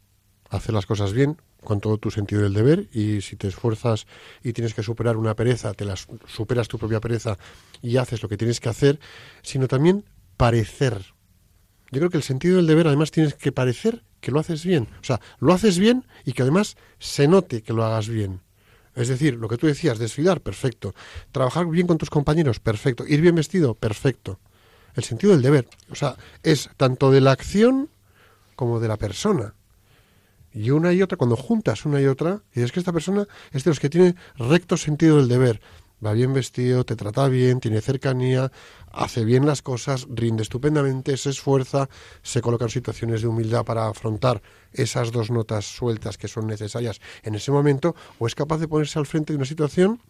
hacer 0.51 0.75
las 0.75 0.87
cosas 0.87 1.13
bien, 1.13 1.39
con 1.65 1.81
todo 1.81 1.99
tu 1.99 2.11
sentido 2.11 2.43
del 2.43 2.53
deber, 2.53 2.89
y 2.93 3.21
si 3.23 3.37
te 3.37 3.49
esfuerzas 3.49 4.07
y 4.45 4.53
tienes 4.53 4.75
que 4.75 4.83
superar 4.83 5.17
una 5.17 5.35
pereza, 5.35 5.73
te 5.75 5.85
las 5.85 6.07
superas 6.27 6.69
tu 6.69 6.79
propia 6.79 7.01
pereza 7.01 7.39
y 7.83 7.97
haces 7.97 8.23
lo 8.23 8.29
que 8.29 8.37
tienes 8.37 8.61
que 8.61 8.69
hacer, 8.69 9.01
sino 9.43 9.67
también 9.67 10.05
parecer. 10.37 11.15
Yo 11.91 12.01
creo 12.01 12.11
que 12.11 12.19
el 12.19 12.23
sentido 12.23 12.57
del 12.57 12.67
deber 12.67 12.87
además 12.87 13.11
tienes 13.11 13.35
que 13.35 13.51
parecer 13.51 14.05
que 14.21 14.31
lo 14.31 14.41
haces 14.41 14.65
bien. 14.65 14.89
O 15.01 15.05
sea, 15.05 15.21
lo 15.39 15.53
haces 15.53 15.79
bien 15.79 16.05
y 16.25 16.33
que 16.33 16.43
además 16.43 16.77
se 16.99 17.29
note 17.29 17.63
que 17.63 17.73
lo 17.73 17.85
hagas 17.85 18.09
bien. 18.09 18.41
Es 18.95 19.09
decir, 19.09 19.35
lo 19.35 19.49
que 19.49 19.57
tú 19.57 19.67
decías, 19.67 19.99
desfilar, 19.99 20.41
perfecto. 20.41 20.95
Trabajar 21.31 21.67
bien 21.67 21.87
con 21.87 21.99
tus 21.99 22.11
compañeros, 22.11 22.59
perfecto. 22.59 23.07
Ir 23.07 23.21
bien 23.21 23.37
vestido, 23.37 23.75
perfecto. 23.75 24.41
El 24.95 25.05
sentido 25.05 25.33
del 25.33 25.43
deber. 25.43 25.69
O 25.91 25.95
sea, 25.95 26.17
es 26.43 26.71
tanto 26.77 27.11
de 27.11 27.21
la 27.21 27.31
acción 27.31 27.91
como 28.57 28.81
de 28.81 28.89
la 28.89 28.97
persona. 28.97 29.55
Y 30.53 30.71
una 30.71 30.93
y 30.93 31.03
otra, 31.03 31.17
cuando 31.17 31.37
juntas 31.37 31.85
una 31.87 32.01
y 32.01 32.07
otra, 32.07 32.43
y 32.53 32.63
es 32.63 32.73
que 32.73 32.81
esta 32.81 32.93
persona 32.93 33.29
es 33.53 33.63
de 33.63 33.71
los 33.71 33.79
que 33.79 33.91
tiene 33.91 34.17
recto 34.37 34.77
sentido 34.77 35.19
del 35.19 35.29
deber 35.29 35.61
va 36.05 36.13
bien 36.13 36.33
vestido, 36.33 36.85
te 36.85 36.97
trata 36.97 37.29
bien, 37.29 37.61
tiene 37.61 37.81
cercanía, 37.81 38.51
hace 38.93 39.25
bien 39.25 39.47
las 39.47 39.63
cosas, 39.63 40.07
rinde 40.11 40.43
estupendamente, 40.43 41.17
se 41.17 41.31
esfuerza, 41.31 41.89
se 42.23 42.41
coloca 42.41 42.65
en 42.65 42.71
situaciones 42.71 43.23
de 43.23 43.29
humildad 43.29 43.65
para 43.65 43.89
afrontar 43.89 44.43
esas 44.73 45.13
dos 45.13 45.31
notas 45.31 45.65
sueltas 45.65 46.19
que 46.19 46.29
son 46.29 46.47
necesarias 46.47 47.01
en 47.23 47.35
ese 47.35 47.51
momento, 47.51 47.95
o 48.19 48.27
es 48.27 48.35
capaz 48.35 48.59
de 48.59 48.69
ponerse 48.69 48.99
al 48.99 49.07
frente 49.07 49.33
de 49.33 49.37
una 49.37 49.47
situación 49.47 50.01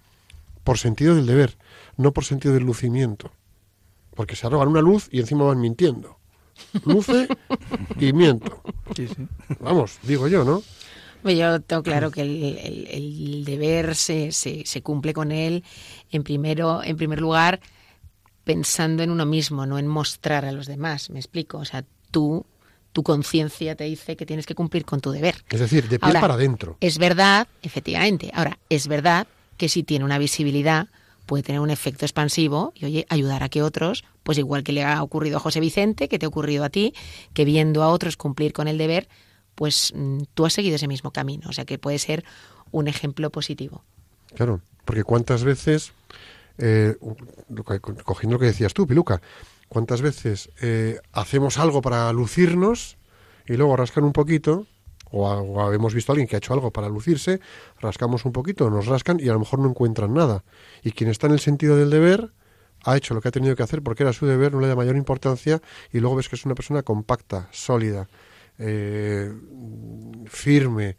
por 0.65 0.79
sentido 0.79 1.15
del 1.15 1.27
deber, 1.27 1.57
no 1.97 2.13
por 2.13 2.25
sentido 2.25 2.55
del 2.55 2.65
lucimiento. 2.65 3.31
Porque 4.15 4.37
se 4.37 4.47
arrogan 4.47 4.69
una 4.69 4.83
luz 4.83 5.09
y 5.11 5.21
encima 5.21 5.45
van 5.45 5.61
mintiendo. 5.61 6.19
Luce 6.85 7.29
y 7.99 8.13
miento. 8.13 8.61
Vamos, 9.61 9.99
digo 10.03 10.29
yo, 10.29 10.45
¿no? 10.45 10.63
Yo 11.25 11.61
tengo 11.61 11.83
claro 11.83 12.11
que 12.11 12.23
el, 12.23 13.45
deber 13.45 13.95
se, 13.95 14.33
se, 14.33 14.65
se, 14.65 14.83
cumple 14.83 15.13
con 15.13 15.33
él 15.33 15.65
en 16.11 16.23
primero, 16.23 16.83
en 16.83 16.97
primer 16.97 17.21
lugar, 17.21 17.61
pensando 18.45 19.03
en 19.03 19.11
uno 19.11 19.27
mismo, 19.27 19.67
no 19.67 19.79
en 19.79 19.87
mostrar 19.87 20.45
a 20.45 20.53
los 20.53 20.67
demás. 20.67 21.11
Me 21.11 21.19
explico. 21.19 21.59
O 21.59 21.65
sea, 21.65 21.85
tú, 22.11 22.47
tu 22.93 23.03
conciencia 23.03 23.75
te 23.75 23.85
dice 23.85 24.17
que 24.17 24.27
tienes 24.27 24.47
que 24.47 24.55
cumplir 24.55 24.85
con 24.85 25.01
tu 25.01 25.11
deber. 25.11 25.45
Es 25.51 25.61
decir, 25.61 25.89
de 25.89 25.99
pies 25.99 26.15
para 26.15 26.35
adentro. 26.35 26.77
Es 26.81 26.99
verdad, 26.99 27.49
efectivamente. 27.63 28.31
Ahora, 28.33 28.59
es 28.71 28.87
verdad 28.89 29.27
que 29.57 29.69
si 29.69 29.83
tiene 29.83 30.05
una 30.05 30.19
visibilidad 30.19 30.89
puede 31.27 31.43
tener 31.43 31.61
un 31.61 31.69
efecto 31.69 32.07
expansivo 32.07 32.73
y 32.75 32.87
oye, 32.87 33.07
ayudar 33.11 33.43
a 33.43 33.51
que 33.51 33.63
otros, 33.63 34.03
pues 34.23 34.39
igual 34.39 34.65
que 34.65 34.73
le 34.73 34.83
ha 34.83 35.03
ocurrido 35.03 35.37
a 35.37 35.41
José 35.41 35.61
Vicente, 35.61 36.09
que 36.09 36.19
te 36.19 36.25
ha 36.25 36.29
ocurrido 36.29 36.65
a 36.65 36.71
ti, 36.71 36.95
que 37.35 37.45
viendo 37.45 37.83
a 37.83 37.89
otros 37.89 38.17
cumplir 38.17 38.55
con 38.55 38.67
el 38.67 38.79
deber, 38.79 39.09
pues 39.59 39.93
mm, 39.93 40.21
tú 40.35 40.47
has 40.47 40.53
seguido 40.53 40.77
ese 40.77 40.87
mismo 40.87 41.11
camino. 41.11 41.49
O 41.49 41.53
sea 41.53 41.65
que 41.65 41.79
puede 41.79 41.99
ser 41.99 42.25
un 42.71 42.87
ejemplo 42.87 43.29
positivo. 43.31 43.83
Claro, 44.37 44.61
porque 44.85 45.03
cuántas 45.03 45.43
veces, 45.43 45.93
eh, 46.59 46.95
cogiendo 48.05 48.37
lo 48.37 48.39
que 48.39 48.47
decías 48.47 48.73
tú, 48.73 48.87
Piluca, 48.87 49.21
cuántas 49.69 50.01
veces 50.01 50.49
eh, 50.63 51.01
hacemos 51.11 51.59
algo 51.59 51.83
para 51.83 52.13
lucirnos 52.13 52.99
y 53.49 53.57
luego 53.57 53.77
rascan 53.77 54.05
un 54.05 54.13
poquito, 54.13 54.69
o, 55.11 55.73
hemos 55.73 55.93
visto 55.93 56.13
a 56.13 56.15
alguien 56.15 56.29
que 56.29 56.37
ha 56.37 56.39
hecho 56.39 56.55
algo 56.55 56.71
para 56.71 56.89
lucirse, 56.89 57.41
rascamos 57.81 58.25
un 58.25 58.33
poquito, 58.33 58.71
nos 58.71 58.87
rascan 58.87 59.19
y 59.19 59.29
a 59.29 59.33
lo 59.33 59.41
mejor 59.41 59.59
no 59.59 59.69
encuentran 59.69 60.15
nada. 60.15 60.45
Y 60.85 60.93
quien 60.93 61.11
está 61.11 61.27
en 61.27 61.33
el 61.33 61.41
sentido 61.41 61.77
del 61.77 61.91
deber 61.91 62.31
ha 62.85 62.97
hecho 62.97 63.13
lo 63.13 63.21
que 63.21 63.27
ha 63.27 63.33
tenido 63.33 63.57
que 63.57 63.65
hacer 63.65 63.83
porque 63.83 64.05
era 64.05 64.13
su 64.13 64.25
deber, 64.25 64.53
no 64.53 64.61
le 64.61 64.69
da 64.69 64.77
mayor 64.77 64.95
importancia 64.95 65.61
y 65.93 65.99
luego 65.99 66.15
ves 66.15 66.29
que 66.29 66.37
es 66.37 66.45
una 66.45 66.55
persona 66.55 66.85
compacta, 66.85 67.49
sólida, 67.51 68.09
eh, 68.59 69.33
firme, 70.27 70.97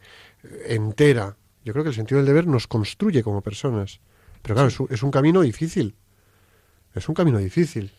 entera. 0.66 1.36
Yo 1.64 1.72
creo 1.72 1.84
que 1.84 1.90
el 1.90 1.94
sentido 1.94 2.18
del 2.18 2.26
deber 2.26 2.46
nos 2.46 2.66
construye 2.66 3.22
como 3.22 3.42
personas. 3.42 4.00
Pero 4.42 4.54
claro, 4.54 4.68
es, 4.90 5.02
un, 5.02 5.10
camino 5.10 5.42
difícil. 5.42 5.94
Es 6.94 7.08
un 7.08 7.14
camino 7.14 7.38
difícil. 7.38 7.90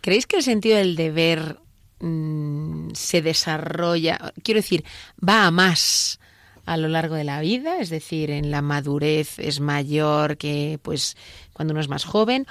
¿Creéis 0.00 0.26
que 0.26 0.36
el 0.36 0.42
sentido 0.42 0.78
del 0.78 0.96
deber 0.96 1.58
mm, 2.00 2.90
se 2.94 3.20
desarrolla, 3.20 4.32
quiero 4.42 4.58
decir, 4.58 4.84
va 5.26 5.46
a 5.46 5.50
más 5.50 6.18
a 6.64 6.76
lo 6.76 6.88
largo 6.88 7.16
de 7.16 7.24
la 7.24 7.40
vida? 7.40 7.78
Es 7.80 7.90
decir, 7.90 8.30
en 8.30 8.50
la 8.50 8.62
madurez 8.62 9.38
es 9.38 9.60
mayor 9.60 10.38
que 10.38 10.78
pues 10.82 11.16
cuando 11.52 11.72
uno 11.72 11.80
es 11.80 11.88
más 11.88 12.04
joven 12.04 12.46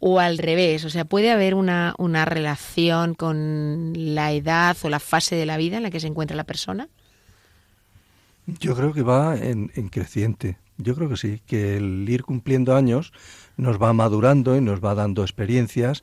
o 0.00 0.18
al 0.18 0.38
revés, 0.38 0.84
o 0.86 0.90
sea, 0.90 1.04
puede 1.04 1.30
haber 1.30 1.54
una, 1.54 1.94
una 1.98 2.24
relación 2.24 3.14
con 3.14 3.92
la 3.94 4.32
edad 4.32 4.76
o 4.82 4.88
la 4.88 4.98
fase 4.98 5.36
de 5.36 5.46
la 5.46 5.58
vida 5.58 5.76
en 5.76 5.82
la 5.82 5.90
que 5.90 6.00
se 6.00 6.06
encuentra 6.06 6.36
la 6.36 6.44
persona. 6.44 6.88
Yo 8.46 8.74
creo 8.74 8.92
que 8.92 9.02
va 9.02 9.36
en, 9.36 9.70
en, 9.74 9.90
creciente. 9.90 10.56
Yo 10.78 10.94
creo 10.94 11.10
que 11.10 11.18
sí, 11.18 11.42
que 11.46 11.76
el 11.76 12.08
ir 12.08 12.24
cumpliendo 12.24 12.74
años 12.74 13.12
nos 13.58 13.80
va 13.80 13.92
madurando 13.92 14.56
y 14.56 14.62
nos 14.62 14.82
va 14.82 14.94
dando 14.94 15.22
experiencias 15.22 16.02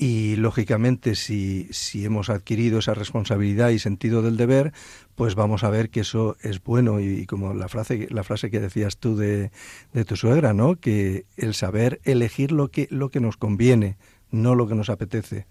y 0.00 0.36
lógicamente 0.36 1.14
si, 1.14 1.68
si 1.72 2.06
hemos 2.06 2.30
adquirido 2.30 2.78
esa 2.78 2.94
responsabilidad 2.94 3.68
y 3.68 3.78
sentido 3.78 4.22
del 4.22 4.38
deber, 4.38 4.72
pues 5.14 5.34
vamos 5.34 5.62
a 5.62 5.68
ver 5.68 5.90
que 5.90 6.00
eso 6.00 6.38
es 6.40 6.64
bueno 6.64 7.00
y, 7.00 7.26
como 7.26 7.52
la 7.52 7.68
frase, 7.68 8.08
la 8.10 8.24
frase 8.24 8.50
que 8.50 8.60
decías 8.60 8.96
tú 8.96 9.14
de, 9.14 9.50
de, 9.92 10.04
tu 10.06 10.16
suegra, 10.16 10.54
¿no? 10.54 10.76
Que 10.76 11.26
el 11.36 11.52
saber 11.52 12.00
elegir 12.04 12.50
lo 12.50 12.68
que, 12.68 12.88
lo 12.90 13.10
que 13.10 13.20
nos 13.20 13.36
conviene, 13.36 13.98
no 14.30 14.54
lo 14.54 14.66
que 14.66 14.74
nos 14.74 14.88
apetece. 14.88 15.46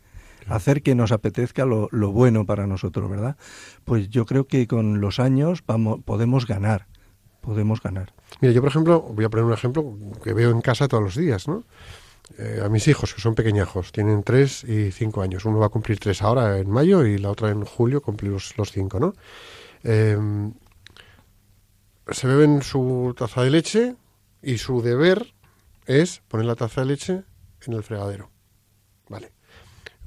Hacer 0.48 0.82
que 0.82 0.96
nos 0.96 1.12
apetezca 1.12 1.66
lo, 1.66 1.88
lo 1.92 2.12
bueno 2.12 2.48
para 2.48 2.66
nosotros, 2.66 3.08
¿verdad? 3.08 3.38
Pues 3.86 4.10
yo 4.10 4.26
creo 4.26 4.48
que 4.48 4.66
con 4.66 5.00
los 5.00 5.20
años 5.20 5.64
vamos, 5.68 6.00
podemos 6.04 6.48
ganar, 6.48 6.88
podemos 7.42 7.84
ganar. 7.84 8.14
Mira, 8.42 8.52
yo 8.56 8.62
por 8.62 8.72
ejemplo, 8.72 9.00
voy 9.00 9.26
a 9.26 9.30
poner 9.30 9.46
un 9.46 9.54
ejemplo 9.54 9.96
que 10.24 10.34
veo 10.34 10.50
en 10.50 10.62
casa 10.62 10.88
todos 10.88 11.04
los 11.04 11.16
días, 11.16 11.48
¿no? 11.48 11.66
Eh, 12.38 12.62
a 12.64 12.70
mis 12.70 12.88
hijos, 12.88 13.14
que 13.14 13.22
son 13.22 13.36
pequeñajos, 13.36 13.92
tienen 13.92 14.24
tres 14.24 14.64
y 14.64 14.92
cinco 14.92 15.22
años. 15.22 15.46
Uno 15.46 15.60
va 15.60 15.66
a 15.66 15.70
cumplir 15.70 16.00
tres 16.00 16.22
ahora 16.22 16.58
en 16.60 16.70
mayo 16.70 17.06
y 17.06 17.18
la 17.18 17.32
otra 17.32 17.50
en 17.50 17.66
julio 17.66 18.02
cumplir 18.02 18.32
los, 18.32 18.72
cinco, 18.72 19.00
¿no? 19.00 19.14
Em, 19.84 20.54
se 22.12 22.28
beben 22.28 22.62
su 22.62 23.14
taza 23.18 23.44
de 23.44 23.50
leche 23.50 23.96
y 24.42 24.58
su 24.58 24.82
deber 24.82 25.34
es 25.86 26.22
poner 26.28 26.46
la 26.46 26.56
taza 26.56 26.82
de 26.82 26.88
leche 26.88 27.24
en 27.66 27.74
el 27.74 27.84
fregadero. 27.84 28.30
Vale. 29.10 29.34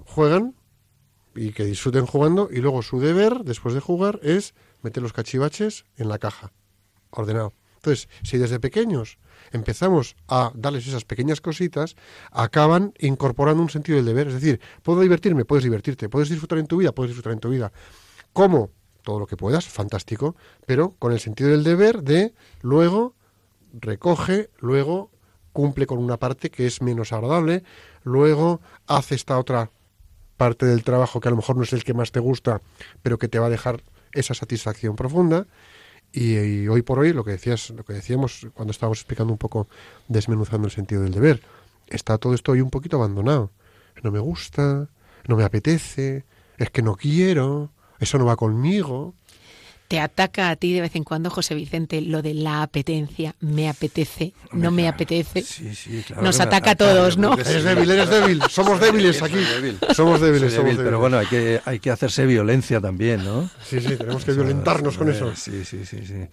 Juegan 0.06 0.54
y 1.34 1.52
que 1.52 1.64
disfruten 1.64 2.06
jugando 2.06 2.48
y 2.50 2.58
luego 2.58 2.82
su 2.82 3.00
deber, 3.00 3.44
después 3.44 3.74
de 3.74 3.80
jugar, 3.80 4.20
es 4.22 4.54
meter 4.82 5.02
los 5.02 5.12
cachivaches 5.12 5.84
en 5.96 6.08
la 6.08 6.18
caja. 6.18 6.52
Ordenado. 7.10 7.52
Entonces, 7.76 8.08
si 8.22 8.38
desde 8.38 8.60
pequeños 8.60 9.18
empezamos 9.52 10.16
a 10.28 10.52
darles 10.54 10.86
esas 10.86 11.04
pequeñas 11.04 11.40
cositas, 11.40 11.96
acaban 12.30 12.94
incorporando 12.98 13.62
un 13.62 13.70
sentido 13.70 13.96
del 13.96 14.06
deber. 14.06 14.28
Es 14.28 14.34
decir, 14.34 14.60
puedo 14.82 15.00
divertirme, 15.00 15.44
puedes 15.44 15.64
divertirte, 15.64 16.08
puedes 16.08 16.28
disfrutar 16.28 16.58
en 16.58 16.66
tu 16.66 16.78
vida, 16.78 16.92
puedes 16.92 17.10
disfrutar 17.10 17.32
en 17.32 17.40
tu 17.40 17.50
vida. 17.50 17.72
¿Cómo? 18.32 18.70
Todo 19.02 19.18
lo 19.18 19.26
que 19.26 19.36
puedas, 19.36 19.66
fantástico, 19.66 20.36
pero 20.66 20.94
con 20.98 21.12
el 21.12 21.20
sentido 21.20 21.50
del 21.50 21.64
deber 21.64 22.02
de 22.02 22.34
luego 22.60 23.14
recoge, 23.72 24.50
luego 24.58 25.10
cumple 25.52 25.86
con 25.86 25.98
una 25.98 26.18
parte 26.18 26.50
que 26.50 26.66
es 26.66 26.82
menos 26.82 27.12
agradable, 27.12 27.64
luego 28.04 28.60
hace 28.86 29.14
esta 29.14 29.38
otra 29.38 29.70
parte 30.36 30.66
del 30.66 30.82
trabajo 30.82 31.20
que 31.20 31.28
a 31.28 31.30
lo 31.30 31.36
mejor 31.36 31.56
no 31.56 31.62
es 31.62 31.72
el 31.72 31.84
que 31.84 31.94
más 31.94 32.12
te 32.12 32.20
gusta, 32.20 32.62
pero 33.02 33.18
que 33.18 33.28
te 33.28 33.38
va 33.38 33.46
a 33.46 33.50
dejar 33.50 33.82
esa 34.12 34.34
satisfacción 34.34 34.96
profunda 34.96 35.46
y, 36.12 36.68
hoy 36.68 36.82
por 36.82 36.98
hoy, 36.98 37.12
lo 37.12 37.24
que 37.24 37.32
decías, 37.32 37.70
lo 37.70 37.84
que 37.84 37.94
decíamos 37.94 38.46
cuando 38.54 38.70
estábamos 38.70 38.98
explicando 38.98 39.32
un 39.32 39.38
poco, 39.38 39.68
desmenuzando 40.08 40.68
el 40.68 40.72
sentido 40.72 41.02
del 41.02 41.12
deber, 41.12 41.42
está 41.88 42.18
todo 42.18 42.34
esto 42.34 42.52
hoy 42.52 42.60
un 42.60 42.70
poquito 42.70 42.96
abandonado. 42.96 43.50
No 44.02 44.10
me 44.10 44.18
gusta, 44.18 44.88
no 45.26 45.36
me 45.36 45.44
apetece, 45.44 46.24
es 46.58 46.70
que 46.70 46.82
no 46.82 46.96
quiero, 46.96 47.70
eso 47.98 48.18
no 48.18 48.26
va 48.26 48.36
conmigo. 48.36 49.14
Te 49.92 50.00
ataca 50.00 50.48
a 50.48 50.56
ti 50.56 50.72
de 50.72 50.80
vez 50.80 50.96
en 50.96 51.04
cuando, 51.04 51.28
José 51.28 51.54
Vicente, 51.54 52.00
lo 52.00 52.22
de 52.22 52.32
la 52.32 52.62
apetencia. 52.62 53.34
Me 53.40 53.68
apetece, 53.68 54.32
no 54.52 54.70
me 54.70 54.88
apetece. 54.88 55.42
Sí, 55.42 55.74
sí, 55.74 56.02
claro 56.06 56.22
Nos 56.22 56.40
ataca 56.40 56.70
a 56.70 56.74
todos, 56.76 57.18
¿no? 57.18 57.34
Eres 57.34 57.62
débil, 57.62 57.90
eres 57.90 58.08
débil, 58.08 58.42
somos 58.48 58.80
débiles 58.80 59.22
aquí. 59.22 59.36
Débil. 59.36 59.78
Somos 59.94 60.22
débiles, 60.22 60.54
somos 60.54 60.70
débil. 60.70 60.82
Pero 60.82 60.98
bueno, 60.98 61.18
hay 61.18 61.26
que, 61.26 61.60
hay 61.66 61.78
que 61.78 61.90
hacerse 61.90 62.24
violencia 62.24 62.80
también, 62.80 63.22
¿no? 63.22 63.50
Sí, 63.68 63.82
sí, 63.82 63.98
tenemos 63.98 64.24
que 64.24 64.32
violentarnos 64.32 64.96
con 64.96 65.10
eso. 65.10 65.36
Sí, 65.36 65.62
sí, 65.62 65.84
sí, 65.84 65.98
sí. 66.06 66.26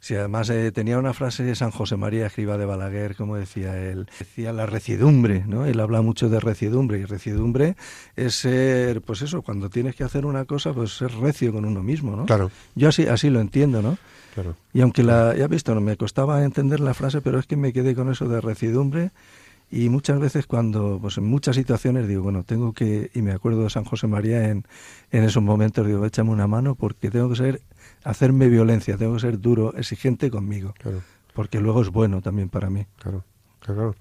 Sí, 0.00 0.14
además 0.14 0.50
eh, 0.50 0.70
tenía 0.72 0.98
una 0.98 1.14
frase 1.14 1.42
de 1.42 1.54
San 1.54 1.70
José 1.70 1.96
María 1.96 2.26
Escriba 2.26 2.58
de 2.58 2.64
Balaguer, 2.64 3.16
como 3.16 3.36
decía 3.36 3.76
él, 3.76 4.06
decía 4.18 4.52
la 4.52 4.66
recidumbre, 4.66 5.44
¿no? 5.46 5.66
Él 5.66 5.80
habla 5.80 6.02
mucho 6.02 6.28
de 6.28 6.38
recidumbre 6.38 6.98
y 6.98 7.04
recidumbre 7.04 7.76
es 8.14 8.34
ser, 8.34 9.02
pues 9.02 9.22
eso, 9.22 9.42
cuando 9.42 9.70
tienes 9.70 9.96
que 9.96 10.04
hacer 10.04 10.26
una 10.26 10.44
cosa, 10.44 10.72
pues 10.72 10.96
ser 10.96 11.12
recio 11.12 11.52
con 11.52 11.64
uno 11.64 11.82
mismo, 11.82 12.14
¿no? 12.14 12.26
Claro, 12.26 12.50
Yo 12.74 12.88
así, 12.88 13.06
así 13.06 13.30
lo 13.30 13.40
entiendo, 13.40 13.82
¿no? 13.82 13.98
claro. 14.34 14.54
Y 14.72 14.82
aunque 14.82 15.02
la, 15.02 15.34
ya 15.34 15.48
visto, 15.48 15.74
no 15.74 15.80
me 15.80 15.96
costaba 15.96 16.44
entender 16.44 16.80
la 16.80 16.94
frase, 16.94 17.20
pero 17.20 17.38
es 17.38 17.46
que 17.46 17.56
me 17.56 17.72
quedé 17.72 17.94
con 17.94 18.10
eso 18.10 18.28
de 18.28 18.40
recidumbre 18.40 19.10
y 19.70 19.88
muchas 19.88 20.20
veces 20.20 20.46
cuando, 20.46 20.98
pues 21.00 21.18
en 21.18 21.24
muchas 21.24 21.56
situaciones 21.56 22.06
digo, 22.06 22.22
bueno, 22.22 22.44
tengo 22.44 22.72
que, 22.72 23.10
y 23.14 23.22
me 23.22 23.32
acuerdo 23.32 23.64
de 23.64 23.70
San 23.70 23.84
José 23.84 24.06
María 24.06 24.48
en, 24.48 24.64
en 25.10 25.24
esos 25.24 25.42
momentos, 25.42 25.86
digo, 25.86 26.04
échame 26.06 26.30
una 26.30 26.46
mano 26.46 26.76
porque 26.76 27.10
tengo 27.10 27.30
que 27.30 27.36
ser, 27.36 27.62
hacerme 28.06 28.48
violencia, 28.48 28.96
tengo 28.96 29.14
que 29.14 29.20
ser 29.20 29.40
duro, 29.40 29.74
exigente 29.76 30.30
conmigo, 30.30 30.74
Claro, 30.78 31.02
porque 31.34 31.60
luego 31.60 31.82
es 31.82 31.90
bueno 31.90 32.22
también 32.22 32.48
para 32.48 32.70
mí. 32.70 32.86
claro, 32.98 33.24
claro. 33.60 33.94
claro. 33.94 33.96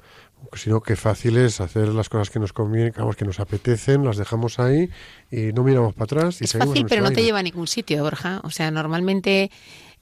Sino 0.54 0.80
que 0.82 0.96
fácil 0.96 1.38
es 1.38 1.60
hacer 1.60 1.88
las 1.88 2.08
cosas 2.08 2.30
que 2.30 2.40
nos 2.40 2.54
convienen, 2.54 2.94
vamos, 2.96 3.16
que 3.16 3.26
nos 3.26 3.40
apetecen, 3.40 4.06
las 4.06 4.18
dejamos 4.18 4.60
ahí 4.60 4.90
y 5.32 5.52
no 5.54 5.64
miramos 5.64 5.96
para 5.96 6.04
atrás. 6.04 6.40
Y 6.40 6.44
Es 6.44 6.52
seguimos 6.52 6.74
fácil, 6.74 6.84
en 6.84 6.88
pero 6.88 7.02
no 7.02 7.12
te 7.12 7.24
lleva 7.24 7.40
a 7.40 7.44
ningún 7.44 7.66
sitio, 7.66 8.04
Borja. 8.04 8.42
O 8.44 8.52
sea, 8.52 8.70
normalmente, 8.70 9.50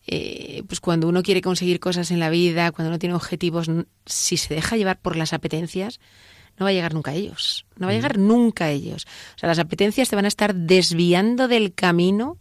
eh, 0.05 0.63
pues 0.67 0.81
cuando 0.81 1.07
uno 1.07 1.23
quiere 1.23 1.41
conseguir 1.41 1.79
cosas 1.79 2.11
en 2.11 2.19
la 2.19 2.29
vida, 2.29 2.73
cuando 2.73 2.89
uno 2.89 2.99
tiene 2.99 3.15
objetivos, 3.15 3.71
si 4.05 4.35
se 4.35 4.53
deja 4.53 4.75
llevar 4.75 4.99
por 4.99 5.15
las 5.15 5.31
apetencias, 5.31 6.01
no 6.59 6.65
va 6.65 6.71
a 6.71 6.73
llegar 6.73 6.93
nunca 6.93 7.11
a 7.11 7.15
ellos. 7.15 7.65
No 7.77 7.87
va 7.87 7.93
a 7.93 7.95
llegar 7.95 8.17
nunca 8.19 8.65
a 8.65 8.69
ellos. 8.71 9.07
O 9.35 9.39
sea, 9.39 9.47
las 9.47 9.59
apetencias 9.59 10.09
te 10.09 10.17
van 10.17 10.25
a 10.25 10.27
estar 10.27 10.53
desviando 10.53 11.47
del 11.47 11.73
camino 11.73 12.37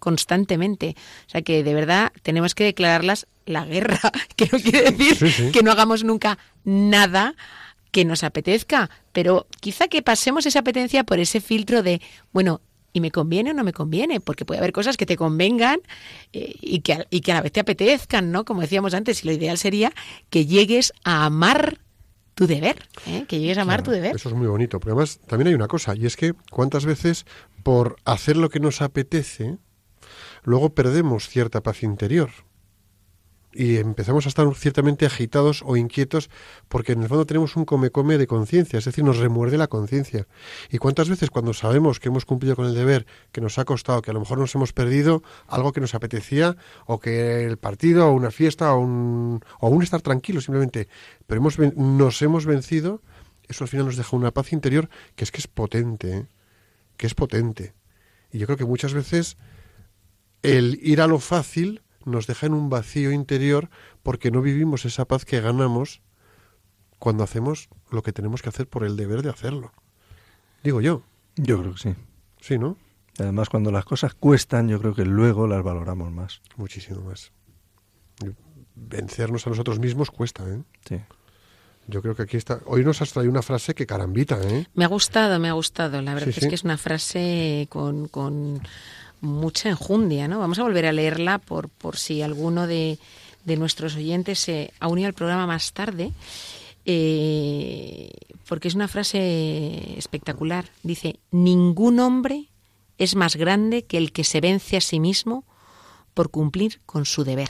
constantemente. 0.00 0.96
O 1.26 1.30
sea 1.30 1.42
que 1.42 1.62
de 1.62 1.74
verdad 1.74 2.10
tenemos 2.22 2.56
que 2.56 2.64
declararlas 2.64 3.28
la 3.46 3.64
guerra, 3.64 4.00
que 4.36 4.48
no 4.52 4.58
quiere 4.58 4.90
decir 4.90 5.14
Sí, 5.16 5.30
sí. 5.30 5.52
que 5.52 5.62
no 5.62 5.70
hagamos 5.70 6.02
nunca 6.02 6.38
nada 6.64 7.34
que 7.92 8.04
nos 8.04 8.22
apetezca, 8.24 8.88
pero 9.12 9.46
quizá 9.60 9.88
que 9.88 10.02
pasemos 10.02 10.46
esa 10.46 10.60
apetencia 10.60 11.04
por 11.04 11.18
ese 11.18 11.40
filtro 11.40 11.82
de, 11.82 12.00
bueno, 12.32 12.60
¿y 12.92 13.00
me 13.00 13.10
conviene 13.10 13.50
o 13.50 13.54
no 13.54 13.64
me 13.64 13.72
conviene? 13.72 14.20
Porque 14.20 14.44
puede 14.44 14.58
haber 14.58 14.72
cosas 14.72 14.96
que 14.96 15.06
te 15.06 15.16
convengan 15.16 15.80
eh, 16.32 16.54
y, 16.60 16.80
que, 16.80 16.92
a- 16.92 17.06
y 17.10 17.20
que 17.20 17.32
a 17.32 17.36
la 17.36 17.42
vez 17.42 17.50
te 17.52 17.60
apetezcan, 17.60 18.30
¿no? 18.30 18.44
Como 18.44 18.60
decíamos 18.60 18.94
antes, 18.94 19.24
y 19.24 19.26
lo 19.26 19.32
ideal 19.32 19.58
sería 19.58 19.92
que 20.30 20.46
llegues 20.46 20.92
a 21.04 21.24
amar 21.24 21.78
tu 22.36 22.46
deber, 22.46 22.88
¿eh? 23.06 23.24
que 23.28 23.40
llegues 23.40 23.58
a 23.58 23.62
amar 23.62 23.82
tu 23.82 23.90
deber. 23.90 24.14
Eso 24.14 24.28
es 24.28 24.34
muy 24.36 24.46
bonito, 24.46 24.78
porque 24.78 24.92
además 24.92 25.18
también 25.26 25.48
hay 25.48 25.54
una 25.54 25.66
cosa, 25.68 25.94
y 25.96 26.06
es 26.06 26.16
que 26.16 26.32
cuántas 26.50 26.84
veces 26.86 27.26
por 27.64 27.96
hacer 28.04 28.36
lo 28.36 28.48
que 28.50 28.60
nos 28.60 28.80
apetece, 28.82 29.58
luego 30.42 30.74
perdemos 30.74 31.28
cierta 31.28 31.62
paz 31.62 31.82
interior. 31.82 32.30
Y 33.52 33.78
empezamos 33.78 34.26
a 34.26 34.28
estar 34.28 34.46
ciertamente 34.54 35.06
agitados 35.06 35.64
o 35.66 35.76
inquietos 35.76 36.30
porque 36.68 36.92
en 36.92 37.02
el 37.02 37.08
fondo 37.08 37.26
tenemos 37.26 37.56
un 37.56 37.64
come-come 37.64 38.16
de 38.16 38.28
conciencia, 38.28 38.78
es 38.78 38.84
decir, 38.84 39.02
nos 39.02 39.18
remuerde 39.18 39.58
la 39.58 39.66
conciencia. 39.66 40.28
Y 40.70 40.78
cuántas 40.78 41.08
veces 41.08 41.30
cuando 41.30 41.52
sabemos 41.52 41.98
que 41.98 42.10
hemos 42.10 42.24
cumplido 42.24 42.54
con 42.54 42.66
el 42.66 42.74
deber, 42.74 43.06
que 43.32 43.40
nos 43.40 43.58
ha 43.58 43.64
costado, 43.64 44.02
que 44.02 44.12
a 44.12 44.14
lo 44.14 44.20
mejor 44.20 44.38
nos 44.38 44.54
hemos 44.54 44.72
perdido 44.72 45.24
algo 45.48 45.72
que 45.72 45.80
nos 45.80 45.96
apetecía, 45.96 46.56
o 46.86 47.00
que 47.00 47.44
el 47.44 47.56
partido, 47.56 48.06
o 48.06 48.12
una 48.12 48.30
fiesta, 48.30 48.72
o 48.72 48.78
un, 48.78 49.40
o 49.58 49.68
un 49.68 49.82
estar 49.82 50.00
tranquilo 50.00 50.40
simplemente, 50.40 50.86
pero 51.26 51.40
hemos, 51.40 51.58
nos 51.58 52.22
hemos 52.22 52.46
vencido, 52.46 53.02
eso 53.48 53.64
al 53.64 53.68
final 53.68 53.86
nos 53.86 53.96
deja 53.96 54.16
una 54.16 54.30
paz 54.30 54.52
interior 54.52 54.88
que 55.16 55.24
es 55.24 55.32
que 55.32 55.38
es 55.38 55.48
potente, 55.48 56.18
¿eh? 56.18 56.26
que 56.96 57.08
es 57.08 57.14
potente. 57.14 57.74
Y 58.30 58.38
yo 58.38 58.46
creo 58.46 58.56
que 58.56 58.64
muchas 58.64 58.94
veces 58.94 59.36
el 60.42 60.78
ir 60.82 61.00
a 61.00 61.06
lo 61.06 61.18
fácil 61.18 61.82
nos 62.04 62.26
deja 62.26 62.46
en 62.46 62.54
un 62.54 62.70
vacío 62.70 63.12
interior 63.12 63.68
porque 64.02 64.30
no 64.30 64.40
vivimos 64.42 64.84
esa 64.84 65.04
paz 65.06 65.24
que 65.24 65.40
ganamos 65.40 66.00
cuando 66.98 67.24
hacemos 67.24 67.68
lo 67.90 68.02
que 68.02 68.12
tenemos 68.12 68.42
que 68.42 68.48
hacer 68.48 68.66
por 68.68 68.84
el 68.84 68.96
deber 68.96 69.22
de 69.22 69.30
hacerlo. 69.30 69.72
Digo 70.62 70.80
yo, 70.80 71.02
Yo 71.36 71.58
creo 71.60 71.72
que 71.74 71.78
sí. 71.80 71.94
sí, 72.40 72.58
¿no? 72.58 72.76
Además, 73.18 73.48
cuando 73.50 73.70
las 73.70 73.84
cosas 73.84 74.14
cuestan, 74.14 74.68
yo 74.68 74.78
creo 74.80 74.94
que 74.94 75.04
luego 75.04 75.46
las 75.46 75.62
valoramos 75.62 76.10
más. 76.10 76.40
Muchísimo 76.56 77.02
más. 77.02 77.32
Vencernos 78.74 79.46
a 79.46 79.50
nosotros 79.50 79.78
mismos 79.78 80.10
cuesta, 80.10 80.44
¿eh? 80.48 80.62
Sí. 80.88 80.96
Yo 81.86 82.00
creo 82.02 82.14
que 82.14 82.22
aquí 82.22 82.36
está. 82.36 82.60
Hoy 82.66 82.84
nos 82.84 83.02
has 83.02 83.12
traído 83.12 83.30
una 83.30 83.42
frase 83.42 83.74
que 83.74 83.84
carambita, 83.86 84.40
¿eh? 84.42 84.66
Me 84.74 84.84
ha 84.84 84.88
gustado, 84.88 85.38
me 85.38 85.48
ha 85.48 85.52
gustado. 85.52 86.00
La 86.00 86.14
verdad 86.14 86.26
Sí, 86.32 86.38
es 86.38 86.44
sí. 86.44 86.48
que 86.48 86.54
es 86.54 86.64
una 86.64 86.78
frase 86.78 87.66
con, 87.70 88.08
con 88.08 88.62
mucha 89.20 89.68
enjundia, 89.68 90.28
¿no? 90.28 90.38
Vamos 90.38 90.58
a 90.58 90.62
volver 90.62 90.86
a 90.86 90.92
leerla 90.92 91.38
por, 91.38 91.68
por 91.68 91.96
si 91.96 92.22
alguno 92.22 92.66
de, 92.66 92.98
de 93.44 93.56
nuestros 93.56 93.96
oyentes 93.96 94.38
se 94.38 94.72
ha 94.80 94.88
unido 94.88 95.08
al 95.08 95.14
programa 95.14 95.46
más 95.46 95.72
tarde, 95.72 96.12
eh, 96.84 98.10
porque 98.48 98.68
es 98.68 98.74
una 98.74 98.88
frase 98.88 99.98
espectacular. 99.98 100.70
Dice, 100.82 101.20
ningún 101.30 102.00
hombre 102.00 102.46
es 102.98 103.16
más 103.16 103.36
grande 103.36 103.84
que 103.84 103.98
el 103.98 104.12
que 104.12 104.24
se 104.24 104.40
vence 104.40 104.76
a 104.76 104.80
sí 104.80 105.00
mismo 105.00 105.44
por 106.14 106.30
cumplir 106.30 106.80
con 106.86 107.04
su 107.04 107.24
deber. 107.24 107.48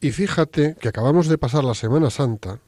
Y 0.00 0.12
fíjate 0.12 0.76
que 0.80 0.88
acabamos 0.88 1.26
de 1.26 1.38
pasar 1.38 1.64
la 1.64 1.74
Semana 1.74 2.10
Santa 2.10 2.60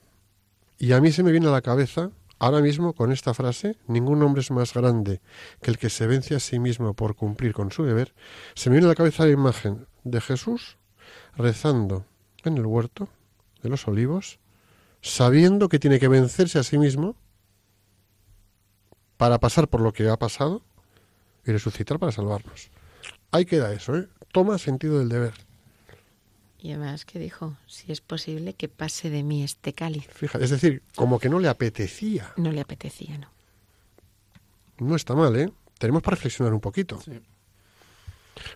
y 0.78 0.92
a 0.92 1.00
mí 1.00 1.12
se 1.12 1.22
me 1.22 1.30
viene 1.30 1.46
a 1.46 1.52
la 1.52 1.62
cabeza, 1.62 2.10
ahora 2.40 2.60
mismo 2.60 2.94
con 2.94 3.12
esta 3.12 3.34
frase, 3.34 3.76
ningún 3.86 4.22
hombre 4.22 4.40
es 4.40 4.50
más 4.50 4.74
grande 4.74 5.20
que 5.62 5.70
el 5.70 5.78
que 5.78 5.90
se 5.90 6.06
vence 6.06 6.34
a 6.34 6.40
sí 6.40 6.58
mismo 6.58 6.94
por 6.94 7.14
cumplir 7.14 7.52
con 7.52 7.70
su 7.70 7.84
deber, 7.84 8.14
se 8.54 8.70
me 8.70 8.76
viene 8.76 8.86
a 8.86 8.88
la 8.88 8.96
cabeza 8.96 9.24
la 9.24 9.30
imagen 9.30 9.86
de 10.02 10.20
Jesús 10.20 10.78
rezando 11.36 12.06
en 12.42 12.56
el 12.56 12.66
huerto 12.66 13.08
de 13.62 13.68
los 13.68 13.86
olivos, 13.86 14.40
sabiendo 15.02 15.68
que 15.68 15.78
tiene 15.78 16.00
que 16.00 16.08
vencerse 16.08 16.58
a 16.58 16.62
sí 16.62 16.78
mismo 16.78 17.14
para 19.18 19.38
pasar 19.38 19.68
por 19.68 19.82
lo 19.82 19.92
que 19.92 20.08
ha 20.08 20.16
pasado 20.16 20.62
y 21.44 21.52
resucitar 21.52 21.98
para 21.98 22.10
salvarnos. 22.10 22.70
Ahí 23.32 23.44
queda 23.44 23.72
eso, 23.72 23.96
¿eh? 23.96 24.08
Toma 24.32 24.56
sentido 24.56 24.98
del 24.98 25.10
deber. 25.10 25.34
Y 26.62 26.72
además 26.72 27.06
que 27.06 27.18
dijo, 27.18 27.56
si 27.66 27.90
es 27.90 28.00
posible 28.00 28.52
que 28.52 28.68
pase 28.68 29.08
de 29.08 29.22
mí 29.22 29.42
este 29.42 29.72
cáliz. 29.72 30.06
Fíjate, 30.12 30.44
es 30.44 30.50
decir, 30.50 30.82
como 30.94 31.18
que 31.18 31.30
no 31.30 31.38
le 31.38 31.48
apetecía. 31.48 32.32
No 32.36 32.52
le 32.52 32.60
apetecía, 32.60 33.16
¿no? 33.16 33.28
No 34.78 34.94
está 34.94 35.14
mal, 35.14 35.34
¿eh? 35.36 35.50
Tenemos 35.78 36.02
para 36.02 36.16
reflexionar 36.16 36.52
un 36.52 36.60
poquito. 36.60 37.00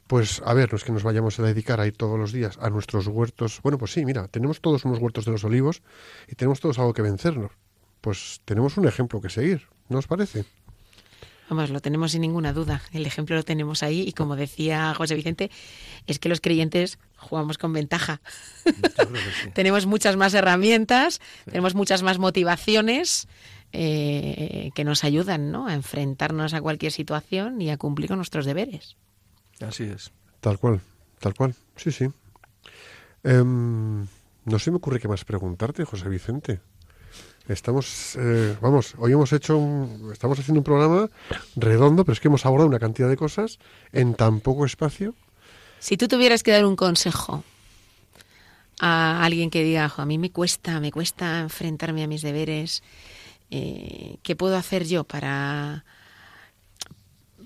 Pues 0.06 0.42
a 0.44 0.52
ver, 0.52 0.70
no 0.70 0.76
es 0.76 0.84
que 0.84 0.92
nos 0.92 1.02
vayamos 1.02 1.38
a 1.38 1.42
dedicar 1.42 1.80
ahí 1.80 1.92
todos 1.92 2.18
los 2.18 2.32
días 2.32 2.58
a 2.60 2.68
nuestros 2.70 3.06
huertos. 3.06 3.60
Bueno, 3.62 3.78
pues 3.78 3.92
sí, 3.92 4.04
mira, 4.04 4.28
tenemos 4.28 4.60
todos 4.60 4.84
unos 4.84 4.98
huertos 4.98 5.24
de 5.24 5.32
los 5.32 5.44
olivos 5.44 5.82
y 6.28 6.34
tenemos 6.34 6.60
todos 6.60 6.78
algo 6.78 6.92
que 6.92 7.02
vencernos. 7.02 7.52
Pues 8.00 8.42
tenemos 8.44 8.76
un 8.76 8.86
ejemplo 8.86 9.20
que 9.20 9.30
seguir, 9.30 9.68
¿no 9.88 9.98
os 9.98 10.06
parece? 10.06 10.44
Vamos, 11.48 11.70
lo 11.70 11.80
tenemos 11.80 12.12
sin 12.12 12.22
ninguna 12.22 12.52
duda. 12.52 12.82
El 12.92 13.04
ejemplo 13.04 13.36
lo 13.36 13.42
tenemos 13.42 13.82
ahí 13.82 14.02
y 14.02 14.12
como 14.12 14.34
decía 14.34 14.94
José 14.94 15.14
Vicente, 15.14 15.50
es 16.06 16.18
que 16.18 16.28
los 16.28 16.40
creyentes 16.40 16.98
jugamos 17.16 17.58
con 17.58 17.72
ventaja. 17.72 18.20
tenemos 19.54 19.86
muchas 19.86 20.16
más 20.16 20.32
herramientas, 20.34 21.20
tenemos 21.44 21.74
muchas 21.74 22.02
más 22.02 22.18
motivaciones 22.18 23.28
eh, 23.72 24.70
que 24.74 24.84
nos 24.84 25.04
ayudan 25.04 25.50
¿no? 25.50 25.66
a 25.66 25.74
enfrentarnos 25.74 26.54
a 26.54 26.60
cualquier 26.60 26.92
situación 26.92 27.60
y 27.60 27.70
a 27.70 27.76
cumplir 27.76 28.08
con 28.08 28.16
nuestros 28.16 28.46
deberes. 28.46 28.96
Así 29.60 29.84
es. 29.84 30.12
Tal 30.40 30.58
cual, 30.58 30.80
tal 31.20 31.34
cual. 31.34 31.54
Sí, 31.76 31.90
sí. 31.90 32.06
Em, 33.22 34.06
no 34.44 34.58
se 34.58 34.70
me 34.70 34.76
ocurre 34.76 35.00
qué 35.00 35.08
más 35.08 35.24
preguntarte, 35.24 35.84
José 35.84 36.08
Vicente. 36.08 36.60
Estamos, 37.48 38.16
eh, 38.18 38.56
vamos, 38.62 38.94
hoy 38.98 39.12
hemos 39.12 39.32
hecho, 39.34 39.58
un- 39.58 40.10
estamos 40.12 40.38
haciendo 40.38 40.60
un 40.60 40.64
programa 40.64 41.10
redondo, 41.56 42.04
pero 42.04 42.14
es 42.14 42.20
que 42.20 42.28
hemos 42.28 42.46
abordado 42.46 42.68
una 42.68 42.78
cantidad 42.78 43.08
de 43.08 43.16
cosas 43.16 43.58
en 43.92 44.14
tan 44.14 44.40
poco 44.40 44.64
espacio. 44.64 45.14
Si 45.78 45.98
tú 45.98 46.08
tuvieras 46.08 46.42
que 46.42 46.52
dar 46.52 46.64
un 46.64 46.74
consejo 46.74 47.44
a 48.80 49.22
alguien 49.22 49.50
que 49.50 49.62
diga, 49.62 49.88
"Jo, 49.90 50.02
a 50.02 50.06
mí 50.06 50.16
me 50.16 50.30
cuesta, 50.30 50.80
me 50.80 50.90
cuesta 50.90 51.40
enfrentarme 51.40 52.02
a 52.02 52.06
mis 52.06 52.22
deberes, 52.22 52.82
eh, 53.50 54.16
¿qué 54.22 54.34
puedo 54.36 54.56
hacer 54.56 54.86
yo 54.86 55.04
para, 55.04 55.84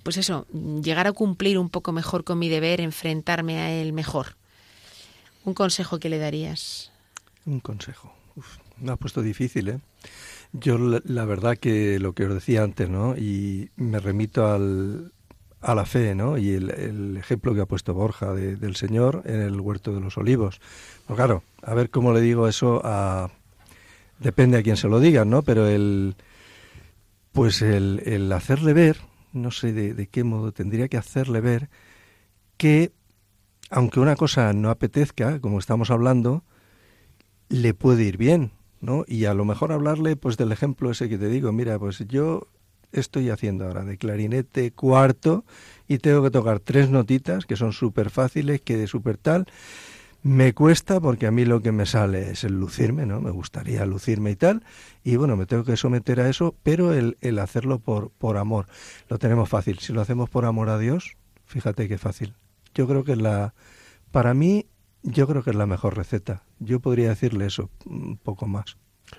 pues 0.05 0.17
eso, 0.17 0.47
llegar 0.81 1.09
a 1.09 1.13
cumplir 1.13 1.59
un 1.59 1.71
poco 1.71 1.91
mejor 1.91 2.23
con 2.23 2.39
mi 2.39 2.49
deber, 2.49 2.81
enfrentarme 2.81 3.59
a 3.59 3.73
él 3.73 3.93
mejor? 3.93 4.37
Un 5.45 5.55
consejo 5.55 5.99
que 5.99 6.09
le 6.09 6.19
darías. 6.19 6.93
Un 7.47 7.59
consejo. 7.59 8.15
Uf, 8.37 8.59
me 8.79 8.93
ha 8.93 8.97
puesto 8.97 9.23
difícil, 9.23 9.69
¿eh? 9.71 9.81
Yo 10.53 10.79
la, 10.79 11.25
verdad 11.25 11.59
que 11.59 11.99
lo 11.99 12.15
que 12.15 12.25
os 12.27 12.35
decía 12.35 12.63
antes, 12.63 12.89
¿no? 12.89 13.17
Y 13.17 13.71
me 13.77 14.01
remito 14.01 14.47
al, 14.47 15.13
a 15.61 15.75
la 15.75 15.85
fe, 15.85 16.15
¿no? 16.15 16.39
Y 16.39 16.51
el, 16.51 17.17
ejemplo 17.19 17.55
que 17.55 17.61
ha 17.61 17.67
puesto 17.67 17.95
Borja 17.95 18.33
de- 18.33 18.57
del 18.57 18.77
Señor 18.77 19.23
en 19.27 19.41
el 19.43 19.61
huerto 19.61 19.95
de 19.95 20.01
los 20.01 20.17
olivos. 20.17 20.61
Pues 21.07 21.17
claro, 21.17 21.43
a 21.63 21.75
ver 21.75 21.91
cómo 21.91 22.13
le 22.13 22.21
digo 22.21 22.49
eso 22.49 22.81
a... 22.85 23.31
Depende 24.21 24.59
a 24.59 24.63
quién 24.63 24.77
se 24.77 24.89
lo 24.89 25.01
digan, 25.01 25.31
¿no? 25.31 25.43
Pero 25.43 25.67
el... 25.67 26.17
Pues 27.33 27.63
el, 27.63 28.03
el 28.07 28.33
hacerle 28.33 28.73
ver, 28.73 28.99
no 29.33 29.51
sé 29.51 29.73
de 29.73 30.07
qué 30.09 30.25
modo 30.25 30.51
tendría 30.53 30.89
que 30.89 30.97
hacerle 30.97 31.41
ver 31.41 31.69
que, 32.57 32.93
aunque 33.71 34.01
una 34.01 34.17
cosa 34.17 34.53
no 34.53 34.71
apetezca, 34.71 35.41
como 35.41 35.59
estamos 35.59 35.91
hablando, 35.91 36.43
le 37.49 37.75
puede 37.75 38.05
ir 38.05 38.17
bien, 38.17 38.53
Y 39.07 39.25
a 39.25 39.35
lo 39.35 39.45
mejor 39.45 39.73
hablarle, 39.73 40.17
pues, 40.17 40.37
del 40.37 40.53
ejemplo 40.53 40.91
ese 40.91 41.09
que 41.09 41.19
te 41.19 41.29
digo, 41.29 41.53
mira, 41.53 41.79
pues 41.79 41.99
yo 42.09 42.47
estoy 42.93 43.31
haciendo 43.31 43.67
ahora 43.67 43.85
de 43.85 43.99
clarinete 43.99 44.71
cuarto 44.71 45.45
y 45.89 45.99
tengo 45.99 46.23
que 46.23 46.31
tocar 46.31 46.61
tres 46.61 46.89
notitas 46.89 47.45
que 47.45 47.57
son 47.57 47.73
súper 47.73 48.11
fáciles, 48.11 48.61
que 48.61 48.77
de 48.77 48.87
súper 48.87 49.19
tal. 49.19 49.47
Me 50.23 50.53
cuesta 50.53 51.01
porque 51.01 51.27
a 51.27 51.31
mí 51.31 51.45
lo 51.45 51.61
que 51.61 51.71
me 51.71 51.87
sale 51.87 52.31
es 52.31 52.45
el 52.45 52.59
lucirme, 52.59 53.07
¿no? 53.07 53.21
Me 53.21 53.31
gustaría 53.31 53.87
lucirme 53.87 54.33
y 54.33 54.37
tal. 54.37 54.65
Y 55.05 55.17
bueno, 55.17 55.37
me 55.37 55.47
tengo 55.47 55.65
que 55.65 55.77
someter 55.77 56.21
a 56.21 56.29
eso, 56.29 56.57
pero 56.63 56.93
el, 56.93 57.17
el 57.21 57.39
hacerlo 57.39 57.79
por, 57.79 58.11
por 58.11 58.37
amor. 58.37 58.67
Lo 59.09 59.19
tenemos 59.19 59.49
fácil. 59.49 59.79
Si 59.79 59.93
lo 59.93 60.01
hacemos 60.01 60.29
por 60.29 60.45
amor 60.45 60.71
a 60.71 60.79
Dios, 60.79 61.17
fíjate 61.47 61.89
qué 61.89 61.99
fácil. 61.99 62.35
Yo 62.75 62.89
creo 62.89 63.05
que 63.05 63.17
la, 63.17 63.55
para 64.11 64.35
mí, 64.35 64.67
yo 65.03 65.27
creo 65.27 65.43
que 65.43 65.51
es 65.51 65.57
la 65.57 65.67
mejor 65.67 65.97
receta. 65.97 66.43
Yo 66.59 66.81
podría 66.81 67.11
decirle 67.11 67.47
eso, 67.47 67.71
un 67.87 68.17
poco 68.19 68.47
más, 68.47 68.77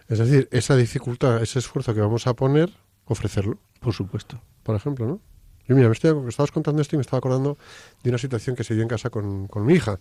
Es 0.08 0.20
decir, 0.20 0.48
esa 0.52 0.76
dificultad, 0.76 1.42
ese 1.42 1.60
esfuerzo 1.60 1.94
que 1.94 2.02
vamos 2.02 2.28
a 2.28 2.34
poner, 2.36 2.72
ofrecerlo, 3.06 3.58
por 3.80 3.94
supuesto. 3.94 4.40
por 4.64 4.76
ejemplo, 4.76 5.08
¿no? 5.08 5.20
Yo 5.68 5.76
mira, 5.76 5.88
me 5.88 5.94
estoy, 5.94 6.28
estabas 6.28 6.52
contando 6.52 6.82
esto 6.82 6.96
y 6.96 6.98
me 6.98 7.02
estaba 7.02 7.20
acordando 7.20 7.56
de 8.04 8.10
una 8.10 8.18
situación 8.18 8.56
que 8.56 8.64
se 8.64 8.74
dio 8.74 8.82
en 8.82 8.90
casa 8.90 9.12
con, 9.12 9.48
con 9.48 9.66
mi 9.68 9.76
hija. 9.76 10.00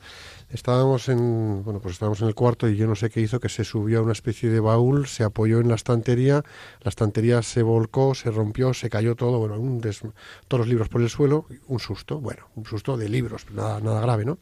Estábamos 0.48 1.10
en, 1.10 1.62
bueno, 1.62 1.78
pues 1.80 1.92
estábamos 1.94 2.22
en 2.22 2.28
el 2.28 2.34
cuarto 2.34 2.68
y 2.70 2.76
yo 2.76 2.86
no 2.86 2.94
sé 2.94 3.10
qué 3.10 3.20
hizo, 3.20 3.38
que 3.38 3.50
se 3.50 3.64
subió 3.64 3.98
a 3.98 4.02
una 4.02 4.12
especie 4.12 4.48
de 4.48 4.60
baúl, 4.60 5.06
se 5.06 5.24
apoyó 5.24 5.60
en 5.60 5.68
la 5.68 5.74
estantería, 5.74 6.42
la 6.80 6.88
estantería 6.88 7.42
se 7.42 7.62
volcó, 7.62 8.14
se 8.14 8.30
rompió, 8.30 8.72
se 8.72 8.88
cayó 8.88 9.14
todo, 9.14 9.38
bueno, 9.38 9.58
un 9.60 9.80
des- 9.80 10.00
todos 10.48 10.60
los 10.60 10.68
libros 10.68 10.88
por 10.88 11.02
el 11.02 11.10
suelo, 11.10 11.44
un 11.66 11.80
susto, 11.80 12.18
bueno, 12.18 12.46
un 12.54 12.64
susto 12.64 12.96
de 12.96 13.08
libros, 13.10 13.44
nada, 13.52 13.78
nada 13.80 14.00
grave, 14.00 14.24
¿no? 14.24 14.38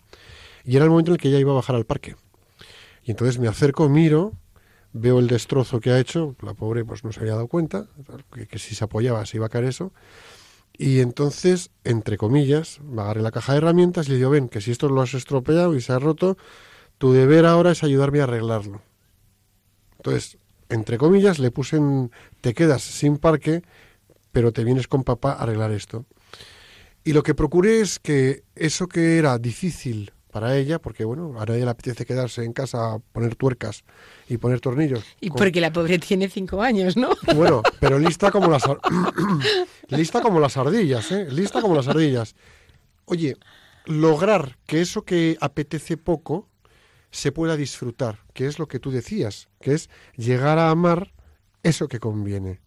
Y 0.66 0.76
era 0.76 0.84
el 0.84 0.90
momento 0.90 1.12
en 1.12 1.14
el 1.14 1.20
que 1.20 1.28
ella 1.28 1.38
iba 1.38 1.52
a 1.52 1.54
bajar 1.54 1.76
al 1.76 1.86
parque. 1.86 2.16
Y 3.04 3.12
entonces 3.12 3.38
me 3.38 3.46
acerco, 3.46 3.88
miro, 3.88 4.32
veo 4.92 5.20
el 5.20 5.28
destrozo 5.28 5.78
que 5.78 5.92
ha 5.92 6.00
hecho, 6.00 6.34
la 6.42 6.54
pobre 6.54 6.84
pues 6.84 7.04
no 7.04 7.12
se 7.12 7.20
había 7.20 7.34
dado 7.34 7.46
cuenta, 7.46 7.86
que, 8.34 8.48
que 8.48 8.58
si 8.58 8.74
se 8.74 8.84
apoyaba 8.84 9.24
se 9.26 9.36
iba 9.36 9.46
a 9.46 9.48
caer 9.48 9.64
eso. 9.64 9.92
Y 10.76 11.00
entonces, 11.00 11.70
entre 11.84 12.18
comillas, 12.18 12.80
me 12.80 13.02
agarré 13.02 13.22
la 13.22 13.30
caja 13.30 13.52
de 13.52 13.58
herramientas 13.58 14.08
y 14.08 14.10
le 14.10 14.16
digo, 14.16 14.30
ven, 14.30 14.48
que 14.48 14.60
si 14.60 14.72
esto 14.72 14.88
lo 14.88 15.00
has 15.00 15.14
estropeado 15.14 15.76
y 15.76 15.80
se 15.80 15.92
ha 15.92 16.00
roto, 16.00 16.36
tu 16.98 17.12
deber 17.12 17.46
ahora 17.46 17.70
es 17.70 17.84
ayudarme 17.84 18.20
a 18.20 18.24
arreglarlo. 18.24 18.82
Entonces, 19.98 20.36
entre 20.68 20.98
comillas, 20.98 21.38
le 21.38 21.52
puse 21.52 21.76
en, 21.76 22.10
te 22.40 22.54
quedas 22.54 22.82
sin 22.82 23.18
parque, 23.18 23.62
pero 24.32 24.52
te 24.52 24.64
vienes 24.64 24.88
con 24.88 25.04
papá 25.04 25.32
a 25.32 25.42
arreglar 25.44 25.70
esto. 25.70 26.04
Y 27.04 27.12
lo 27.12 27.22
que 27.22 27.34
procuré 27.34 27.80
es 27.80 28.00
que 28.00 28.42
eso 28.56 28.88
que 28.88 29.18
era 29.18 29.38
difícil 29.38 30.12
para 30.36 30.54
ella, 30.54 30.78
porque 30.78 31.02
bueno, 31.06 31.40
a 31.40 31.46
nadie 31.46 31.64
le 31.64 31.70
apetece 31.70 32.04
quedarse 32.04 32.44
en 32.44 32.52
casa 32.52 32.92
a 32.92 32.98
poner 32.98 33.36
tuercas 33.36 33.84
y 34.28 34.36
poner 34.36 34.60
tornillos. 34.60 35.02
Y 35.18 35.28
con- 35.30 35.38
porque 35.38 35.62
la 35.62 35.72
pobre 35.72 35.98
tiene 35.98 36.28
cinco 36.28 36.60
años, 36.60 36.94
¿no? 36.94 37.08
bueno, 37.34 37.62
pero 37.80 37.98
lista 37.98 38.30
como 38.30 38.50
las 38.50 38.66
ar- 38.66 38.78
lista 39.88 40.20
como 40.20 40.38
las 40.38 40.58
ardillas, 40.58 41.10
¿eh? 41.10 41.26
Lista 41.30 41.62
como 41.62 41.74
las 41.74 41.88
ardillas. 41.88 42.34
Oye, 43.06 43.38
lograr 43.86 44.58
que 44.66 44.82
eso 44.82 45.06
que 45.06 45.38
apetece 45.40 45.96
poco 45.96 46.50
se 47.10 47.32
pueda 47.32 47.56
disfrutar, 47.56 48.18
que 48.34 48.46
es 48.46 48.58
lo 48.58 48.68
que 48.68 48.78
tú 48.78 48.90
decías, 48.90 49.48
que 49.62 49.72
es 49.72 49.88
llegar 50.16 50.58
a 50.58 50.68
amar 50.68 51.14
eso 51.62 51.88
que 51.88 51.98
conviene. 51.98 52.60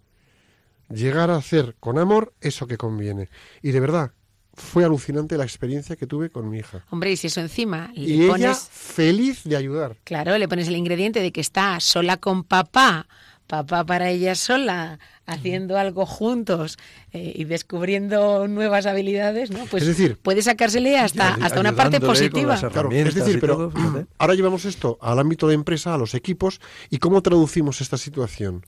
Llegar 0.89 1.29
a 1.29 1.35
hacer 1.35 1.75
con 1.79 1.99
amor 1.99 2.33
eso 2.41 2.65
que 2.65 2.77
conviene. 2.77 3.29
Y 3.61 3.73
de 3.73 3.79
verdad, 3.79 4.13
fue 4.59 4.83
alucinante 4.83 5.37
la 5.37 5.43
experiencia 5.43 5.95
que 5.95 6.05
tuve 6.05 6.29
con 6.29 6.49
mi 6.49 6.59
hija. 6.59 6.83
Hombre, 6.91 7.11
y 7.11 7.17
si 7.17 7.27
eso 7.27 7.41
encima 7.41 7.91
le 7.95 8.01
Y 8.01 8.23
ella 8.23 8.31
pones, 8.31 8.67
feliz 8.69 9.43
de 9.43 9.55
ayudar. 9.55 9.95
claro, 10.03 10.37
le 10.37 10.47
pones 10.47 10.67
el 10.67 10.75
ingrediente 10.75 11.21
de 11.21 11.31
que 11.31 11.41
está 11.41 11.79
sola 11.79 12.17
con 12.17 12.43
papá, 12.43 13.07
papá 13.47 13.83
para 13.85 14.09
ella 14.09 14.35
sola, 14.35 14.99
haciendo 15.25 15.77
algo 15.77 16.05
juntos 16.05 16.77
eh, 17.13 17.33
y 17.35 17.45
descubriendo 17.45 18.47
nuevas 18.47 18.85
habilidades, 18.85 19.49
¿no? 19.51 19.65
Pues 19.65 19.83
Es 19.83 19.89
decir, 19.89 20.17
puede 20.17 20.41
sacársele 20.41 20.97
hasta, 20.97 21.35
hasta 21.35 21.59
una 21.59 21.75
parte 21.75 21.99
positiva. 21.99 22.59
Claro, 22.59 22.91
es 22.91 23.15
decir, 23.15 23.39
pero 23.39 23.71
todo, 23.71 24.07
ahora 24.17 24.33
llevamos 24.35 24.65
esto 24.65 24.97
al 25.01 25.19
ámbito 25.19 25.47
de 25.47 25.55
empresa, 25.55 25.93
a 25.93 25.97
los 25.97 26.13
equipos, 26.13 26.59
y 26.89 26.97
cómo 26.97 27.21
traducimos 27.21 27.81
esta 27.81 27.97
situación. 27.97 28.65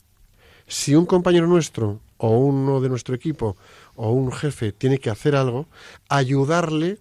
Si 0.68 0.96
un 0.96 1.06
compañero 1.06 1.48
nuestro, 1.48 2.00
o 2.18 2.38
uno 2.38 2.80
de 2.82 2.90
nuestro 2.90 3.16
equipo, 3.16 3.58
o 3.96 4.12
un 4.12 4.32
jefe 4.32 4.72
tiene 4.72 5.00
que 5.00 5.10
hacer 5.10 5.36
algo, 5.36 5.68
ayudarle 6.10 7.00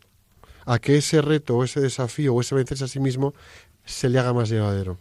a 0.67 0.79
que 0.79 0.97
ese 0.97 1.23
reto, 1.23 1.57
o 1.57 1.65
ese 1.65 1.81
desafío, 1.81 2.35
o 2.35 2.41
ese 2.41 2.55
vencerse 2.55 2.85
a 2.85 2.89
sí 2.89 3.01
mismo, 3.01 3.35
se 3.85 4.09
le 4.09 4.19
haga 4.19 4.33
más 4.33 4.49
llevadero. 4.49 4.99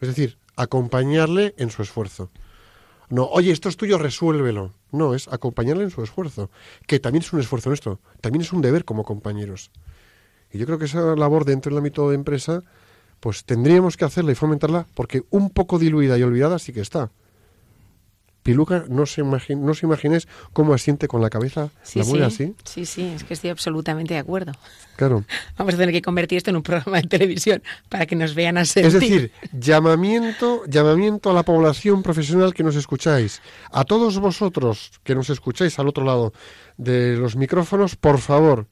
Es 0.00 0.08
decir, 0.08 0.38
acompañarle 0.56 1.54
en 1.58 1.70
su 1.70 1.82
esfuerzo. 1.82 2.30
No, 3.08 3.26
oye, 3.26 3.52
esto 3.52 3.68
es 3.68 3.76
tuyo, 3.76 3.98
resuélvelo. 3.98 4.72
No, 4.90 5.14
es 5.14 5.28
acompañarle 5.28 5.84
en 5.84 5.90
su 5.90 6.02
esfuerzo, 6.02 6.50
que 6.86 7.00
también 7.00 7.22
es 7.22 7.32
un 7.32 7.40
esfuerzo 7.40 7.68
nuestro, 7.68 8.00
también 8.20 8.42
es 8.42 8.52
un 8.52 8.62
deber 8.62 8.84
como 8.84 9.04
compañeros. 9.04 9.70
Y 10.50 10.58
yo 10.58 10.66
creo 10.66 10.78
que 10.78 10.86
esa 10.86 11.16
labor 11.16 11.44
dentro 11.44 11.70
del 11.70 11.78
ámbito 11.78 12.08
de 12.08 12.14
empresa, 12.14 12.62
pues 13.20 13.44
tendríamos 13.44 13.96
que 13.96 14.04
hacerla 14.04 14.32
y 14.32 14.36
fomentarla, 14.36 14.86
porque 14.94 15.24
un 15.30 15.50
poco 15.50 15.78
diluida 15.78 16.16
y 16.16 16.22
olvidada 16.22 16.58
sí 16.58 16.72
que 16.72 16.80
está. 16.80 17.10
Piluca, 18.44 18.84
no 18.90 19.06
se, 19.06 19.22
imagin 19.22 19.64
no 19.64 19.72
se 19.72 19.86
imagines 19.86 20.28
cómo 20.52 20.74
asiente 20.74 21.08
con 21.08 21.22
la 21.22 21.30
cabeza, 21.30 21.70
Sí, 21.82 21.98
la 21.98 22.04
mueve 22.04 22.30
sí, 22.30 22.44
así. 22.44 22.54
sí, 22.64 22.86
sí, 22.86 23.02
es 23.16 23.24
que 23.24 23.32
estoy 23.32 23.48
absolutamente 23.48 24.12
de 24.12 24.20
acuerdo. 24.20 24.52
Claro. 24.96 25.24
Vamos 25.58 25.72
a 25.74 25.76
tener 25.78 25.94
que 25.94 26.02
convertir 26.02 26.36
esto 26.36 26.50
en 26.50 26.56
un 26.56 26.62
programa 26.62 27.00
de 27.00 27.08
televisión 27.08 27.62
para 27.88 28.04
que 28.04 28.16
nos 28.16 28.34
vean 28.34 28.58
a 28.58 28.66
sentir. 28.66 28.86
Es 28.86 28.92
decir, 29.00 29.32
llamamiento, 29.52 30.62
llamamiento 30.66 31.30
a 31.30 31.32
la 31.32 31.42
población 31.42 32.02
profesional 32.02 32.52
que 32.52 32.62
nos 32.62 32.76
escucháis. 32.76 33.40
A 33.72 33.84
todos 33.84 34.18
vosotros 34.18 34.92
que 35.02 35.14
nos 35.14 35.30
escucháis 35.30 35.78
al 35.78 35.88
otro 35.88 36.04
lado 36.04 36.34
de 36.76 37.16
los 37.16 37.36
micrófonos, 37.36 37.96
por 37.96 38.18
favor, 38.18 38.66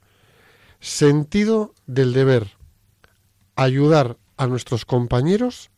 sentido 0.81 1.75
del 1.87 2.13
deber. 2.13 2.47
Ayudar 3.57 4.19
a 4.37 4.47
nuestros 4.47 4.85
compañeros 4.85 5.71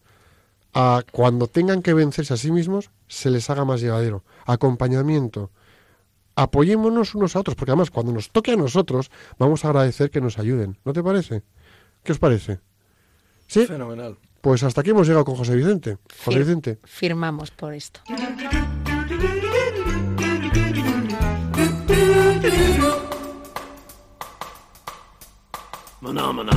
a 0.72 1.04
cuando 1.12 1.46
tengan 1.46 1.80
que 1.82 1.94
vencerse 1.94 2.34
a 2.34 2.36
sí 2.36 2.50
mismos, 2.50 2.90
se 3.08 3.30
les 3.30 3.48
haga 3.50 3.64
más 3.64 3.80
llevadero. 3.80 4.24
Acompañamiento. 4.46 5.50
Apoyémonos 6.36 7.14
unos 7.14 7.36
a 7.36 7.40
otros, 7.40 7.54
porque 7.56 7.70
además 7.72 7.90
cuando 7.90 8.12
nos 8.12 8.30
toque 8.30 8.52
a 8.52 8.56
nosotros, 8.56 9.10
vamos 9.38 9.64
a 9.64 9.68
agradecer 9.68 10.10
que 10.10 10.20
nos 10.20 10.38
ayuden. 10.38 10.78
¿No 10.84 10.92
te 10.92 11.02
parece? 11.02 11.42
¿Qué 12.02 12.12
os 12.12 12.18
parece? 12.18 12.60
¿Sí? 13.46 13.66
Fenomenal. 13.66 14.18
Pues 14.40 14.62
hasta 14.62 14.80
aquí 14.80 14.90
hemos 14.90 15.06
llegado 15.06 15.24
con 15.24 15.36
José 15.36 15.54
Vicente. 15.56 15.98
José 16.24 16.38
Fir- 16.38 16.44
Vicente. 16.44 16.78
Firmamos 16.84 17.50
por 17.50 17.72
esto. 17.72 18.00
Maná, 26.00 26.32
maná. 26.32 26.52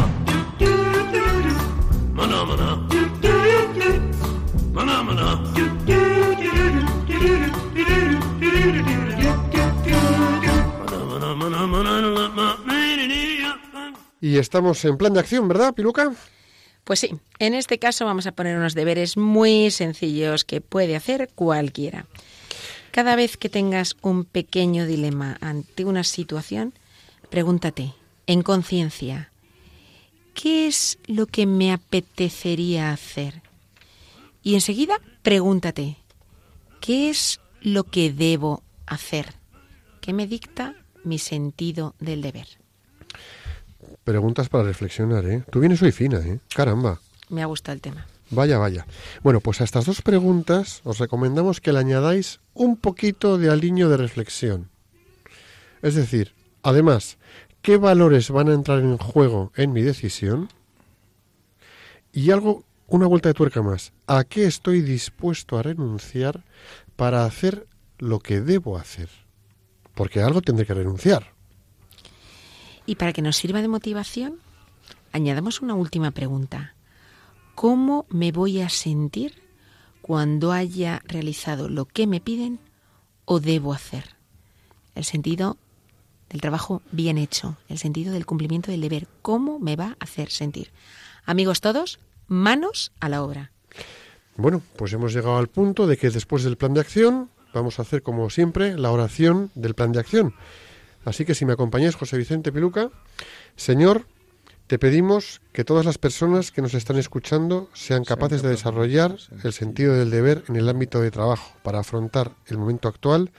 Maná, 2.17 2.45
Y 14.19 14.37
estamos 14.37 14.83
en 14.85 14.97
plan 14.97 15.13
de 15.13 15.19
acción, 15.19 15.47
¿verdad, 15.47 15.73
Piluca? 15.73 16.11
Pues 16.83 16.99
sí, 16.99 17.11
en 17.39 17.53
este 17.53 17.79
caso 17.79 18.05
vamos 18.05 18.27
a 18.27 18.31
poner 18.31 18.57
unos 18.57 18.73
deberes 18.73 19.17
muy 19.17 19.71
sencillos 19.71 20.43
que 20.45 20.61
puede 20.61 20.95
hacer 20.95 21.29
cualquiera. 21.35 22.05
Cada 22.91 23.15
vez 23.15 23.37
que 23.37 23.49
tengas 23.49 23.95
un 24.01 24.25
pequeño 24.25 24.85
dilema 24.85 25.37
ante 25.41 25.85
una 25.85 26.03
situación, 26.03 26.73
pregúntate, 27.29 27.93
en 28.25 28.41
conciencia, 28.41 29.31
¿qué 30.33 30.67
es 30.67 30.97
lo 31.05 31.25
que 31.25 31.45
me 31.45 31.71
apetecería 31.71 32.91
hacer? 32.91 33.46
Y 34.47 34.55
enseguida 34.55 35.01
pregúntate, 35.23 35.97
¿qué 36.79 37.09
es 37.09 37.41
lo 37.59 37.83
que 37.83 38.13
debo 38.13 38.63
hacer? 38.85 39.33
¿Qué 39.99 40.13
me 40.13 40.25
dicta 40.25 40.73
mi 41.03 41.19
sentido 41.19 41.95
del 41.99 42.21
deber? 42.21 42.47
Preguntas 44.05 44.47
para 44.47 44.63
reflexionar, 44.63 45.25
¿eh? 45.25 45.43
Tú 45.51 45.59
vienes 45.59 45.81
hoy 45.81 45.91
fina, 45.91 46.19
¿eh? 46.19 46.39
Caramba. 46.55 47.01
Me 47.27 47.43
ha 47.43 47.45
gustado 47.45 47.73
el 47.73 47.81
tema. 47.81 48.07
Vaya, 48.29 48.57
vaya. 48.57 48.87
Bueno, 49.21 49.41
pues 49.41 49.59
a 49.59 49.65
estas 49.65 49.85
dos 49.85 50.01
preguntas 50.01 50.79
os 50.85 50.99
recomendamos 50.99 51.59
que 51.59 51.73
le 51.73 51.79
añadáis 51.79 52.39
un 52.53 52.77
poquito 52.77 53.37
de 53.37 53.49
aliño 53.49 53.89
de 53.89 53.97
reflexión. 53.97 54.69
Es 55.81 55.95
decir, 55.95 56.31
además, 56.63 57.17
¿qué 57.61 57.75
valores 57.75 58.31
van 58.31 58.47
a 58.47 58.53
entrar 58.53 58.79
en 58.79 58.97
juego 58.97 59.51
en 59.57 59.73
mi 59.73 59.81
decisión? 59.81 60.47
Y 62.13 62.31
algo, 62.31 62.63
una 62.87 63.05
vuelta 63.07 63.29
de 63.29 63.33
tuerca 63.33 63.61
más. 63.61 63.93
¿A 64.07 64.23
qué 64.23 64.45
estoy 64.45 64.81
dispuesto 64.81 65.57
a 65.57 65.63
renunciar 65.63 66.43
para 66.95 67.25
hacer 67.25 67.67
lo 67.97 68.19
que 68.19 68.41
debo 68.41 68.77
hacer? 68.77 69.09
Porque 69.93 70.21
algo 70.21 70.41
tendré 70.41 70.65
que 70.65 70.73
renunciar. 70.73 71.33
Y 72.85 72.95
para 72.95 73.13
que 73.13 73.21
nos 73.21 73.35
sirva 73.35 73.61
de 73.61 73.67
motivación, 73.67 74.39
añadamos 75.11 75.61
una 75.61 75.75
última 75.75 76.11
pregunta. 76.11 76.75
¿Cómo 77.55 78.05
me 78.09 78.31
voy 78.31 78.61
a 78.61 78.69
sentir 78.69 79.41
cuando 80.01 80.51
haya 80.51 81.01
realizado 81.05 81.69
lo 81.69 81.85
que 81.85 82.07
me 82.07 82.21
piden 82.21 82.59
o 83.25 83.39
debo 83.39 83.73
hacer? 83.73 84.15
El 84.95 85.03
sentido 85.03 85.57
del 86.29 86.41
trabajo 86.41 86.81
bien 86.91 87.17
hecho, 87.17 87.57
el 87.67 87.77
sentido 87.77 88.13
del 88.13 88.25
cumplimiento 88.25 88.71
del 88.71 88.81
deber. 88.81 89.07
¿Cómo 89.21 89.59
me 89.59 89.75
va 89.75 89.97
a 89.99 90.03
hacer 90.03 90.29
sentir? 90.29 90.71
Amigos 91.25 91.61
todos, 91.61 91.99
manos 92.27 92.91
a 92.99 93.09
la 93.09 93.23
obra. 93.23 93.51
Bueno, 94.35 94.61
pues 94.75 94.93
hemos 94.93 95.13
llegado 95.13 95.37
al 95.37 95.47
punto 95.47 95.87
de 95.87 95.97
que 95.97 96.09
después 96.09 96.43
del 96.43 96.57
plan 96.57 96.73
de 96.73 96.81
acción 96.81 97.29
vamos 97.53 97.79
a 97.79 97.81
hacer 97.81 98.03
como 98.03 98.29
siempre 98.29 98.77
la 98.77 98.91
oración 98.91 99.51
del 99.55 99.73
plan 99.73 99.91
de 99.91 99.99
acción. 99.99 100.35
Así 101.05 101.25
que 101.25 101.35
si 101.35 101.45
me 101.45 101.53
acompañáis, 101.53 101.95
José 101.95 102.17
Vicente 102.17 102.51
Piluca, 102.51 102.91
Señor, 103.55 104.05
te 104.67 104.77
pedimos 104.77 105.39
que 105.53 105.63
todas 105.63 105.85
las 105.85 105.97
personas 105.97 106.51
que 106.51 106.61
nos 106.61 106.73
están 106.73 106.97
escuchando 106.97 107.69
sean 107.73 108.03
capaces 108.03 108.41
de 108.41 108.49
desarrollar 108.49 109.15
el 109.43 109.53
sentido 109.53 109.93
del 109.93 110.11
deber 110.11 110.43
en 110.49 110.57
el 110.57 110.67
ámbito 110.67 110.99
de 110.99 111.09
trabajo 111.09 111.55
para 111.63 111.79
afrontar 111.79 112.33
el 112.47 112.57
momento 112.57 112.89
actual, 112.89 113.31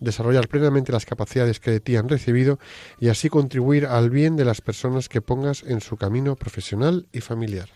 desarrollar 0.00 0.48
plenamente 0.48 0.90
las 0.90 1.06
capacidades 1.06 1.60
que 1.60 1.70
de 1.70 1.78
ti 1.78 1.94
han 1.94 2.08
recibido 2.08 2.58
y 2.98 3.08
así 3.08 3.28
contribuir 3.28 3.86
al 3.86 4.10
bien 4.10 4.34
de 4.34 4.44
las 4.44 4.60
personas 4.60 5.08
que 5.08 5.22
pongas 5.22 5.62
en 5.62 5.80
su 5.80 5.96
camino 5.96 6.34
profesional 6.34 7.06
y 7.12 7.20
familiar. 7.20 7.68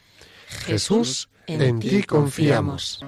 Jesús, 0.47 1.29
en, 1.47 1.81
ti 1.81 2.03
confiamos. 2.03 3.01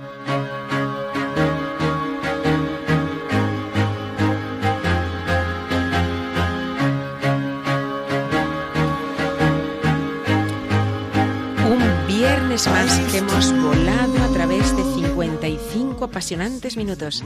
Un 11.66 12.06
viernes 12.06 12.66
más 12.66 12.98
que 13.10 13.18
hemos 13.18 13.52
volado 13.52 14.22
a 14.22 14.32
través 14.32 14.76
de 14.76 14.82
55 14.82 16.04
apasionantes 16.04 16.76
minutos. 16.76 17.24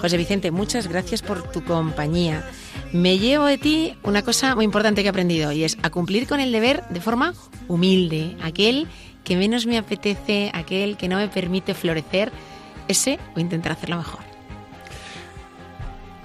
José 0.00 0.16
Vicente, 0.16 0.50
muchas 0.50 0.88
gracias 0.88 1.22
por 1.22 1.50
tu 1.50 1.64
compañía. 1.64 2.48
Me 2.92 3.18
llevo 3.18 3.46
de 3.46 3.58
ti 3.58 3.96
una 4.02 4.22
cosa 4.22 4.54
muy 4.54 4.64
importante 4.64 5.02
que 5.02 5.06
he 5.06 5.10
aprendido 5.10 5.50
y 5.52 5.64
es 5.64 5.78
a 5.82 5.90
cumplir 5.90 6.26
con 6.26 6.40
el 6.40 6.52
deber 6.52 6.84
de 6.90 7.00
forma 7.00 7.34
humilde, 7.68 8.36
aquel 8.42 8.86
que 9.24 9.36
menos 9.36 9.66
me 9.66 9.78
apetece, 9.78 10.50
aquel 10.54 10.96
que 10.96 11.08
no 11.08 11.16
me 11.16 11.28
permite 11.28 11.74
florecer, 11.74 12.30
ese 12.86 13.18
voy 13.32 13.40
a 13.42 13.46
intentar 13.46 13.72
hacerlo 13.72 13.96
mejor. 13.96 14.33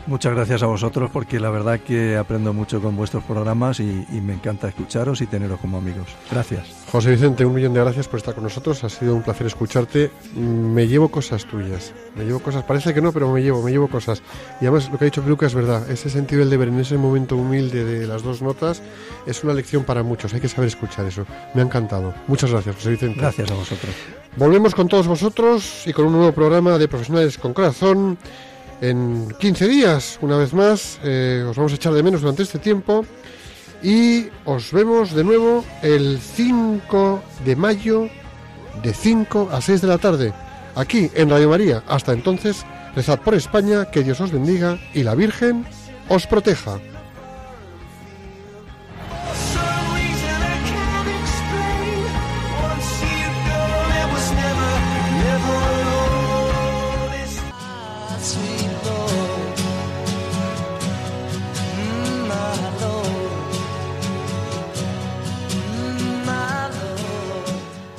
Muchas 0.08 0.34
gracias 0.34 0.64
a 0.64 0.66
vosotros 0.66 1.10
porque 1.12 1.40
la 1.40 1.50
verdad 1.50 1.80
que 1.80 2.18
aprendo 2.18 2.54
mucho 2.54 2.82
con 2.82 2.96
vuestros 2.96 3.24
programas 3.24 3.80
y, 3.80 4.06
y, 4.12 4.22
me 4.22 4.34
encanta 4.34 4.68
escucharos 4.68 5.22
y 5.22 5.28
teneros 5.28 5.60
como 5.60 5.78
amigos. 5.78 6.08
Gracias. 6.32 6.68
José 6.92 7.12
Vicente, 7.12 7.46
un 7.46 7.54
millón 7.54 7.74
de 7.74 7.82
gracias 7.82 8.08
por 8.08 8.18
estar 8.18 8.34
con 8.34 8.44
nosotros. 8.44 8.84
Ha 8.84 8.90
sido 8.90 9.16
un 9.16 9.22
placer 9.22 9.48
escucharte. 9.48 10.12
Me 10.36 10.88
llevo 10.88 11.10
cosas 11.10 11.46
tuyas. 11.46 11.94
Me 12.16 12.26
llevo 12.26 12.40
cosas. 12.40 12.64
Parece 12.64 12.94
que 12.94 13.02
no, 13.02 13.12
pero 13.12 13.32
me 13.32 13.42
llevo, 13.42 13.62
me 13.62 13.72
llevo 13.72 13.88
cosas. 13.88 14.24
Y 14.60 14.66
además 14.66 14.90
lo 14.92 14.98
que 14.98 15.06
ha 15.06 15.08
dicho 15.08 15.22
Peluca 15.22 15.46
es 15.46 15.54
verdad. 15.54 15.90
Ese 15.90 16.10
sentido 16.10 16.40
del 16.40 16.50
deber 16.50 16.70
en 16.70 16.80
ese 16.80 16.98
momento 16.98 17.36
humilde 17.36 17.84
de 17.84 18.08
las 18.08 18.24
dos 18.24 18.42
notas 18.42 18.82
es 19.26 19.44
una 19.44 19.54
lección 19.54 19.84
para 19.84 20.04
muchos. 20.04 20.34
Hay 20.34 20.42
que 20.42 20.48
saber 20.48 20.68
escuchar 20.68 21.06
eso. 21.06 21.26
Me 21.54 21.62
ha 21.62 21.66
encantado. 21.66 22.14
Muchas 22.28 22.52
gracias, 22.52 22.76
José 22.76 22.92
Vicente. 22.92 23.20
Gracias 23.20 23.52
a 23.52 23.54
vosotros. 23.54 23.96
Volvemos 24.36 24.74
con 24.74 24.88
todos 24.88 25.08
vosotros 25.08 25.84
y 25.86 25.94
con 25.94 26.06
un 26.06 26.14
nuevo 26.14 26.32
programa 26.32 26.78
de 26.78 26.88
Profesionales 26.88 27.38
con 27.38 27.54
Corazón 27.54 28.18
en 28.82 29.34
15 29.40 29.68
días, 29.68 30.20
una 30.22 30.38
vez 30.38 30.54
más. 30.54 31.00
Eh, 31.04 31.46
os 31.48 31.56
vamos 31.56 31.72
a 31.72 31.76
echar 31.76 31.94
de 31.94 32.04
menos 32.04 32.22
durante 32.22 32.44
este 32.44 32.60
tiempo. 32.60 33.06
Y 33.82 34.28
os 34.46 34.72
vemos 34.72 35.14
de 35.14 35.24
nuevo 35.24 35.64
el 35.82 36.20
5 36.20 37.24
de 37.46 37.56
mayo 37.56 38.10
de 38.84 38.94
5 38.94 39.50
a 39.52 39.62
6 39.62 39.82
de 39.82 39.88
la 39.88 39.98
tarde, 39.98 40.34
aquí 40.76 41.10
en 41.16 41.30
Radio 41.30 41.50
María. 41.50 41.84
Hasta 41.88 42.14
entonces, 42.14 42.66
rezad 42.96 43.20
por 43.22 43.36
España, 43.36 43.90
que 43.92 44.04
Dios 44.04 44.20
os 44.20 44.32
bendiga 44.32 44.78
y 44.94 45.04
la 45.04 45.16
Virgen 45.16 45.66
os 46.10 46.28
proteja. 46.28 46.80